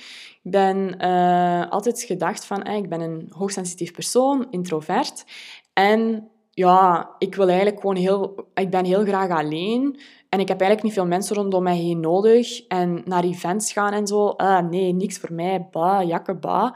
Ik 0.44 0.52
ben 0.52 0.96
uh, 1.02 1.70
altijd 1.70 2.02
gedacht 2.02 2.46
van, 2.46 2.64
ik 2.64 2.90
ben 2.90 3.02
een 3.02 3.28
hoogsensitief 3.30 3.92
persoon, 3.92 4.48
introvert. 4.50 5.26
En 5.74 6.30
ja, 6.50 7.10
ik 7.18 7.36
wil 7.36 7.48
eigenlijk 7.48 7.80
gewoon 7.80 7.96
heel... 7.96 8.50
Ik 8.54 8.70
ben 8.70 8.86
heel 8.86 9.04
graag 9.04 9.30
alleen. 9.30 10.00
En 10.34 10.40
ik 10.40 10.48
heb 10.48 10.60
eigenlijk 10.60 10.84
niet 10.84 10.94
veel 10.94 11.08
mensen 11.08 11.36
rondom 11.36 11.64
mij 11.64 11.78
heen 11.78 12.00
nodig. 12.00 12.68
En 12.68 13.02
naar 13.06 13.24
events 13.24 13.72
gaan 13.72 13.94
en 13.94 14.08
zo. 14.08 14.28
Ah, 14.28 14.70
nee, 14.70 14.94
niks 14.94 15.18
voor 15.20 15.34
mij. 15.34 15.68
Ba, 15.72 16.04
jakke, 16.04 16.36
ba. 16.36 16.76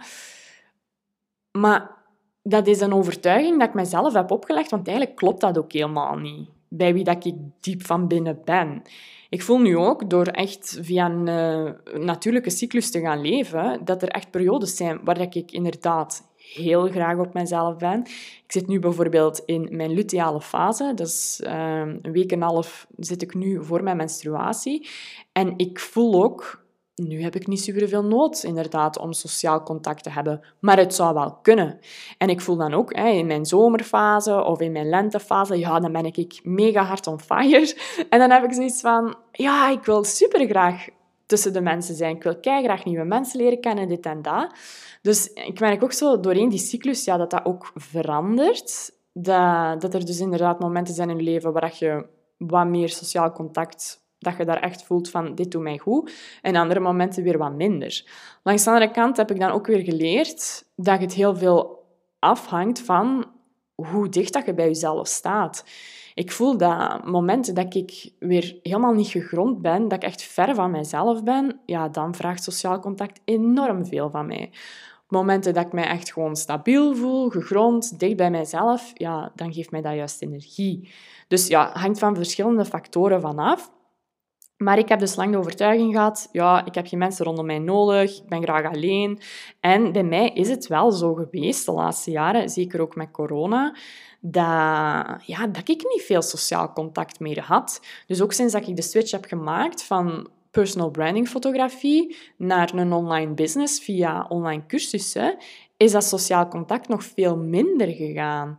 Maar 1.52 1.96
dat 2.44 2.68
is 2.68 2.82
een 2.82 2.94
overtuiging 2.94 3.60
dat 3.60 3.68
ik 3.68 3.74
mezelf 3.74 4.14
heb 4.14 4.32
opgelegd, 4.32 4.70
want 4.70 4.88
eigenlijk 4.88 5.18
klopt 5.18 5.42
dat 5.42 5.58
ook 5.58 5.72
helemaal 5.72 6.16
niet. 6.16 6.50
Bij 6.70 6.94
wie 6.94 7.04
dat 7.04 7.26
ik 7.26 7.36
diep 7.60 7.86
van 7.86 8.08
binnen 8.08 8.42
ben. 8.44 8.82
Ik 9.30 9.42
voel 9.42 9.60
nu 9.60 9.78
ook, 9.78 10.10
door 10.10 10.28
echt 10.28 10.78
via 10.82 11.10
een 11.10 11.28
uh, 11.28 12.00
natuurlijke 12.06 12.50
cyclus 12.50 12.92
te 12.92 13.00
gaan 13.00 13.22
leven, 13.22 13.86
dat 13.86 14.02
er 14.02 14.10
echt 14.10 14.32
periodes 14.32 14.76
zijn 14.76 15.00
waar 15.04 15.22
ik 15.22 15.52
inderdaad 15.52 16.34
heel 16.56 16.88
graag 16.88 17.18
op 17.18 17.34
mezelf 17.34 17.78
ben. 17.78 18.00
Ik 18.46 18.52
zit 18.52 18.68
nu 18.68 18.80
bijvoorbeeld 18.80 19.42
in 19.46 19.68
mijn 19.72 19.92
luteale 19.92 20.42
fase. 20.42 20.92
Dus 20.96 21.42
uh, 21.44 21.80
een 22.02 22.12
week 22.12 22.32
en 22.32 22.38
een 22.38 22.48
half 22.48 22.88
zit 22.98 23.22
ik 23.22 23.34
nu 23.34 23.64
voor 23.64 23.84
mijn 23.84 23.98
menstruatie. 23.98 24.90
En 25.32 25.54
ik 25.58 25.80
voel 25.80 26.24
ook 26.24 26.66
nu 26.96 27.22
heb 27.22 27.36
ik 27.36 27.48
niet 27.48 27.62
superveel 27.62 28.04
nood, 28.04 28.44
inderdaad, 28.44 28.98
om 28.98 29.14
sociaal 29.14 29.64
contact 29.64 30.04
te 30.04 30.10
hebben. 30.10 30.42
Maar 30.60 30.78
het 30.78 30.96
zou 30.96 31.14
wel 31.14 31.38
kunnen. 31.42 31.80
En 32.18 32.30
ik 32.30 32.42
voel 32.42 32.58
dan 32.58 32.74
ook, 32.74 32.92
in 32.92 33.28
mijn 33.28 33.46
zomerfase 33.46 34.44
of 34.44 34.60
in 34.60 34.72
mijn 34.72 34.90
lentefase, 34.90 35.60
ja, 35.60 35.80
dan 35.80 35.92
ben 35.92 36.06
ik 36.06 36.40
mega 36.44 36.84
hard 36.84 37.08
on 37.08 37.20
fire. 37.20 37.74
En 38.10 38.20
dan 38.20 38.32
heb 38.32 38.44
ik 38.44 38.54
zoiets 38.54 38.82
van, 38.82 39.16
ja, 39.32 39.70
ik 39.70 39.84
wil 39.84 40.04
supergraag 40.04 40.88
tussen 41.26 41.54
de 41.54 41.62
mensen 41.62 41.96
zijn. 41.96 42.16
Ik 42.16 42.24
wil 42.24 42.38
graag 42.42 42.86
nieuwe 42.86 43.06
mensen 43.06 43.40
leren 43.42 43.60
kennen, 43.60 43.88
dit 43.88 44.06
en 44.06 44.22
dat. 44.22 44.54
Dus 45.02 45.28
ik 45.28 45.60
merk 45.60 45.84
ook 45.84 45.94
zo 45.94 46.20
doorheen 46.20 46.50
die 46.50 46.60
cyclus 46.60 47.04
ja, 47.04 47.18
dat 47.18 47.30
dat 47.30 47.46
ook 47.46 47.72
verandert. 47.76 48.94
Dat, 49.14 49.82
dat 49.82 49.94
er 49.94 50.06
dus 50.06 50.20
inderdaad 50.20 50.60
momenten 50.60 50.94
zijn 50.94 51.10
in 51.10 51.18
je 51.18 51.24
leven 51.24 51.54
waar 51.54 51.76
je 51.80 52.06
wat 52.38 52.68
meer 52.68 52.90
sociaal 52.90 53.32
contact 53.32 54.04
dat 54.26 54.38
je 54.38 54.46
daar 54.46 54.62
echt 54.62 54.84
voelt 54.84 55.10
van, 55.10 55.36
dit 55.36 55.52
doet 55.52 55.62
mij 55.62 55.78
goed. 55.78 56.12
En 56.42 56.56
andere 56.56 56.80
momenten 56.80 57.24
weer 57.24 57.38
wat 57.38 57.56
minder. 57.56 58.10
Langs 58.44 58.64
de 58.64 58.70
andere 58.70 58.92
kant 58.92 59.18
heb 59.18 59.32
ik 59.32 59.40
dan 59.40 59.52
ook 59.52 59.68
weer 59.68 59.84
geleerd 59.84 60.66
dat 60.76 61.00
het 61.00 61.14
heel 61.14 61.36
veel 61.36 61.84
afhangt 62.20 62.80
van 62.80 63.26
hoe 63.76 64.10
dicht 64.10 64.34
dat 64.34 64.46
je 64.46 64.54
bij 64.54 64.66
jezelf 64.66 65.08
staat. 65.08 65.64
Ik 66.16 66.32
voel 66.32 66.58
dat 66.58 67.06
momenten 67.06 67.56
dat 67.56 67.76
ik 67.76 68.12
weer 68.20 68.60
helemaal 68.64 68.94
niet 68.94 69.08
gegrond 69.08 69.62
ben, 69.62 69.88
dat 69.88 70.04
ik 70.04 70.04
echt 70.04 70.22
ver 70.22 70.56
van 70.56 70.72
mezelf 70.72 71.24
ben, 71.24 71.60
ja, 71.66 71.90
dan 71.90 72.16
vraagt 72.16 72.44
sociaal 72.44 72.80
contact 72.80 73.22
enorm 73.26 73.86
veel 73.86 74.10
van 74.10 74.26
mij. 74.26 74.52
Op 75.04 75.12
momenten 75.12 75.54
dat 75.54 75.66
ik 75.66 75.74
mij 75.74 75.88
echt 75.88 76.14
gewoon 76.14 76.36
stabiel 76.36 76.96
voel, 76.96 77.30
gegrond, 77.30 78.00
dicht 78.00 78.16
bij 78.16 78.32
mijzelf, 78.32 78.92
ja, 78.94 79.32
dan 79.36 79.54
geeft 79.54 79.72
mij 79.72 79.82
dat 79.82 79.96
juist 79.96 80.22
energie. 80.22 80.90
Dus 81.28 81.48
ja, 81.48 81.72
hangt 81.74 82.00
van 82.00 82.16
verschillende 82.16 82.66
factoren 82.66 83.22
vanaf. 83.22 83.72
Maar 84.58 84.78
ik 84.78 84.90
heb 84.90 85.00
dus 85.00 85.16
lang 85.16 85.32
de 85.32 85.38
overtuiging 85.38 85.94
gehad, 85.94 86.30
ja, 86.32 86.66
ik 86.66 86.76
heb 86.76 86.88
geen 86.88 87.00
mensen 87.00 87.26
rondom 87.26 87.46
mij 87.46 87.60
nodig, 87.60 88.18
ik 88.18 88.30
ben 88.30 88.44
graag 88.44 88.66
alleen. 88.66 89.20
En 89.60 89.92
bij 89.92 90.04
mij 90.04 90.30
is 90.30 90.50
het 90.50 90.68
wel 90.68 90.92
zo 90.92 91.14
geweest 91.14 91.66
de 91.66 91.72
laatste 91.72 92.12
jaren, 92.12 92.50
zeker 92.50 92.82
ook 92.82 92.96
met 92.96 93.12
corona, 93.12 93.76
dat, 94.20 95.26
ja, 95.26 95.48
dat 95.48 95.70
ik 95.70 95.84
niet 95.94 96.02
veel 96.02 96.22
sociaal 96.22 96.74
contact 96.74 97.20
meer 97.20 97.42
had. 97.42 97.82
Dus 98.08 98.22
ook 98.22 98.34
sinds 98.34 98.54
dat 98.54 98.68
ik 98.68 98.76
de 98.76 98.82
switch 98.82 99.12
heb 99.12 99.26
gemaakt 99.26 99.84
van 99.84 100.30
personal 100.52 100.90
branding 100.90 101.28
fotografie 101.28 102.16
naar 102.38 102.74
een 102.74 102.94
online 102.94 103.34
business 103.34 103.80
via 103.80 104.26
online 104.30 104.66
cursussen, 104.66 105.38
is 105.78 105.92
dat 105.92 106.04
sociaal 106.04 106.48
contact 106.48 106.88
nog 106.88 107.04
veel 107.04 107.38
minder 107.38 107.88
gegaan. 107.88 108.56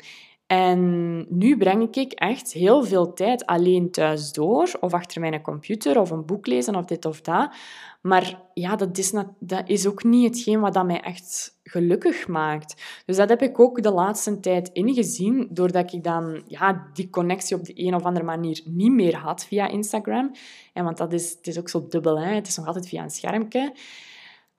En 0.47 1.27
nu 1.29 1.57
breng 1.57 1.97
ik 1.97 2.13
echt 2.13 2.53
heel 2.53 2.85
veel 2.85 3.13
tijd 3.13 3.47
alleen 3.47 3.91
thuis 3.91 4.33
door, 4.33 4.71
of 4.81 4.93
achter 4.93 5.21
mijn 5.21 5.43
computer, 5.43 6.01
of 6.01 6.11
een 6.11 6.27
boek 6.27 6.47
lezen, 6.47 6.75
of 6.75 6.85
dit 6.85 7.05
of 7.05 7.21
dat. 7.21 7.55
Maar 8.03 8.43
ja, 8.55 8.77
dat 8.77 8.99
is, 8.99 9.13
dat 9.39 9.69
is 9.69 9.87
ook 9.87 10.05
niet 10.05 10.25
hetgeen 10.25 10.61
wat 10.61 10.87
mij 10.87 11.01
echt 11.01 11.59
gelukkig 11.63 12.29
maakt. 12.29 12.83
Dus 13.07 13.17
dat 13.17 13.29
heb 13.29 13.43
ik 13.43 13.61
ook 13.61 13.83
de 13.83 13.91
laatste 13.91 14.41
tijd 14.41 14.71
ingezien, 14.73 15.49
doordat 15.51 15.93
ik 15.93 16.05
dan 16.05 16.43
ja, 16.47 16.91
die 16.93 17.11
connectie 17.11 17.57
op 17.57 17.65
de 17.65 17.73
een 17.87 17.95
of 17.95 18.03
andere 18.03 18.25
manier 18.25 18.63
niet 18.65 18.93
meer 18.93 19.17
had 19.17 19.45
via 19.45 19.69
Instagram. 19.69 20.31
En 20.73 20.85
want 20.85 20.97
dat 20.97 21.13
is, 21.13 21.31
het 21.31 21.47
is 21.47 21.59
ook 21.59 21.69
zo 21.69 21.87
dubbel, 21.89 22.21
hè? 22.21 22.35
het 22.35 22.47
is 22.47 22.57
nog 22.57 22.67
altijd 22.67 22.89
via 22.89 23.03
een 23.03 23.11
schermpje 23.11 23.73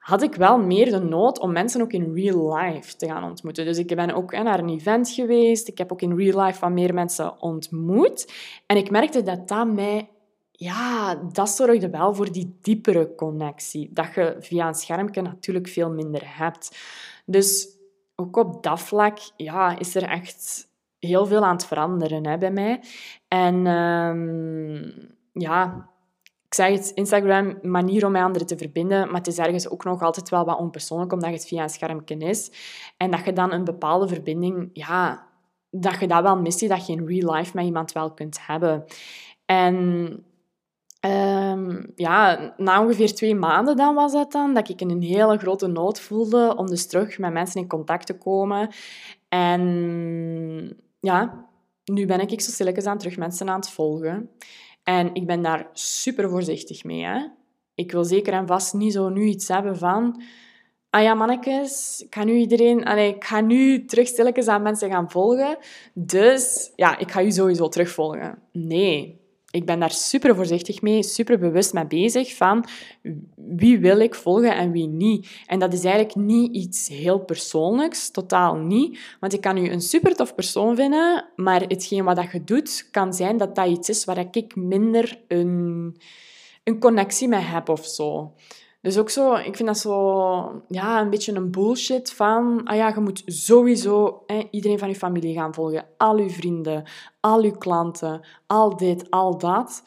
had 0.08 0.22
ik 0.22 0.36
wel 0.36 0.58
meer 0.58 0.90
de 0.92 1.00
nood 1.00 1.40
om 1.40 1.52
mensen 1.52 1.82
ook 1.82 1.92
in 1.92 2.14
real 2.14 2.58
life 2.58 2.96
te 2.96 3.06
gaan 3.06 3.24
ontmoeten. 3.24 3.66
Dus 3.66 3.78
ik 3.78 3.96
ben 3.96 4.14
ook 4.14 4.32
naar 4.32 4.60
een 4.60 4.70
event 4.70 5.10
geweest. 5.10 5.68
Ik 5.68 5.78
heb 5.78 5.92
ook 5.92 6.02
in 6.02 6.18
real 6.18 6.44
life 6.44 6.60
van 6.60 6.74
meer 6.74 6.94
mensen 6.94 7.42
ontmoet. 7.42 8.34
En 8.66 8.78
ik 8.78 8.90
merkte 8.90 9.24
dat 9.24 9.48
dat 9.48 9.68
mij... 9.68 10.10
Ja, 10.52 11.16
dat 11.16 11.50
zorgde 11.50 11.90
wel 11.90 12.14
voor 12.14 12.32
die 12.32 12.58
diepere 12.62 13.16
connectie. 13.16 13.90
Dat 13.94 14.14
je 14.16 14.36
via 14.40 14.68
een 14.68 14.74
schermpje 14.74 15.22
natuurlijk 15.22 15.68
veel 15.68 15.92
minder 15.92 16.22
hebt. 16.38 16.78
Dus 17.26 17.68
ook 18.16 18.38
op 18.38 18.64
dat 18.64 18.80
vlak 18.80 19.18
ja, 19.36 19.80
is 19.80 19.96
er 19.96 20.04
echt 20.04 20.68
heel 21.00 21.26
veel 21.26 21.46
aan 21.46 21.56
het 21.56 21.66
veranderen 21.66 22.28
hè, 22.28 22.38
bij 22.38 22.52
mij. 22.52 22.84
En 23.28 23.66
um, 23.66 25.16
ja, 25.34 25.90
zeg 26.58 26.70
het, 26.70 26.92
Instagram, 26.94 27.60
manier 27.62 28.06
om 28.06 28.12
met 28.12 28.22
anderen 28.22 28.48
te 28.48 28.58
verbinden, 28.58 29.08
maar 29.08 29.18
het 29.18 29.28
is 29.28 29.38
ergens 29.38 29.70
ook 29.70 29.84
nog 29.84 30.02
altijd 30.02 30.30
wel 30.30 30.46
wat 30.46 30.58
onpersoonlijk, 30.58 31.14
omdat 31.14 31.32
het 31.32 31.48
via 31.48 31.64
een 31.64 31.70
schermpje 31.70 32.18
is. 32.18 32.52
En 32.98 33.12
dat 33.12 33.26
je 33.26 33.34
dan 33.34 33.52
een 33.52 33.64
bepaalde 33.64 34.08
verbinding, 34.08 34.70
ja, 34.74 35.28
dat 35.70 36.00
je 36.00 36.08
dat 36.08 36.22
wel 36.22 36.38
mist, 36.38 36.70
dat 36.70 36.88
je 36.88 36.94
in 36.94 37.08
real 37.08 37.34
life 37.34 37.52
met 37.56 37.66
iemand 37.66 37.92
wel 37.92 38.14
kunt 38.14 38.46
hebben. 38.46 38.86
En 39.46 39.76
um, 41.06 41.92
ja, 41.96 42.54
na 42.58 42.82
ongeveer 42.82 43.16
twee 43.16 43.36
maanden 43.36 43.76
dan 43.76 43.96
was 43.96 44.12
dat 44.12 44.32
dan, 44.32 44.54
dat 44.54 44.70
ik 44.70 44.82
een 44.82 45.02
hele 45.02 45.38
grote 45.38 45.68
nood 45.68 46.00
voelde 46.00 46.56
om 46.56 46.68
dus 46.68 46.88
terug 46.88 47.18
met 47.18 47.34
mensen 47.34 47.62
in 47.62 47.68
contact 47.68 48.06
te 48.06 48.18
komen. 48.18 48.70
En 49.30 49.62
ja, 51.00 51.46
nu 51.86 52.06
ben 52.06 52.20
ik 52.20 52.42
zo 52.42 52.52
stilletjes 52.52 52.86
aan 52.86 52.98
terug 52.98 53.18
mensen 53.18 53.50
aan 53.50 53.60
het 53.60 53.70
volgen. 53.70 54.30
En 54.88 55.14
ik 55.14 55.26
ben 55.26 55.42
daar 55.42 55.70
super 55.74 56.30
voorzichtig 56.30 56.84
mee. 56.84 57.04
Hè? 57.04 57.26
Ik 57.76 57.92
wil 57.92 58.04
zeker 58.04 58.34
en 58.34 58.48
vast 58.48 58.74
niet 58.74 58.94
zo 58.94 59.10
nu 59.10 59.24
iets 59.26 59.48
hebben 59.48 59.78
van... 59.78 60.22
Ah 60.90 61.04
ja, 61.04 61.14
mannetjes, 61.14 62.02
ik 62.06 62.16
ga 62.16 62.24
nu 62.24 62.34
iedereen... 62.34 62.86
Allee, 62.86 63.16
ik 63.16 63.24
ga 63.24 63.42
nu 63.42 63.86
terug 63.86 64.48
aan 64.48 64.62
mensen 64.62 64.90
gaan 64.90 65.12
volgen. 65.12 65.58
Dus 65.94 66.72
ja, 66.76 66.98
ik 66.98 67.12
ga 67.12 67.24
u 67.24 67.32
sowieso 67.32 67.68
terugvolgen. 67.68 68.40
Nee, 68.52 69.17
ik 69.52 69.66
ben 69.66 69.80
daar 69.80 69.92
super 69.92 70.36
voorzichtig 70.36 70.82
mee, 70.82 71.04
super 71.04 71.40
bewust 71.40 71.74
mee 71.74 71.88
bezig 71.88 72.36
van 72.36 72.66
wie 73.36 73.80
wil 73.80 74.00
ik 74.00 74.16
volgen 74.16 74.56
en 74.56 74.72
wie 74.72 74.88
niet. 74.88 75.28
En 75.46 75.60
dat 75.60 75.74
is 75.74 75.84
eigenlijk 75.84 76.16
niet 76.16 76.56
iets 76.56 76.88
heel 76.88 77.20
persoonlijks, 77.20 78.12
totaal 78.12 78.56
niet. 78.56 79.00
Want 79.20 79.34
ik 79.34 79.42
kan 79.42 79.58
u 79.58 79.70
een 79.70 79.82
super 79.82 80.16
tof 80.16 80.36
persoon 80.36 80.76
vinden, 80.76 81.26
maar 81.36 81.62
hetgeen 81.62 82.04
wat 82.04 82.16
dat 82.16 82.32
je 82.32 82.44
doet, 82.44 82.88
kan 82.92 83.14
zijn 83.14 83.38
dat 83.38 83.56
dat 83.56 83.68
iets 83.68 83.90
is 83.90 84.06
waar 84.06 84.28
ik 84.32 84.56
minder 84.56 85.20
een, 85.28 85.96
een 86.64 86.80
connectie 86.80 87.28
mee 87.28 87.40
heb 87.40 87.70
of 87.70 87.86
zo. 87.86 88.34
Dus 88.88 88.98
ook 88.98 89.10
zo, 89.10 89.34
ik 89.34 89.56
vind 89.56 89.68
dat 89.68 89.78
zo 89.78 90.62
ja, 90.68 91.02
een 91.02 91.10
beetje 91.10 91.36
een 91.36 91.52
bullshit 91.52 92.14
van, 92.14 92.62
ah 92.64 92.76
ja, 92.76 92.88
je 92.88 93.00
moet 93.00 93.22
sowieso 93.26 94.24
hè, 94.26 94.48
iedereen 94.52 94.80
van 94.80 94.90
je 94.90 94.96
familie 94.96 95.34
gaan 95.34 95.54
volgen. 95.54 95.86
Al 95.98 96.18
je 96.18 96.30
vrienden, 96.30 96.84
al 97.20 97.44
je 97.44 97.58
klanten, 97.58 98.22
al 98.46 98.78
dit, 98.78 99.12
al 99.12 99.38
dat. 99.38 99.84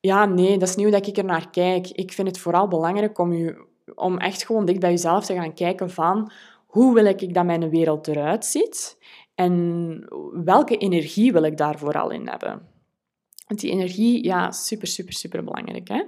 Ja, 0.00 0.24
nee, 0.24 0.58
dat 0.58 0.68
is 0.68 0.74
hoe 0.74 0.90
dat 0.90 1.06
ik 1.06 1.16
er 1.16 1.24
naar 1.24 1.50
kijk. 1.50 1.88
Ik 1.88 2.12
vind 2.12 2.28
het 2.28 2.38
vooral 2.38 2.68
belangrijk 2.68 3.18
om, 3.18 3.32
je, 3.32 3.66
om 3.94 4.18
echt 4.18 4.44
gewoon 4.44 4.64
dicht 4.64 4.80
bij 4.80 4.90
jezelf 4.90 5.24
te 5.24 5.34
gaan 5.34 5.54
kijken 5.54 5.90
van, 5.90 6.30
hoe 6.66 6.94
wil 6.94 7.04
ik 7.04 7.34
dat 7.34 7.44
mijn 7.44 7.70
wereld 7.70 8.08
eruit 8.08 8.44
ziet? 8.44 8.98
En 9.34 10.04
welke 10.44 10.76
energie 10.76 11.32
wil 11.32 11.42
ik 11.42 11.56
daar 11.56 11.78
vooral 11.78 12.10
in 12.10 12.28
hebben? 12.28 12.69
Want 13.50 13.62
die 13.62 13.70
energie, 13.70 14.24
ja, 14.24 14.50
super, 14.50 14.88
super, 14.88 15.12
super 15.12 15.44
belangrijk. 15.44 15.88
Hè? 15.88 16.02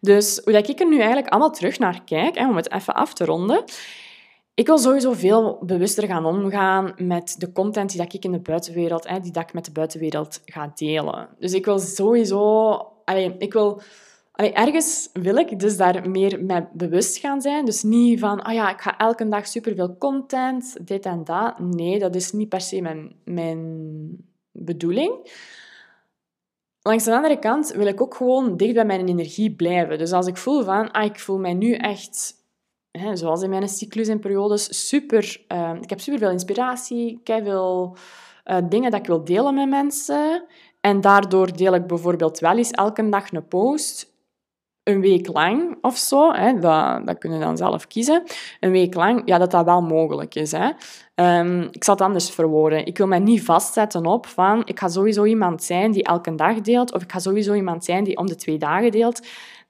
Dus 0.00 0.40
hoe 0.44 0.52
dat 0.52 0.68
ik 0.68 0.80
er 0.80 0.88
nu 0.88 0.98
eigenlijk 0.98 1.28
allemaal 1.28 1.50
terug 1.50 1.78
naar 1.78 2.04
kijk, 2.04 2.38
hè, 2.38 2.48
om 2.48 2.56
het 2.56 2.72
even 2.72 2.94
af 2.94 3.14
te 3.14 3.24
ronden. 3.24 3.64
Ik 4.54 4.66
wil 4.66 4.78
sowieso 4.78 5.12
veel 5.12 5.58
bewuster 5.60 6.06
gaan 6.06 6.24
omgaan 6.24 6.92
met 6.96 7.34
de 7.38 7.52
content 7.52 7.90
die 7.90 7.98
dat 8.00 8.14
ik 8.14 8.24
in 8.24 8.32
de 8.32 8.40
buitenwereld, 8.40 9.08
hè, 9.08 9.20
die 9.20 9.32
dat 9.32 9.42
ik 9.42 9.52
met 9.52 9.64
de 9.64 9.72
buitenwereld 9.72 10.42
ga 10.44 10.72
delen. 10.74 11.28
Dus 11.38 11.52
ik 11.52 11.64
wil 11.64 11.78
sowieso 11.78 12.74
Allee, 13.06 13.34
ik 13.38 13.52
wil... 13.52 13.80
Allee, 14.32 14.52
ergens 14.52 15.10
wil 15.12 15.36
ik 15.36 15.60
dus 15.60 15.76
daar 15.76 16.10
meer 16.10 16.44
mee 16.44 16.64
bewust 16.72 17.18
gaan 17.18 17.40
zijn. 17.40 17.64
Dus 17.64 17.82
niet 17.82 18.20
van, 18.20 18.46
oh 18.46 18.52
ja, 18.52 18.70
ik 18.70 18.80
ga 18.80 18.98
elke 18.98 19.28
dag 19.28 19.46
superveel 19.46 19.96
content, 19.98 20.86
dit 20.86 21.06
en 21.06 21.24
dat. 21.24 21.58
Nee, 21.58 21.98
dat 21.98 22.14
is 22.14 22.32
niet 22.32 22.48
per 22.48 22.60
se 22.60 22.80
mijn, 22.80 23.16
mijn 23.24 23.96
bedoeling. 24.52 25.30
Langs 26.86 27.04
de 27.04 27.14
andere 27.14 27.38
kant 27.38 27.72
wil 27.72 27.86
ik 27.86 28.00
ook 28.00 28.14
gewoon 28.14 28.56
dicht 28.56 28.74
bij 28.74 28.84
mijn 28.84 29.08
energie 29.08 29.54
blijven. 29.54 29.98
Dus 29.98 30.12
als 30.12 30.26
ik 30.26 30.36
voel 30.36 30.64
van, 30.64 30.90
ah, 30.90 31.04
ik 31.04 31.18
voel 31.18 31.38
mij 31.38 31.54
nu 31.54 31.72
echt, 31.72 32.34
hè, 32.90 33.16
zoals 33.16 33.42
in 33.42 33.50
mijn 33.50 33.68
cyclus 33.68 34.08
en 34.08 34.20
periodes, 34.20 34.88
super... 34.88 35.44
Uh, 35.52 35.72
ik 35.80 35.90
heb 35.90 36.00
superveel 36.00 36.30
inspiratie, 36.30 37.20
ik 37.24 37.42
veel 37.42 37.96
uh, 38.44 38.56
dingen 38.68 38.90
dat 38.90 39.00
ik 39.00 39.06
wil 39.06 39.24
delen 39.24 39.54
met 39.54 39.68
mensen. 39.68 40.44
En 40.80 41.00
daardoor 41.00 41.56
deel 41.56 41.74
ik 41.74 41.86
bijvoorbeeld 41.86 42.38
wel 42.38 42.56
eens 42.56 42.70
elke 42.70 43.08
dag 43.08 43.32
een 43.32 43.48
post 43.48 44.15
een 44.86 45.00
week 45.00 45.26
lang 45.26 45.78
of 45.80 45.96
zo, 45.96 46.32
hè, 46.32 46.58
dat, 46.58 47.06
dat 47.06 47.18
kunnen 47.18 47.40
dan 47.40 47.56
zelf 47.56 47.86
kiezen, 47.86 48.22
een 48.60 48.70
week 48.70 48.94
lang, 48.94 49.22
ja, 49.24 49.38
dat 49.38 49.50
dat 49.50 49.64
wel 49.64 49.82
mogelijk 49.82 50.34
is. 50.34 50.52
Hè. 50.52 50.70
Um, 51.40 51.68
ik 51.70 51.84
zal 51.84 51.94
het 51.94 52.02
anders 52.02 52.30
verwoorden. 52.30 52.86
Ik 52.86 52.98
wil 52.98 53.06
mij 53.06 53.18
niet 53.18 53.42
vastzetten 53.42 54.06
op 54.06 54.26
van, 54.26 54.62
ik 54.64 54.78
ga 54.78 54.88
sowieso 54.88 55.24
iemand 55.24 55.62
zijn 55.62 55.92
die 55.92 56.02
elke 56.02 56.34
dag 56.34 56.60
deelt, 56.60 56.92
of 56.92 57.02
ik 57.02 57.12
ga 57.12 57.18
sowieso 57.18 57.54
iemand 57.54 57.84
zijn 57.84 58.04
die 58.04 58.16
om 58.16 58.26
de 58.26 58.34
twee 58.34 58.58
dagen 58.58 58.90
deelt. 58.90 59.26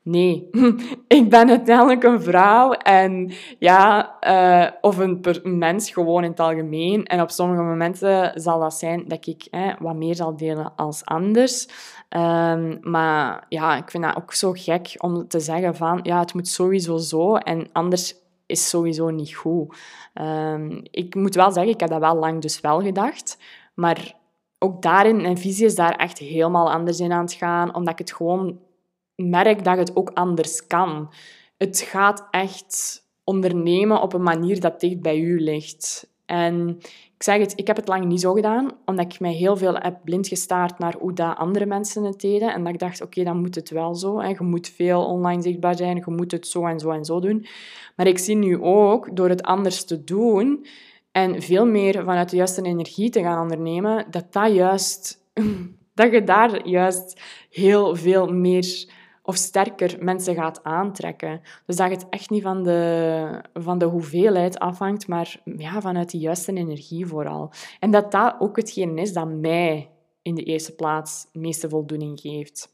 Nee, 0.09 0.49
ik 1.19 1.31
ben 1.31 1.49
uiteindelijk 1.49 2.03
een 2.03 2.23
vrouw 2.23 2.73
en 2.73 3.33
ja, 3.59 4.17
uh, 4.21 4.71
of 4.81 4.99
een, 4.99 5.25
mens 5.43 5.91
gewoon 5.91 6.25
in 6.25 6.31
het 6.31 6.41
algemeen. 6.41 7.05
En 7.05 7.21
op 7.21 7.31
sommige 7.31 7.63
momenten 7.63 8.41
zal 8.41 8.61
dat 8.61 8.75
zijn 8.75 9.05
dat 9.09 9.27
ik 9.27 9.49
wat 9.79 9.97
meer 9.97 10.15
zal 10.15 10.37
delen 10.37 10.73
als 10.77 11.05
anders. 11.05 11.69
Um, 12.11 12.79
maar 12.81 13.45
ja, 13.49 13.77
ik 13.77 13.91
vind 13.91 14.05
dat 14.05 14.17
ook 14.17 14.33
zo 14.33 14.53
gek 14.53 14.95
om 14.99 15.29
te 15.29 15.41
zeggen 15.41 15.77
van 15.77 16.01
ja, 16.03 16.21
het 16.21 16.35
moet 16.35 16.49
sowieso 16.49 16.97
zo 16.97 17.37
en 17.37 17.69
anders 17.73 18.15
is 18.47 18.69
sowieso 18.69 19.11
niet 19.11 19.35
goed. 19.35 19.77
Um, 20.15 20.83
ik 20.91 21.15
moet 21.15 21.35
wel 21.35 21.53
zeggen, 21.53 21.73
ik 21.73 21.81
heb 21.81 21.91
dat 21.91 22.01
wel 22.01 22.17
lang 22.17 22.43
dus 22.43 22.61
wel 22.61 22.81
gedacht, 22.81 23.39
maar 23.75 24.15
ook 24.59 24.83
daarin, 24.83 25.21
mijn 25.21 25.39
visie 25.39 25.67
is 25.67 25.75
daar 25.75 25.97
echt 25.97 26.19
helemaal 26.19 26.73
anders 26.73 27.01
in 27.01 27.13
aan 27.13 27.25
het 27.25 27.33
gaan, 27.33 27.75
omdat 27.75 27.93
ik 27.93 27.99
het 27.99 28.13
gewoon 28.13 28.59
merk 29.17 29.65
dat 29.65 29.79
het 29.79 29.97
ook 29.97 30.11
anders 30.15 30.67
kan. 30.67 31.13
Het 31.57 31.81
gaat 31.81 32.27
echt 32.31 33.05
ondernemen 33.25 34.03
op 34.03 34.13
een 34.13 34.23
manier 34.23 34.61
dat 34.61 34.81
dicht 34.81 35.01
bij 35.01 35.19
u 35.19 35.41
ligt. 35.41 36.11
En 36.27 36.79
ik 37.17 37.23
zeg 37.23 37.39
het, 37.39 37.53
ik 37.57 37.67
heb 37.67 37.77
het 37.77 37.89
lang 37.89 38.05
niet 38.05 38.21
zo 38.21 38.33
gedaan, 38.33 38.71
omdat 38.85 39.13
ik 39.13 39.21
mij 39.21 39.33
heel 39.33 39.57
veel 39.57 39.75
heb 39.75 39.99
blind 40.05 40.29
gestaard 40.29 40.79
naar 40.79 40.95
hoe 40.99 41.13
dat 41.13 41.37
andere 41.37 41.67
mensen 41.67 42.05
het 42.05 42.21
deden. 42.21 42.53
En 42.53 42.65
dat 42.65 42.73
ik 42.73 42.79
dacht, 42.79 43.03
oké, 43.03 43.25
dan 43.25 43.41
moet 43.41 43.55
het 43.55 43.71
wel 43.71 43.95
zo. 43.95 44.21
Hè. 44.21 44.29
Je 44.29 44.37
moet 44.43 44.69
veel 44.69 45.05
online 45.05 45.43
zichtbaar 45.43 45.77
zijn, 45.77 45.97
je 45.97 46.03
moet 46.07 46.31
het 46.31 46.47
zo 46.47 46.67
en 46.67 46.79
zo 46.79 46.91
en 46.91 47.05
zo 47.05 47.21
doen. 47.21 47.47
Maar 47.97 48.07
ik 48.07 48.19
zie 48.19 48.37
nu 48.37 48.61
ook, 48.61 49.17
door 49.17 49.29
het 49.29 49.43
anders 49.43 49.85
te 49.85 50.05
doen 50.05 50.67
en 51.13 51.43
veel 51.43 51.67
meer 51.67 52.05
vanuit 52.05 52.31
de 52.31 52.37
juiste 52.37 52.63
energie 52.63 53.11
te 53.11 53.21
gaan 53.21 53.43
ondernemen, 53.43 54.07
dat 54.11 54.33
dat 54.33 54.55
juist... 54.55 55.19
Dat 55.95 56.13
je 56.13 56.25
daar 56.25 56.69
juist 56.69 57.21
heel 57.51 57.97
veel 57.97 58.27
meer 58.27 58.89
of 59.27 59.37
sterker 59.37 59.97
mensen 60.01 60.35
gaat 60.35 60.65
aantrekken. 60.65 61.41
Dus 61.67 61.77
dat 61.77 61.91
het 61.91 62.07
echt 62.11 62.31
niet 62.31 62.43
van 62.43 62.63
de, 62.63 63.41
van 63.55 63.79
de 63.79 63.85
hoeveelheid 63.85 64.59
afhangt, 64.59 65.09
maar 65.09 65.41
ja, 65.45 65.81
vanuit 65.81 66.11
de 66.11 66.19
juiste 66.19 66.53
energie 66.53 67.07
vooral. 67.07 67.51
En 67.81 67.91
dat 67.91 68.13
dat 68.13 68.35
ook 68.39 68.57
hetgeen 68.57 68.99
is 68.99 69.13
dat 69.13 69.29
mij 69.29 69.91
in 70.23 70.35
de 70.35 70.43
eerste 70.43 70.75
plaats 70.75 71.27
meeste 71.33 71.69
voldoening 71.69 72.21
geeft. 72.21 72.73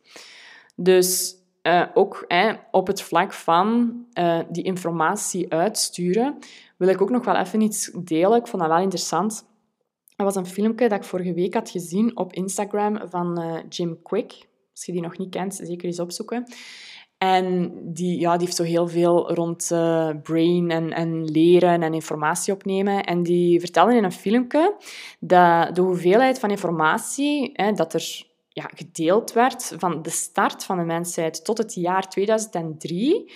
Dus 0.76 1.36
uh, 1.62 1.86
ook 1.94 2.26
op 2.70 2.86
het 2.86 3.02
vlak 3.02 3.32
van 3.32 3.96
uh, 4.18 4.40
die 4.48 4.64
informatie 4.64 5.52
uitsturen, 5.52 6.38
wil 6.76 6.88
ik 6.88 7.02
ook 7.02 7.10
nog 7.10 7.24
wel 7.24 7.36
even 7.36 7.60
iets 7.60 7.90
delen. 7.94 8.38
Ik 8.38 8.46
vond 8.46 8.62
dat 8.62 8.70
wel 8.70 8.80
interessant. 8.80 9.46
Er 10.16 10.24
was 10.24 10.36
een 10.36 10.46
filmpje 10.46 10.88
dat 10.88 10.98
ik 10.98 11.04
vorige 11.04 11.34
week 11.34 11.54
had 11.54 11.70
gezien 11.70 12.16
op 12.16 12.32
Instagram 12.32 13.00
van 13.08 13.40
uh, 13.40 13.56
Jim 13.68 14.02
Quick. 14.02 14.50
Als 14.72 14.84
je 14.84 14.92
die 14.92 15.00
nog 15.00 15.18
niet 15.18 15.30
kent, 15.30 15.54
zeker 15.54 15.84
eens 15.84 16.00
opzoeken. 16.00 16.46
En 17.18 17.72
die, 17.92 18.20
ja, 18.20 18.32
die 18.36 18.44
heeft 18.44 18.56
zo 18.56 18.62
heel 18.62 18.88
veel 18.88 19.34
rond 19.34 19.70
uh, 19.72 20.10
brain 20.22 20.70
en, 20.70 20.92
en 20.92 21.24
leren 21.24 21.82
en 21.82 21.94
informatie 21.94 22.52
opnemen. 22.52 23.04
En 23.04 23.22
die 23.22 23.60
vertelde 23.60 23.96
in 23.96 24.04
een 24.04 24.12
filmpje 24.12 24.76
dat 25.20 25.74
de 25.74 25.80
hoeveelheid 25.80 26.38
van 26.38 26.50
informatie 26.50 27.50
hè, 27.52 27.72
dat 27.72 27.94
er 27.94 28.26
ja, 28.48 28.70
gedeeld 28.74 29.32
werd 29.32 29.74
van 29.78 30.02
de 30.02 30.10
start 30.10 30.64
van 30.64 30.76
de 30.76 30.84
mensheid 30.84 31.44
tot 31.44 31.58
het 31.58 31.74
jaar 31.74 32.08
2003, 32.08 33.32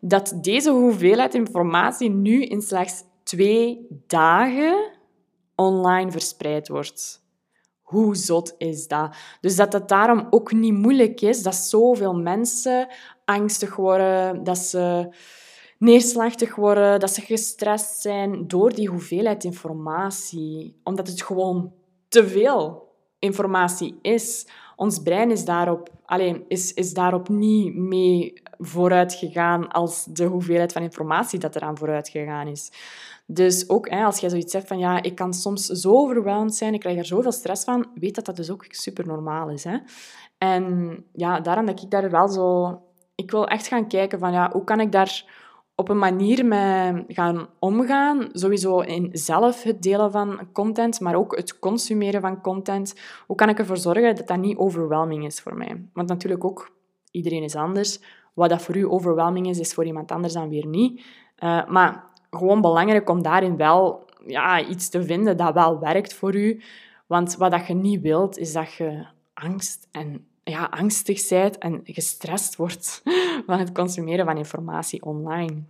dat 0.00 0.38
deze 0.40 0.70
hoeveelheid 0.70 1.34
informatie 1.34 2.10
nu 2.10 2.44
in 2.44 2.60
slechts 2.60 3.02
twee 3.22 3.86
dagen 4.06 4.92
online 5.54 6.10
verspreid 6.10 6.68
wordt. 6.68 7.23
Hoe 7.94 8.16
zot 8.16 8.54
is 8.58 8.88
dat? 8.88 9.16
Dus 9.40 9.56
dat 9.56 9.72
het 9.72 9.88
daarom 9.88 10.26
ook 10.30 10.52
niet 10.52 10.74
moeilijk 10.74 11.20
is 11.20 11.42
dat 11.42 11.54
zoveel 11.54 12.14
mensen 12.14 12.88
angstig 13.24 13.76
worden, 13.76 14.44
dat 14.44 14.58
ze 14.58 15.08
neerslachtig 15.78 16.54
worden, 16.54 17.00
dat 17.00 17.10
ze 17.10 17.20
gestrest 17.20 18.00
zijn 18.00 18.48
door 18.48 18.72
die 18.72 18.88
hoeveelheid 18.88 19.44
informatie. 19.44 20.80
Omdat 20.84 21.06
het 21.08 21.22
gewoon 21.22 21.72
te 22.08 22.28
veel 22.28 22.92
informatie 23.18 23.98
is. 24.02 24.46
Ons 24.76 25.02
brein 25.02 25.30
is 25.30 25.44
daarop, 25.44 25.90
alleen, 26.04 26.44
is, 26.48 26.72
is 26.72 26.92
daarop 26.92 27.28
niet 27.28 27.74
mee 27.74 28.42
vooruit 28.58 29.14
gegaan 29.14 29.68
als 29.68 30.04
de 30.04 30.24
hoeveelheid 30.24 30.72
van 30.72 30.82
informatie 30.82 31.38
dat 31.38 31.56
eraan 31.56 31.78
vooruit 31.78 32.08
gegaan 32.08 32.46
is. 32.46 32.70
Dus 33.26 33.68
ook 33.68 33.88
hè, 33.88 34.04
als 34.04 34.18
jij 34.18 34.30
zoiets 34.30 34.52
zegt 34.52 34.66
van 34.66 34.78
ja, 34.78 35.02
ik 35.02 35.14
kan 35.14 35.34
soms 35.34 35.66
zo 35.66 35.92
overweldigd 35.92 36.54
zijn, 36.54 36.74
ik 36.74 36.80
krijg 36.80 36.98
er 36.98 37.04
zoveel 37.04 37.32
stress 37.32 37.64
van, 37.64 37.86
weet 37.94 38.14
dat 38.14 38.24
dat 38.24 38.36
dus 38.36 38.50
ook 38.50 38.64
super 38.68 39.06
normaal 39.06 39.50
is. 39.50 39.64
Hè? 39.64 39.78
En 40.38 40.96
ja, 41.12 41.40
daarom 41.40 41.66
dat 41.66 41.82
ik 41.82 41.90
daar 41.90 42.10
wel 42.10 42.28
zo... 42.28 42.78
Ik 43.14 43.30
wil 43.30 43.46
echt 43.46 43.66
gaan 43.66 43.88
kijken 43.88 44.18
van 44.18 44.32
ja, 44.32 44.50
hoe 44.52 44.64
kan 44.64 44.80
ik 44.80 44.92
daar 44.92 45.24
op 45.74 45.88
een 45.88 45.98
manier 45.98 46.46
mee 46.46 47.04
gaan 47.08 47.48
omgaan. 47.58 48.28
Sowieso 48.32 48.80
in 48.80 49.08
zelf 49.12 49.62
het 49.62 49.82
delen 49.82 50.10
van 50.10 50.40
content, 50.52 51.00
maar 51.00 51.14
ook 51.14 51.36
het 51.36 51.58
consumeren 51.58 52.20
van 52.20 52.40
content. 52.40 52.94
Hoe 53.26 53.36
kan 53.36 53.48
ik 53.48 53.58
ervoor 53.58 53.76
zorgen 53.76 54.14
dat 54.14 54.26
dat 54.26 54.38
niet 54.38 54.56
overwhelming 54.56 55.24
is 55.24 55.40
voor 55.40 55.56
mij? 55.56 55.88
Want 55.92 56.08
natuurlijk 56.08 56.44
ook, 56.44 56.70
iedereen 57.10 57.42
is 57.42 57.56
anders. 57.56 58.00
Wat 58.34 58.50
dat 58.50 58.62
voor 58.62 58.76
u 58.76 58.86
overwhelming 58.86 59.48
is, 59.48 59.58
is 59.58 59.74
voor 59.74 59.84
iemand 59.84 60.12
anders 60.12 60.32
dan 60.32 60.48
weer 60.48 60.66
niet. 60.66 61.04
Uh, 61.38 61.66
maar 61.66 62.04
gewoon 62.36 62.60
belangrijk 62.60 63.10
om 63.10 63.22
daarin 63.22 63.56
wel 63.56 64.04
ja, 64.26 64.64
iets 64.64 64.88
te 64.88 65.04
vinden 65.04 65.36
dat 65.36 65.54
wel 65.54 65.78
werkt 65.78 66.14
voor 66.14 66.34
u. 66.34 66.62
Want 67.06 67.36
wat 67.36 67.50
dat 67.50 67.66
je 67.66 67.74
niet 67.74 68.00
wilt, 68.00 68.38
is 68.38 68.52
dat 68.52 68.72
je 68.72 69.06
angst 69.34 69.88
en 69.90 70.26
ja, 70.44 70.64
angstig 70.64 71.28
bent 71.28 71.58
en 71.58 71.80
gestrest 71.84 72.56
wordt 72.56 73.02
van 73.46 73.58
het 73.58 73.72
consumeren 73.72 74.24
van 74.24 74.36
informatie 74.36 75.02
online. 75.02 75.62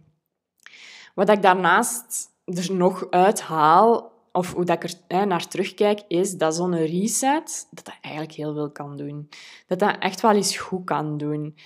Wat 1.14 1.29
ik 1.29 1.42
daarnaast 1.42 2.33
er 2.44 2.74
nog 2.74 3.11
uithaal, 3.11 4.12
of 4.33 4.53
hoe 4.53 4.64
dat 4.64 4.77
ik 4.77 4.90
er 4.90 4.98
hè, 5.09 5.24
naar 5.24 5.48
terugkijk, 5.48 6.03
is 6.09 6.37
dat 6.37 6.55
zo'n 6.55 6.77
reset, 6.77 7.68
dat 7.70 7.85
dat 7.85 7.94
eigenlijk 8.00 8.35
heel 8.35 8.55
veel 8.55 8.70
kan 8.70 8.96
doen. 8.96 9.29
Dat 9.66 9.79
dat 9.79 9.96
echt 9.98 10.20
wel 10.20 10.33
eens 10.33 10.57
goed 10.57 10.85
kan 10.85 11.16
doen. 11.16 11.57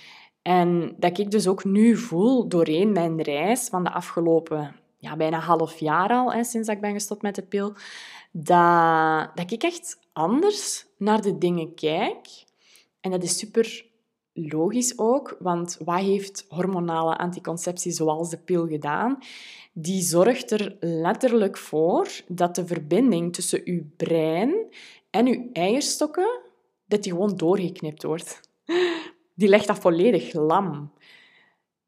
En 0.41 0.95
dat 0.97 1.17
ik 1.17 1.31
dus 1.31 1.47
ook 1.47 1.63
nu 1.63 1.97
voel 1.97 2.47
doorheen 2.47 2.91
mijn 2.91 3.21
reis 3.21 3.67
van 3.67 3.83
de 3.83 3.91
afgelopen 3.91 4.75
ja, 4.99 5.15
bijna 5.15 5.39
half 5.39 5.79
jaar 5.79 6.09
al, 6.09 6.33
hè, 6.33 6.43
sinds 6.43 6.67
ik 6.67 6.81
ben 6.81 6.93
gestopt 6.93 7.21
met 7.21 7.35
de 7.35 7.41
pil, 7.41 7.73
dat, 8.31 9.35
dat 9.35 9.51
ik 9.51 9.63
echt 9.63 9.99
anders 10.13 10.85
naar 10.97 11.21
de 11.21 11.37
dingen 11.37 11.73
kijk. 11.75 12.27
En 13.01 13.11
dat 13.11 13.23
is 13.23 13.37
super 13.37 13.85
logisch 14.33 14.97
ook, 14.97 15.35
want 15.39 15.77
wat 15.85 15.99
heeft 15.99 16.45
hormonale 16.49 17.17
anticonceptie 17.17 17.91
zoals 17.91 18.29
de 18.29 18.37
pil 18.37 18.67
gedaan? 18.67 19.17
Die 19.73 20.01
zorgt 20.01 20.51
er 20.51 20.77
letterlijk 20.79 21.57
voor 21.57 22.07
dat 22.27 22.55
de 22.55 22.67
verbinding 22.67 23.33
tussen 23.33 23.61
uw 23.63 23.83
brein 23.97 24.53
en 25.09 25.27
uw 25.27 25.49
eierstokken, 25.53 26.39
dat 26.85 27.03
die 27.03 27.11
gewoon 27.11 27.37
doorgeknipt 27.37 28.03
wordt. 28.03 28.39
Die 29.35 29.49
legt 29.49 29.67
dat 29.67 29.79
volledig 29.79 30.33
lam. 30.33 30.91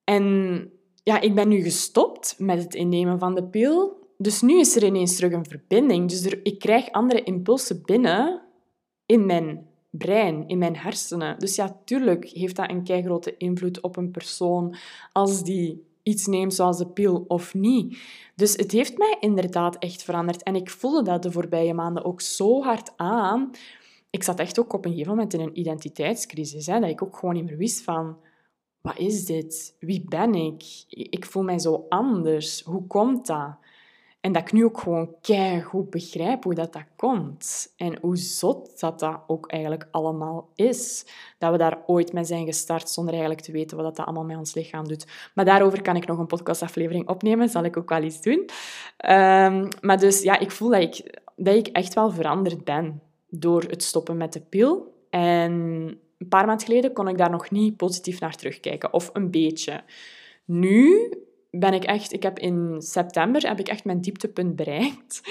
En 0.03 0.71
ja, 1.03 1.21
ik 1.21 1.35
ben 1.35 1.47
nu 1.47 1.61
gestopt 1.61 2.35
met 2.37 2.63
het 2.63 2.75
innemen 2.75 3.19
van 3.19 3.35
de 3.35 3.43
pil. 3.43 3.99
Dus 4.17 4.41
nu 4.41 4.59
is 4.59 4.75
er 4.75 4.83
ineens 4.83 5.15
terug 5.15 5.31
een 5.31 5.45
verbinding. 5.45 6.09
Dus 6.09 6.25
er, 6.25 6.39
ik 6.43 6.59
krijg 6.59 6.91
andere 6.91 7.23
impulsen 7.23 7.81
binnen 7.85 8.41
in 9.05 9.25
mijn 9.25 9.67
brein, 9.89 10.47
in 10.47 10.57
mijn 10.57 10.75
hersenen. 10.75 11.39
Dus 11.39 11.55
ja, 11.55 11.79
tuurlijk 11.85 12.25
heeft 12.25 12.55
dat 12.55 12.69
een 12.69 13.03
grote 13.03 13.37
invloed 13.37 13.81
op 13.81 13.97
een 13.97 14.11
persoon 14.11 14.75
als 15.11 15.43
die 15.43 15.89
iets 16.03 16.27
neemt 16.27 16.53
zoals 16.53 16.77
de 16.77 16.87
pil 16.87 17.25
of 17.27 17.53
niet. 17.53 17.97
Dus 18.35 18.55
het 18.55 18.71
heeft 18.71 18.97
mij 18.97 19.17
inderdaad 19.19 19.77
echt 19.77 20.03
veranderd. 20.03 20.43
En 20.43 20.55
ik 20.55 20.69
voelde 20.69 21.03
dat 21.03 21.23
de 21.23 21.31
voorbije 21.31 21.73
maanden 21.73 22.05
ook 22.05 22.21
zo 22.21 22.63
hard 22.63 22.93
aan. 22.95 23.51
ik 24.09 24.23
zat 24.23 24.39
echt 24.39 24.59
ook 24.59 24.73
op 24.73 24.85
een 24.85 24.91
gegeven 24.91 25.11
moment 25.11 25.33
in 25.33 25.39
een 25.39 25.59
identiteitscrisis. 25.59 26.65
Hè, 26.65 26.79
dat 26.79 26.89
ik 26.89 27.03
ook 27.03 27.17
gewoon 27.17 27.35
niet 27.35 27.45
meer 27.45 27.57
wist 27.57 27.81
van... 27.81 28.17
Wat 28.81 28.97
is 28.97 29.25
dit? 29.25 29.75
Wie 29.79 30.05
ben 30.07 30.35
ik? 30.35 30.63
Ik 30.87 31.25
voel 31.25 31.43
mij 31.43 31.59
zo 31.59 31.85
anders. 31.89 32.61
Hoe 32.61 32.87
komt 32.87 33.27
dat? 33.27 33.55
En 34.21 34.31
dat 34.31 34.41
ik 34.41 34.51
nu 34.51 34.65
ook 34.65 34.79
gewoon 34.79 35.15
goed 35.63 35.89
begrijp 35.89 36.43
hoe 36.43 36.53
dat, 36.53 36.73
dat 36.73 36.85
komt. 36.95 37.73
En 37.77 37.97
hoe 38.01 38.17
zot 38.17 38.79
dat 38.79 38.99
dat 38.99 39.19
ook 39.27 39.51
eigenlijk 39.51 39.87
allemaal 39.91 40.49
is. 40.55 41.05
Dat 41.37 41.51
we 41.51 41.57
daar 41.57 41.83
ooit 41.85 42.13
mee 42.13 42.23
zijn 42.23 42.45
gestart 42.45 42.89
zonder 42.89 43.13
eigenlijk 43.13 43.43
te 43.43 43.51
weten 43.51 43.77
wat 43.77 43.95
dat 43.95 44.05
allemaal 44.05 44.23
met 44.23 44.37
ons 44.37 44.53
lichaam 44.53 44.87
doet. 44.87 45.07
Maar 45.33 45.45
daarover 45.45 45.81
kan 45.81 45.95
ik 45.95 46.07
nog 46.07 46.17
een 46.17 46.27
podcastaflevering 46.27 47.09
opnemen. 47.09 47.49
Zal 47.49 47.63
ik 47.63 47.77
ook 47.77 47.89
wel 47.89 48.01
eens 48.01 48.21
doen. 48.21 48.39
Um, 48.39 49.67
maar 49.81 49.99
dus 49.99 50.21
ja, 50.21 50.39
ik 50.39 50.51
voel 50.51 50.69
dat 50.69 50.81
ik, 50.81 51.21
dat 51.35 51.55
ik 51.55 51.67
echt 51.67 51.93
wel 51.93 52.11
veranderd 52.11 52.63
ben 52.63 53.01
door 53.29 53.61
het 53.61 53.83
stoppen 53.83 54.17
met 54.17 54.33
de 54.33 54.41
pil. 54.41 54.93
En 55.09 55.99
een 56.21 56.27
paar 56.27 56.45
maanden 56.45 56.65
geleden 56.65 56.93
kon 56.93 57.07
ik 57.07 57.17
daar 57.17 57.29
nog 57.29 57.49
niet 57.49 57.77
positief 57.77 58.19
naar 58.19 58.35
terugkijken. 58.35 58.93
Of 58.93 59.09
een 59.13 59.31
beetje. 59.31 59.83
Nu 60.45 61.13
ben 61.51 61.73
ik 61.73 61.83
echt... 61.83 62.13
Ik 62.13 62.23
heb 62.23 62.39
in 62.39 62.81
september 62.81 63.47
heb 63.47 63.59
ik 63.59 63.67
echt 63.67 63.85
mijn 63.85 64.01
dieptepunt 64.01 64.55
bereikt. 64.55 65.21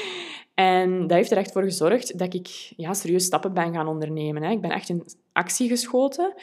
En 0.55 1.01
dat 1.01 1.11
heeft 1.11 1.31
er 1.31 1.37
echt 1.37 1.53
voor 1.53 1.63
gezorgd 1.63 2.19
dat 2.19 2.35
ik 2.35 2.73
ja, 2.77 2.95
serieus 2.95 3.25
stappen 3.25 3.55
ben 3.55 3.75
gaan 3.75 3.89
ondernemen. 3.89 4.43
Hè. 4.43 4.51
Ik 4.51 4.61
ben 4.61 4.71
echt 4.71 4.89
in 4.89 5.05
actie 5.33 5.69
geschoten. 5.69 6.35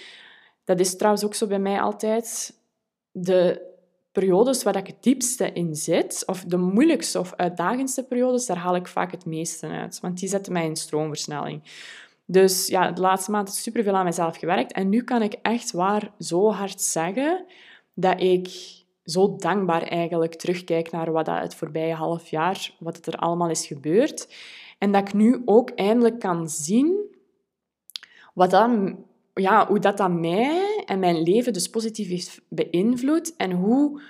Dat 0.63 0.79
is 0.79 0.95
trouwens 0.95 1.25
ook 1.25 1.33
zo 1.33 1.47
bij 1.47 1.59
mij 1.59 1.81
altijd. 1.81 2.53
De 3.11 3.61
periodes 4.11 4.63
waar 4.63 4.75
ik 4.75 4.87
het 4.87 5.03
diepste 5.03 5.51
in 5.51 5.75
zit, 5.75 6.23
of 6.25 6.43
de 6.43 6.57
moeilijkste 6.57 7.19
of 7.19 7.33
uitdagendste 7.35 8.03
periodes, 8.03 8.45
daar 8.45 8.57
haal 8.57 8.75
ik 8.75 8.87
vaak 8.87 9.11
het 9.11 9.25
meeste 9.25 9.67
uit. 9.67 9.99
Want 9.99 10.19
die 10.19 10.29
zetten 10.29 10.53
mij 10.53 10.65
in 10.65 10.75
stroomversnelling. 10.75 11.61
Dus 12.29 12.67
ja, 12.67 12.91
de 12.91 13.01
laatste 13.01 13.31
maand 13.31 13.47
is 13.47 13.63
superveel 13.63 13.95
aan 13.95 14.05
mezelf 14.05 14.37
gewerkt. 14.37 14.71
En 14.71 14.89
nu 14.89 15.03
kan 15.03 15.21
ik 15.21 15.33
echt 15.41 15.71
waar 15.71 16.11
zo 16.19 16.51
hard 16.51 16.81
zeggen 16.81 17.45
dat 17.93 18.21
ik 18.21 18.49
zo 19.03 19.35
dankbaar 19.35 19.81
eigenlijk 19.81 20.35
terugkijk 20.35 20.91
naar 20.91 21.11
wat 21.11 21.25
dat 21.25 21.39
het 21.39 21.55
voorbije 21.55 21.93
half 21.93 22.27
jaar, 22.27 22.73
wat 22.79 23.05
er 23.05 23.15
allemaal 23.15 23.49
is 23.49 23.67
gebeurd. 23.67 24.35
En 24.77 24.91
dat 24.91 25.07
ik 25.07 25.13
nu 25.13 25.41
ook 25.45 25.69
eindelijk 25.69 26.19
kan 26.19 26.49
zien 26.49 27.15
wat 28.33 28.51
dat, 28.51 28.71
ja, 29.33 29.67
hoe 29.67 29.79
dat, 29.79 29.97
dat 29.97 30.11
mij 30.11 30.83
en 30.85 30.99
mijn 30.99 31.21
leven 31.21 31.53
dus 31.53 31.69
positief 31.69 32.09
heeft 32.09 32.41
beïnvloed 32.49 33.35
en 33.35 33.51
hoe 33.51 34.01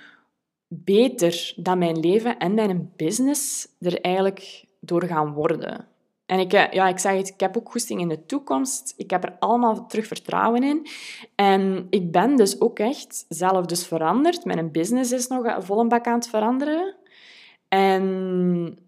beter 0.68 1.52
dat 1.56 1.78
mijn 1.78 2.00
leven 2.00 2.38
en 2.38 2.54
mijn 2.54 2.92
business 2.96 3.68
er 3.80 4.00
eigenlijk 4.00 4.64
door 4.80 5.04
gaan 5.04 5.32
worden. 5.32 5.86
En 6.28 6.38
ik, 6.38 6.52
eh, 6.52 6.70
ja, 6.70 6.88
ik 6.88 6.98
zeg 6.98 7.16
het, 7.16 7.28
ik 7.28 7.40
heb 7.40 7.56
ook 7.56 7.70
goesting 7.70 8.00
in 8.00 8.08
de 8.08 8.26
toekomst. 8.26 8.94
Ik 8.96 9.10
heb 9.10 9.24
er 9.24 9.36
allemaal 9.38 9.86
terug 9.86 10.06
vertrouwen 10.06 10.62
in. 10.62 10.86
En 11.34 11.86
ik 11.90 12.12
ben 12.12 12.36
dus 12.36 12.60
ook 12.60 12.78
echt 12.78 13.24
zelf 13.28 13.66
dus 13.66 13.86
veranderd. 13.86 14.44
Mijn 14.44 14.72
business 14.72 15.12
is 15.12 15.26
nog 15.26 15.64
vol 15.64 15.80
een 15.80 15.88
bak 15.88 16.06
aan 16.06 16.14
het 16.14 16.28
veranderen. 16.28 16.94
En 17.68 18.78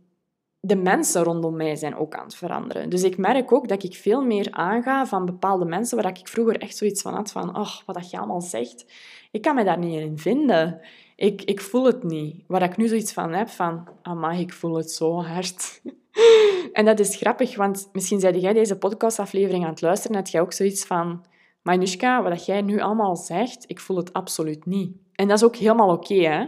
de 0.60 0.76
mensen 0.76 1.22
rondom 1.22 1.56
mij 1.56 1.76
zijn 1.76 1.96
ook 1.96 2.14
aan 2.14 2.24
het 2.24 2.34
veranderen. 2.34 2.90
Dus 2.90 3.02
ik 3.02 3.16
merk 3.16 3.52
ook 3.52 3.68
dat 3.68 3.82
ik 3.82 3.94
veel 3.94 4.22
meer 4.24 4.48
aanga 4.50 5.06
van 5.06 5.24
bepaalde 5.24 5.64
mensen 5.64 6.02
waar 6.02 6.18
ik 6.18 6.28
vroeger 6.28 6.58
echt 6.58 6.76
zoiets 6.76 7.02
van 7.02 7.14
had 7.14 7.32
van 7.32 7.56
oh, 7.56 7.76
wat 7.86 7.94
dat 7.94 8.10
je 8.10 8.18
allemaal 8.18 8.40
zegt. 8.40 8.84
Ik 9.30 9.42
kan 9.42 9.54
me 9.54 9.64
daar 9.64 9.78
niet 9.78 10.00
in 10.00 10.18
vinden. 10.18 10.80
Ik, 11.20 11.42
ik 11.42 11.60
voel 11.60 11.84
het 11.84 12.02
niet. 12.02 12.44
Waar 12.46 12.62
ik 12.62 12.76
nu 12.76 12.88
zoiets 12.88 13.12
van 13.12 13.32
heb 13.32 13.48
van, 13.48 13.88
amai, 14.02 14.40
ik 14.40 14.52
voel 14.52 14.76
het 14.76 14.90
zo 14.90 15.22
hard. 15.22 15.82
en 16.72 16.84
dat 16.84 16.98
is 17.00 17.16
grappig, 17.16 17.56
want 17.56 17.88
misschien 17.92 18.20
zei 18.20 18.38
jij 18.38 18.52
deze 18.52 18.78
podcastaflevering 18.78 19.64
aan 19.64 19.70
het 19.70 19.80
luisteren 19.80 20.16
en 20.16 20.22
had 20.22 20.30
jij 20.30 20.40
ook 20.40 20.52
zoiets 20.52 20.84
van... 20.84 21.24
Manushka, 21.62 22.22
wat 22.22 22.46
jij 22.46 22.62
nu 22.62 22.80
allemaal 22.80 23.16
zegt, 23.16 23.64
ik 23.66 23.80
voel 23.80 23.96
het 23.96 24.12
absoluut 24.12 24.66
niet. 24.66 24.96
En 25.14 25.28
dat 25.28 25.36
is 25.36 25.44
ook 25.44 25.56
helemaal 25.56 25.92
oké, 25.92 26.14
hè. 26.14 26.46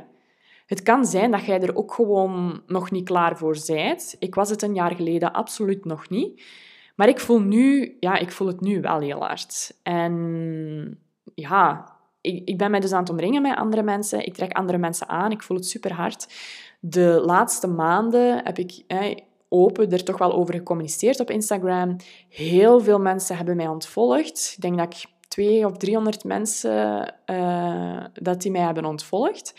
Het 0.67 0.83
kan 0.83 1.05
zijn 1.05 1.31
dat 1.31 1.45
jij 1.45 1.61
er 1.61 1.77
ook 1.77 1.95
gewoon 1.95 2.63
nog 2.67 2.91
niet 2.91 3.05
klaar 3.05 3.39
voor 3.39 3.57
bent. 3.67 4.17
Ik 4.19 4.35
was 4.35 4.51
het 4.51 4.63
een 4.63 4.75
jaar 4.75 4.95
geleden 4.95 5.33
absoluut 5.33 5.85
nog 5.85 6.09
niet. 6.09 6.43
Maar 6.97 7.09
ik 7.09 7.21
voel, 7.21 7.41
nu, 7.41 7.97
ja, 8.01 8.17
ik 8.17 8.33
voel 8.33 8.47
het 8.47 8.61
nu 8.61 8.81
wel 8.81 9.01
heel 9.01 9.21
hard. 9.21 9.79
En 9.83 10.99
ja, 11.35 11.93
ik, 12.23 12.49
ik 12.49 12.59
ben 12.59 12.71
mij 12.71 12.81
dus 12.81 12.93
aan 12.93 13.01
het 13.01 13.11
omringen 13.11 13.43
met 13.43 13.57
andere 13.57 13.83
mensen. 13.83 14.27
Ik 14.27 14.35
trek 14.35 14.53
andere 14.53 14.79
mensen 14.79 15.09
aan. 15.09 15.31
Ik 15.31 15.43
voel 15.43 15.57
het 15.57 15.67
super 15.67 15.93
hard. 15.93 16.27
De 16.81 17.23
laatste 17.25 17.67
maanden 17.67 18.45
heb 18.45 18.59
ik 18.59 18.85
open 19.49 19.91
er 19.91 20.05
toch 20.05 20.19
wel 20.19 20.33
over 20.33 20.55
gecommuniceerd 20.55 21.21
op 21.21 21.31
Instagram. 21.31 21.97
Heel 22.29 22.81
veel 22.81 22.99
mensen 22.99 23.37
hebben 23.37 23.57
mij 23.57 23.69
ontvolgd. 23.69 24.53
Ik 24.57 24.63
denk 24.63 24.79
dat 24.79 24.95
ik 24.95 25.05
twee 25.29 25.67
of 25.67 25.77
300 25.77 26.25
mensen 26.25 27.15
uh, 27.27 28.05
dat 28.13 28.43
die 28.43 28.51
mij 28.51 28.61
hebben 28.61 28.85
ontvolgd. 28.85 29.55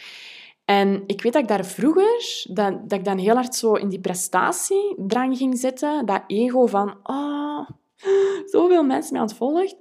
En 0.66 1.04
ik 1.08 1.22
weet 1.22 1.34
dat 1.34 1.42
ik 1.42 1.48
daar 1.48 1.66
vroeger, 1.66 2.46
dat, 2.50 2.90
dat 2.90 3.00
ik 3.00 3.06
dan 3.06 3.18
heel 3.18 3.36
hard 3.36 3.56
zo 3.56 3.74
in 3.74 3.90
die 3.90 4.00
prestatiedrang 4.00 5.38
ging 5.38 5.58
zitten. 5.58 6.06
Dat 6.06 6.24
ego 6.28 6.66
van, 6.66 6.98
oh, 7.04 7.70
zoveel 8.52 8.84
mensen 8.84 9.14
mij 9.14 9.22
ontvolgd. 9.22 9.76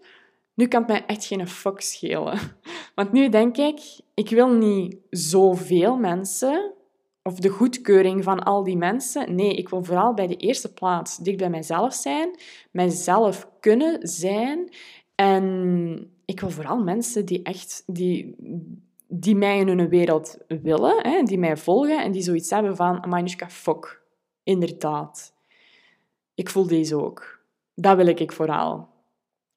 Nu 0.54 0.66
kan 0.66 0.80
het 0.80 0.90
mij 0.90 1.06
echt 1.06 1.24
geen 1.24 1.48
fuck 1.48 1.80
schelen. 1.80 2.38
Want 2.94 3.12
nu 3.12 3.28
denk 3.28 3.56
ik, 3.56 3.80
ik 4.14 4.28
wil 4.28 4.48
niet 4.48 4.96
zoveel 5.10 5.96
mensen 5.96 6.72
of 7.22 7.34
de 7.34 7.48
goedkeuring 7.48 8.24
van 8.24 8.42
al 8.42 8.62
die 8.62 8.76
mensen. 8.76 9.34
Nee, 9.34 9.54
ik 9.54 9.68
wil 9.68 9.84
vooral 9.84 10.14
bij 10.14 10.26
de 10.26 10.36
eerste 10.36 10.72
plaats 10.72 11.16
dicht 11.16 11.36
bij 11.36 11.50
mijzelf 11.50 11.94
zijn, 11.94 12.38
mijzelf 12.70 13.48
kunnen 13.60 14.08
zijn. 14.08 14.74
En 15.14 16.10
ik 16.24 16.40
wil 16.40 16.50
vooral 16.50 16.82
mensen 16.82 17.24
die 17.24 17.42
echt 17.42 17.82
die, 17.86 18.34
die 19.08 19.36
mij 19.36 19.58
in 19.58 19.68
hun 19.68 19.88
wereld 19.88 20.38
willen, 20.46 21.10
hè, 21.10 21.22
die 21.22 21.38
mij 21.38 21.56
volgen 21.56 22.02
en 22.02 22.12
die 22.12 22.22
zoiets 22.22 22.50
hebben 22.50 22.76
van, 22.76 23.04
Manushka, 23.08 23.48
fuck. 23.48 24.00
Inderdaad. 24.42 25.34
Ik 26.34 26.48
voel 26.48 26.66
deze 26.66 26.96
ook. 26.96 27.40
Dat 27.74 27.96
wil 27.96 28.06
ik 28.06 28.32
vooral. 28.32 28.88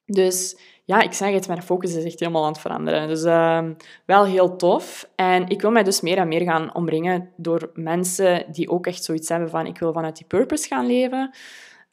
Dus 0.04 0.58
ja, 0.86 1.00
ik 1.00 1.12
zeg 1.12 1.32
het, 1.32 1.46
mijn 1.46 1.62
focus 1.62 1.94
is 1.94 2.04
echt 2.04 2.20
helemaal 2.20 2.44
aan 2.44 2.52
het 2.52 2.60
veranderen. 2.60 3.08
Dus 3.08 3.24
uh, 3.24 3.64
wel 4.04 4.24
heel 4.24 4.56
tof. 4.56 5.08
En 5.14 5.48
ik 5.48 5.60
wil 5.60 5.70
mij 5.70 5.82
dus 5.82 6.00
meer 6.00 6.18
en 6.18 6.28
meer 6.28 6.42
gaan 6.42 6.74
omringen 6.74 7.30
door 7.36 7.70
mensen 7.74 8.44
die 8.52 8.70
ook 8.70 8.86
echt 8.86 9.04
zoiets 9.04 9.28
hebben 9.28 9.50
van 9.50 9.66
ik 9.66 9.78
wil 9.78 9.92
vanuit 9.92 10.16
die 10.16 10.26
purpose 10.26 10.66
gaan 10.66 10.86
leven. 10.86 11.30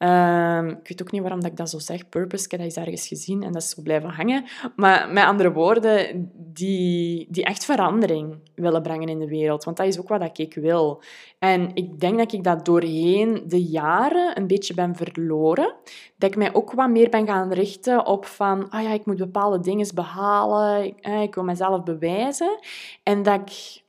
Um, 0.03 0.69
ik 0.69 0.87
weet 0.87 1.01
ook 1.01 1.11
niet 1.11 1.21
waarom 1.21 1.41
dat 1.41 1.51
ik 1.51 1.57
dat 1.57 1.69
zo 1.69 1.79
zeg, 1.79 2.09
purpose. 2.09 2.43
Ik 2.43 2.49
dat 2.51 2.59
eens 2.59 2.75
ergens 2.75 3.07
gezien 3.07 3.43
en 3.43 3.51
dat 3.51 3.61
is 3.61 3.69
zo 3.69 3.81
blijven 3.81 4.09
hangen. 4.09 4.45
Maar 4.75 5.09
met 5.11 5.23
andere 5.23 5.51
woorden, 5.51 6.31
die, 6.35 7.27
die 7.29 7.43
echt 7.43 7.65
verandering 7.65 8.35
willen 8.55 8.81
brengen 8.81 9.09
in 9.09 9.19
de 9.19 9.27
wereld. 9.27 9.63
Want 9.63 9.77
dat 9.77 9.87
is 9.87 9.99
ook 9.99 10.07
wat 10.07 10.37
ik 10.39 10.53
wil. 10.53 11.01
En 11.39 11.71
ik 11.73 11.99
denk 11.99 12.17
dat 12.17 12.33
ik 12.33 12.43
dat 12.43 12.65
doorheen 12.65 13.43
de 13.47 13.63
jaren 13.63 14.37
een 14.37 14.47
beetje 14.47 14.73
ben 14.73 14.95
verloren. 14.95 15.73
Dat 16.17 16.29
ik 16.29 16.37
mij 16.37 16.53
ook 16.53 16.71
wat 16.71 16.89
meer 16.89 17.09
ben 17.09 17.27
gaan 17.27 17.53
richten 17.53 18.05
op 18.05 18.25
van... 18.25 18.69
Ah 18.69 18.83
ja, 18.83 18.89
ik 18.89 19.05
moet 19.05 19.17
bepaalde 19.17 19.59
dingen 19.59 19.87
behalen. 19.93 20.83
Ik, 20.83 20.99
eh, 20.99 21.27
wil 21.31 21.43
mezelf 21.43 21.83
bewijzen. 21.83 22.59
En 23.03 23.23
dat 23.23 23.41
ik... 23.41 23.81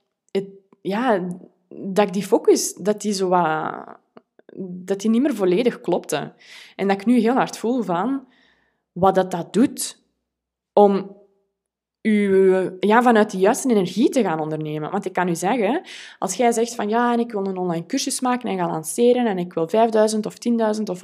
Ja, 0.81 1.27
dat 1.69 2.07
ik 2.07 2.13
die 2.13 2.27
focus, 2.27 2.75
dat 2.75 3.01
die 3.01 3.13
zo 3.13 3.29
wat 3.29 4.03
dat 4.57 5.01
die 5.01 5.11
niet 5.11 5.23
meer 5.23 5.35
volledig 5.35 5.81
klopte. 5.81 6.33
En 6.77 6.89
dat 6.89 7.01
ik 7.01 7.07
nu 7.07 7.19
heel 7.19 7.35
hard 7.35 7.59
voel 7.59 7.83
van 7.83 8.27
wat 8.93 9.15
dat, 9.15 9.31
dat 9.31 9.53
doet 9.53 10.03
om 10.73 11.17
u, 12.03 12.77
ja, 12.81 13.03
vanuit 13.03 13.31
de 13.31 13.39
juiste 13.39 13.69
energie 13.69 14.09
te 14.09 14.23
gaan 14.23 14.41
ondernemen. 14.41 14.91
Want 14.91 15.05
ik 15.05 15.13
kan 15.13 15.29
u 15.29 15.35
zeggen, 15.35 15.83
als 16.19 16.35
jij 16.35 16.53
zegt 16.53 16.75
van 16.75 16.89
ja, 16.89 17.13
en 17.13 17.19
ik 17.19 17.33
wil 17.33 17.47
een 17.47 17.57
online 17.57 17.87
cursus 17.87 18.21
maken 18.21 18.49
en 18.49 18.59
gaan 18.59 18.71
lanceren 18.71 19.27
en 19.27 19.39
ik 19.39 19.53
wil 19.53 19.69
5000 19.69 20.27
of 20.27 20.35
10.000 20.79 20.83
of 20.85 21.01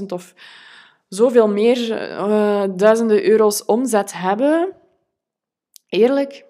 100.000 0.00 0.06
of 0.06 0.34
zoveel 1.08 1.48
meer 1.48 1.90
uh, 1.90 2.64
duizenden 2.76 3.24
euro's 3.24 3.64
omzet 3.64 4.12
hebben, 4.12 4.72
eerlijk, 5.88 6.44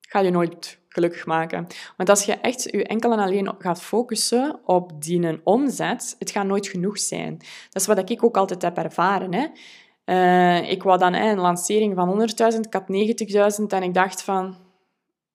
ga 0.00 0.20
je 0.20 0.30
nooit 0.30 0.79
gelukkig 0.92 1.26
maken. 1.26 1.66
Want 1.96 2.08
als 2.08 2.24
je 2.24 2.32
echt 2.32 2.62
je 2.62 2.84
enkel 2.84 3.12
en 3.12 3.18
alleen 3.18 3.54
gaat 3.58 3.82
focussen 3.82 4.60
op 4.64 5.02
die 5.02 5.40
omzet, 5.44 6.16
het 6.18 6.30
gaat 6.30 6.46
nooit 6.46 6.68
genoeg 6.68 6.98
zijn. 6.98 7.36
Dat 7.70 7.82
is 7.82 7.86
wat 7.86 8.10
ik 8.10 8.24
ook 8.24 8.36
altijd 8.36 8.62
heb 8.62 8.76
ervaren. 8.76 9.34
Hè. 9.34 9.46
Uh, 10.04 10.70
ik 10.70 10.82
wou 10.82 10.98
dan 10.98 11.12
hè, 11.12 11.30
een 11.30 11.38
lancering 11.38 11.94
van 11.94 12.28
100.000, 12.54 12.60
ik 12.60 12.72
had 12.72 13.58
90.000 13.60 13.66
en 13.66 13.82
ik 13.82 13.94
dacht 13.94 14.22
van... 14.22 14.56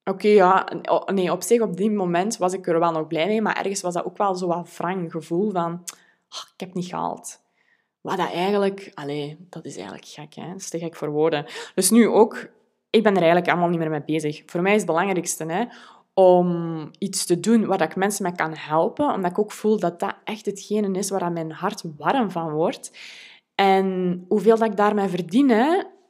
Oké, 0.04 0.28
ja, 0.28 0.68
nee, 1.14 1.32
op 1.32 1.44
zich, 1.44 1.62
op 1.62 1.78
die 1.78 1.92
moment 1.92 2.38
was 2.38 2.54
ik 2.54 2.68
er 2.68 2.80
wel 2.80 2.92
nog 2.92 3.08
blij 3.08 3.28
mee, 3.28 3.42
maar 3.42 3.58
ergens 3.58 3.82
was 3.82 3.94
dat 3.94 4.06
ook 4.06 4.18
wel 4.18 4.36
zo 4.36 4.48
wat 4.48 4.78
wrang 4.78 5.12
gevoel 5.12 5.52
van... 5.52 5.74
Oh, 6.30 6.44
ik 6.54 6.60
heb 6.60 6.74
niet 6.74 6.86
gehaald. 6.86 7.40
Wat 8.02 8.18
dat 8.18 8.32
eigenlijk... 8.32 8.92
Allee, 8.94 9.38
dat 9.50 9.66
is 9.66 9.76
eigenlijk 9.76 10.06
gek, 10.08 10.34
hè. 10.34 10.48
Dat 10.48 10.60
is 10.60 10.70
te 10.70 10.80
gek 10.80 10.96
voor 10.96 11.10
woorden. 11.10 11.46
Dus 11.76 11.90
nu 11.90 12.08
ook 12.08 12.50
ik 12.96 13.04
ben 13.04 13.12
er 13.12 13.22
eigenlijk 13.22 13.50
allemaal 13.50 13.70
niet 13.70 13.80
meer 13.80 13.90
mee 13.90 14.04
bezig. 14.06 14.44
Voor 14.46 14.62
mij 14.62 14.72
is 14.72 14.78
het 14.78 14.88
belangrijkste 14.88 15.46
hè, 15.46 15.64
om 16.14 16.92
iets 16.98 17.26
te 17.26 17.40
doen 17.40 17.66
waar 17.66 17.82
ik 17.82 17.96
mensen 17.96 18.24
mee 18.24 18.36
kan 18.36 18.54
helpen, 18.56 19.14
omdat 19.14 19.32
ik 19.32 19.40
ook 19.40 19.52
voel 19.52 19.80
dat 19.80 20.00
dat 20.00 20.16
echt 20.24 20.46
hetgene 20.46 20.98
is 20.98 21.10
waar 21.10 21.32
mijn 21.32 21.52
hart 21.52 21.84
warm 21.98 22.32
van 22.32 22.52
wordt. 22.52 22.98
En 23.56 24.26
hoeveel 24.28 24.58
dat 24.58 24.70
ik 24.70 24.78
daarmee 24.78 25.08
verdien, 25.08 25.50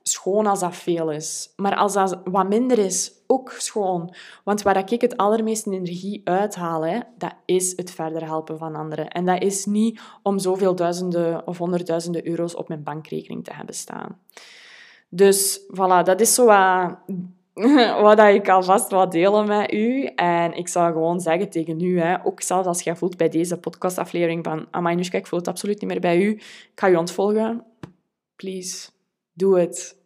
schoon 0.02 0.46
als 0.46 0.60
dat 0.60 0.76
veel 0.76 1.12
is. 1.12 1.54
Maar 1.56 1.76
als 1.76 1.94
dat 1.94 2.22
wat 2.24 2.50
minder 2.50 2.78
is, 2.78 3.12
ook 3.28 3.52
schoon. 3.52 4.14
Want 4.44 4.62
waar 4.62 4.92
ik 4.92 5.02
het 5.02 5.18
allermeeste 5.18 5.72
energie 5.72 6.22
uithaal, 6.24 6.86
hè, 6.86 7.00
dat 7.18 7.34
is 7.46 7.74
het 7.76 7.92
verder 7.92 8.26
helpen 8.26 8.58
van 8.58 8.76
anderen. 8.76 9.08
En 9.08 9.26
dat 9.26 9.42
is 9.42 9.66
niet 9.66 10.02
om 10.24 10.40
zoveel 10.40 10.76
duizenden 10.76 11.48
of 11.48 11.58
honderdduizenden 11.58 12.28
euro's 12.28 12.56
op 12.56 12.68
mijn 12.68 12.84
bankrekening 12.84 13.44
te 13.44 13.54
hebben 13.54 13.76
staan. 13.76 14.20
Dus 15.16 15.60
voilà, 15.60 16.04
dat 16.04 16.22
is 16.22 16.34
zo 16.34 16.46
wat, 16.46 16.98
wat 18.02 18.20
ik 18.20 18.50
alvast 18.50 18.90
wil 18.90 19.10
delen 19.10 19.48
met 19.48 19.74
u. 19.74 20.06
En 20.06 20.54
ik 20.54 20.68
zou 20.68 20.94
gewoon 20.94 21.20
zeggen 21.20 21.50
tegen 21.50 21.82
u, 21.82 22.00
hè, 22.00 22.26
ook 22.26 22.42
zelfs 22.42 22.68
als 22.68 22.82
jij 22.82 22.96
voelt 22.96 23.18
bij 23.18 23.30
deze 23.30 23.58
podcastaflevering 23.58 24.44
van 24.44 24.68
Amai, 24.72 24.96
Nushka, 24.96 25.18
ik 25.18 25.28
voel 25.28 25.40
het 25.40 25.48
absoluut 25.48 25.82
niet 25.82 25.90
meer 25.90 26.00
bij 26.00 26.22
u. 26.22 26.30
Ik 26.32 26.72
ga 26.76 26.88
je 26.88 27.00
ontvolgen. 27.00 27.64
Please, 28.36 28.90
doe 29.34 29.60
het. 29.60 29.98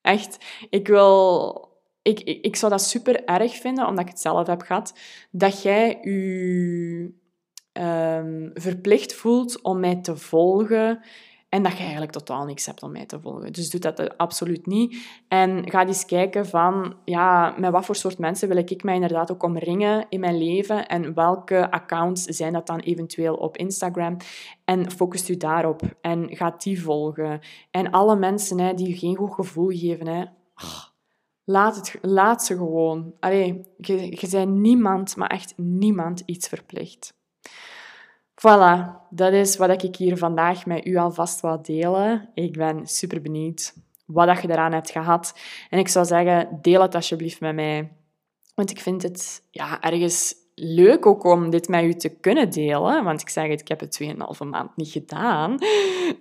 Echt, 0.00 0.38
ik 0.70 0.88
wil... 0.88 1.70
Ik, 2.02 2.20
ik, 2.20 2.56
zou 2.56 2.72
dat 2.72 2.82
super 2.82 3.24
erg 3.24 3.54
vinden, 3.54 3.86
omdat 3.86 4.04
ik 4.04 4.10
het 4.10 4.20
zelf 4.20 4.46
heb 4.46 4.60
gehad, 4.60 4.98
dat 5.30 5.62
jij 5.62 5.98
je 6.02 7.12
um, 7.72 8.50
verplicht 8.54 9.14
voelt 9.14 9.62
om 9.62 9.80
mij 9.80 9.96
te 9.96 10.16
volgen 10.16 11.00
en 11.52 11.62
dat 11.62 11.72
je 11.72 11.82
eigenlijk 11.82 12.12
totaal 12.12 12.44
niks 12.44 12.66
hebt 12.66 12.82
om 12.82 12.92
mij 12.92 13.06
te 13.06 13.20
volgen. 13.20 13.52
Dus 13.52 13.70
doe 13.70 13.80
dat 13.80 14.18
absoluut 14.18 14.66
niet. 14.66 14.96
En 15.28 15.70
ga 15.70 15.86
eens 15.86 16.04
kijken 16.04 16.46
van, 16.46 16.96
ja, 17.04 17.54
met 17.58 17.70
wat 17.70 17.84
voor 17.84 17.96
soort 17.96 18.18
mensen 18.18 18.48
wil 18.48 18.56
ik 18.56 18.82
mij 18.82 18.94
inderdaad 18.94 19.30
ook 19.30 19.42
omringen 19.42 20.06
in 20.08 20.20
mijn 20.20 20.38
leven 20.38 20.88
en 20.88 21.14
welke 21.14 21.70
accounts 21.70 22.22
zijn 22.22 22.52
dat 22.52 22.66
dan 22.66 22.78
eventueel 22.78 23.34
op 23.34 23.56
Instagram. 23.56 24.16
En 24.64 24.90
focus 24.90 25.30
u 25.30 25.36
daarop 25.36 25.82
en 26.00 26.36
ga 26.36 26.54
die 26.58 26.82
volgen. 26.82 27.40
En 27.70 27.90
alle 27.90 28.16
mensen 28.16 28.58
hè, 28.58 28.74
die 28.74 28.88
je 28.88 28.98
geen 28.98 29.16
goed 29.16 29.34
gevoel 29.34 29.68
geven, 29.68 30.06
hè, 30.06 30.24
laat, 31.44 31.76
het, 31.76 31.98
laat 32.02 32.44
ze 32.44 32.56
gewoon. 32.56 33.14
Allee, 33.20 33.60
je, 33.76 34.20
je 34.20 34.28
bent 34.30 34.54
niemand, 34.54 35.16
maar 35.16 35.30
echt 35.30 35.52
niemand 35.56 36.22
iets 36.24 36.48
verplicht. 36.48 37.20
Voilà, 38.46 39.06
dat 39.10 39.32
is 39.32 39.56
wat 39.56 39.82
ik 39.82 39.96
hier 39.96 40.16
vandaag 40.16 40.66
met 40.66 40.86
u 40.86 40.96
alvast 40.96 41.40
wil 41.40 41.62
delen. 41.62 42.30
Ik 42.34 42.52
ben 42.52 42.86
super 42.86 43.22
benieuwd 43.22 43.74
wat 44.06 44.42
je 44.42 44.50
eraan 44.50 44.72
hebt 44.72 44.90
gehad. 44.90 45.38
En 45.70 45.78
ik 45.78 45.88
zou 45.88 46.06
zeggen, 46.06 46.58
deel 46.62 46.82
het 46.82 46.94
alsjeblieft 46.94 47.40
met 47.40 47.54
mij. 47.54 47.92
Want 48.54 48.70
ik 48.70 48.80
vind 48.80 49.02
het 49.02 49.42
ja, 49.50 49.80
ergens 49.80 50.34
leuk 50.54 51.06
ook 51.06 51.24
om 51.24 51.50
dit 51.50 51.68
met 51.68 51.84
u 51.84 51.94
te 51.94 52.08
kunnen 52.08 52.50
delen. 52.50 53.04
Want 53.04 53.20
ik 53.20 53.28
zeg 53.28 53.48
het, 53.48 53.60
ik 53.60 53.68
heb 53.68 53.80
het 53.80 54.00
2,5 54.02 54.48
maand 54.48 54.76
niet 54.76 54.90
gedaan. 54.90 55.58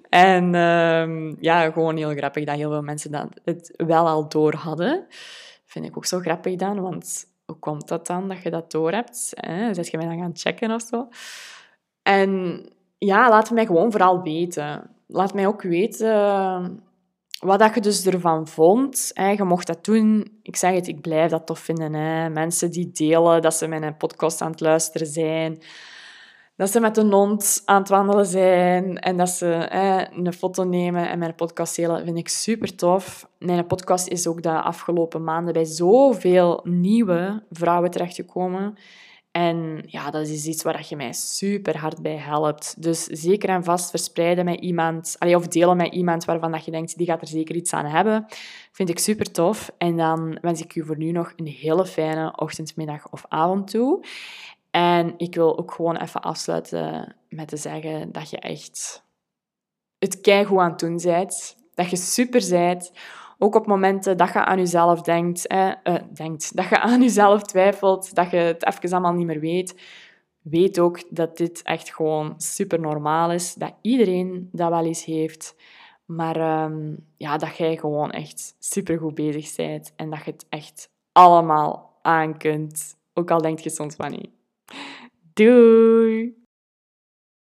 En 0.09 0.55
um, 0.55 1.37
ja, 1.39 1.71
gewoon 1.71 1.97
heel 1.97 2.15
grappig 2.15 2.45
dat 2.45 2.55
heel 2.55 2.69
veel 2.69 2.81
mensen 2.81 3.11
dat 3.11 3.27
het 3.43 3.73
wel 3.77 4.07
al 4.07 4.29
door 4.29 4.53
hadden. 4.53 5.05
Vind 5.65 5.85
ik 5.85 5.97
ook 5.97 6.05
zo 6.05 6.19
grappig 6.19 6.55
dan, 6.55 6.81
want 6.81 7.25
hoe 7.45 7.59
komt 7.59 7.87
dat 7.87 8.07
dan 8.07 8.27
dat 8.27 8.41
je 8.41 8.49
dat 8.49 8.71
door 8.71 8.91
hebt? 8.91 9.17
Zet 9.71 9.87
je 9.87 9.97
mij 9.97 10.05
dan 10.05 10.17
gaan 10.17 10.31
checken 10.33 10.71
of 10.71 10.81
zo? 10.81 11.07
En 12.03 12.63
ja, 12.97 13.29
laat 13.29 13.51
mij 13.51 13.65
gewoon 13.65 13.91
vooral 13.91 14.21
weten. 14.21 14.89
Laat 15.07 15.33
mij 15.33 15.47
ook 15.47 15.61
weten 15.61 16.83
wat 17.41 17.59
dat 17.59 17.73
je 17.75 17.81
dus 17.81 18.05
ervan 18.05 18.47
vond. 18.47 19.11
Je 19.13 19.43
mocht 19.43 19.67
dat 19.67 19.85
doen. 19.85 20.39
Ik 20.43 20.55
zeg 20.55 20.73
het, 20.73 20.87
ik 20.87 21.01
blijf 21.01 21.31
dat 21.31 21.45
tof 21.45 21.59
vinden. 21.59 21.93
Hè. 21.93 22.29
Mensen 22.29 22.71
die 22.71 22.91
delen 22.91 23.41
dat 23.41 23.53
ze 23.53 23.67
mijn 23.67 23.97
podcast 23.97 24.41
aan 24.41 24.51
het 24.51 24.59
luisteren 24.59 25.07
zijn. 25.07 25.61
Dat 26.55 26.69
ze 26.69 26.79
met 26.79 26.97
een 26.97 27.11
hond 27.11 27.61
aan 27.65 27.79
het 27.79 27.89
wandelen 27.89 28.25
zijn. 28.25 28.99
En 28.99 29.17
dat 29.17 29.29
ze 29.29 29.45
hè, 29.45 30.11
een 30.11 30.33
foto 30.33 30.63
nemen 30.63 31.09
en 31.09 31.19
mijn 31.19 31.35
podcast 31.35 31.75
delen. 31.75 32.05
vind 32.05 32.17
ik 32.17 32.27
super 32.27 32.75
tof. 32.75 33.27
Mijn 33.39 33.67
podcast 33.67 34.07
is 34.07 34.27
ook 34.27 34.41
de 34.41 34.61
afgelopen 34.61 35.23
maanden 35.23 35.53
bij 35.53 35.65
zoveel 35.65 36.59
nieuwe 36.63 37.43
vrouwen 37.49 37.91
terechtgekomen. 37.91 38.77
En 39.31 39.83
ja, 39.85 40.11
dat 40.11 40.27
is 40.27 40.45
iets 40.45 40.63
waar 40.63 40.85
je 40.89 40.95
mij 40.95 41.13
super 41.13 41.77
hard 41.77 42.01
bij 42.01 42.17
helpt. 42.17 42.81
Dus 42.81 43.03
zeker 43.03 43.49
en 43.49 43.63
vast 43.63 43.89
verspreiden 43.89 44.45
met 44.45 44.59
iemand, 44.59 45.15
of 45.19 45.47
delen 45.47 45.77
met 45.77 45.93
iemand 45.93 46.25
waarvan 46.25 46.51
dat 46.51 46.65
je 46.65 46.71
denkt, 46.71 46.97
die 46.97 47.07
gaat 47.07 47.21
er 47.21 47.27
zeker 47.27 47.55
iets 47.55 47.73
aan 47.73 47.85
hebben. 47.85 48.25
Vind 48.71 48.89
ik 48.89 48.99
super 48.99 49.31
tof. 49.31 49.71
En 49.77 49.97
dan 49.97 50.37
wens 50.41 50.61
ik 50.61 50.75
u 50.75 50.85
voor 50.85 50.97
nu 50.97 51.11
nog 51.11 51.33
een 51.35 51.47
hele 51.47 51.85
fijne 51.85 52.33
ochtend, 52.35 52.75
middag 52.75 53.09
of 53.09 53.25
avond 53.27 53.69
toe. 53.69 54.05
En 54.71 55.13
ik 55.17 55.35
wil 55.35 55.59
ook 55.59 55.71
gewoon 55.71 55.97
even 55.97 56.21
afsluiten 56.21 57.15
met 57.29 57.47
te 57.47 57.57
zeggen 57.57 58.11
dat 58.11 58.29
je 58.29 58.39
echt 58.39 59.03
het 59.99 60.21
keigoed 60.21 60.59
aan 60.59 60.69
het 60.69 60.79
doen 60.79 60.99
bent. 61.03 61.55
Dat 61.73 61.89
je 61.89 61.97
super 61.97 62.49
bent 62.49 62.91
ook 63.43 63.55
op 63.55 63.67
momenten 63.67 64.17
dat 64.17 64.33
je 64.33 64.45
aan 64.45 64.57
jezelf 64.57 65.01
denkt, 65.01 65.47
eh, 65.47 65.71
denkt, 66.13 66.55
dat 66.55 66.69
je 66.69 66.79
aan 66.79 67.01
jezelf 67.01 67.41
twijfelt, 67.41 68.15
dat 68.15 68.31
je 68.31 68.37
het 68.37 68.65
even 68.65 68.91
allemaal 68.91 69.13
niet 69.13 69.25
meer 69.25 69.39
weet, 69.39 69.81
weet 70.41 70.79
ook 70.79 71.03
dat 71.09 71.37
dit 71.37 71.61
echt 71.61 71.93
gewoon 71.93 72.33
super 72.37 72.79
normaal 72.79 73.31
is. 73.31 73.53
Dat 73.53 73.73
iedereen 73.81 74.49
dat 74.51 74.69
wel 74.69 74.85
eens 74.85 75.05
heeft. 75.05 75.55
Maar 76.05 76.63
um, 76.63 77.07
ja, 77.17 77.37
dat 77.37 77.57
jij 77.57 77.77
gewoon 77.77 78.11
echt 78.11 78.55
super 78.59 78.97
goed 78.97 79.15
bezig 79.15 79.55
bent 79.55 79.93
en 79.95 80.09
dat 80.09 80.25
je 80.25 80.31
het 80.31 80.45
echt 80.49 80.89
allemaal 81.11 81.99
aan 82.01 82.37
kunt. 82.37 82.97
Ook 83.13 83.31
al 83.31 83.41
denk 83.41 83.59
je 83.59 83.69
soms 83.69 83.95
van 83.95 84.11
niet. 84.11 84.29
Doei! 85.33 86.40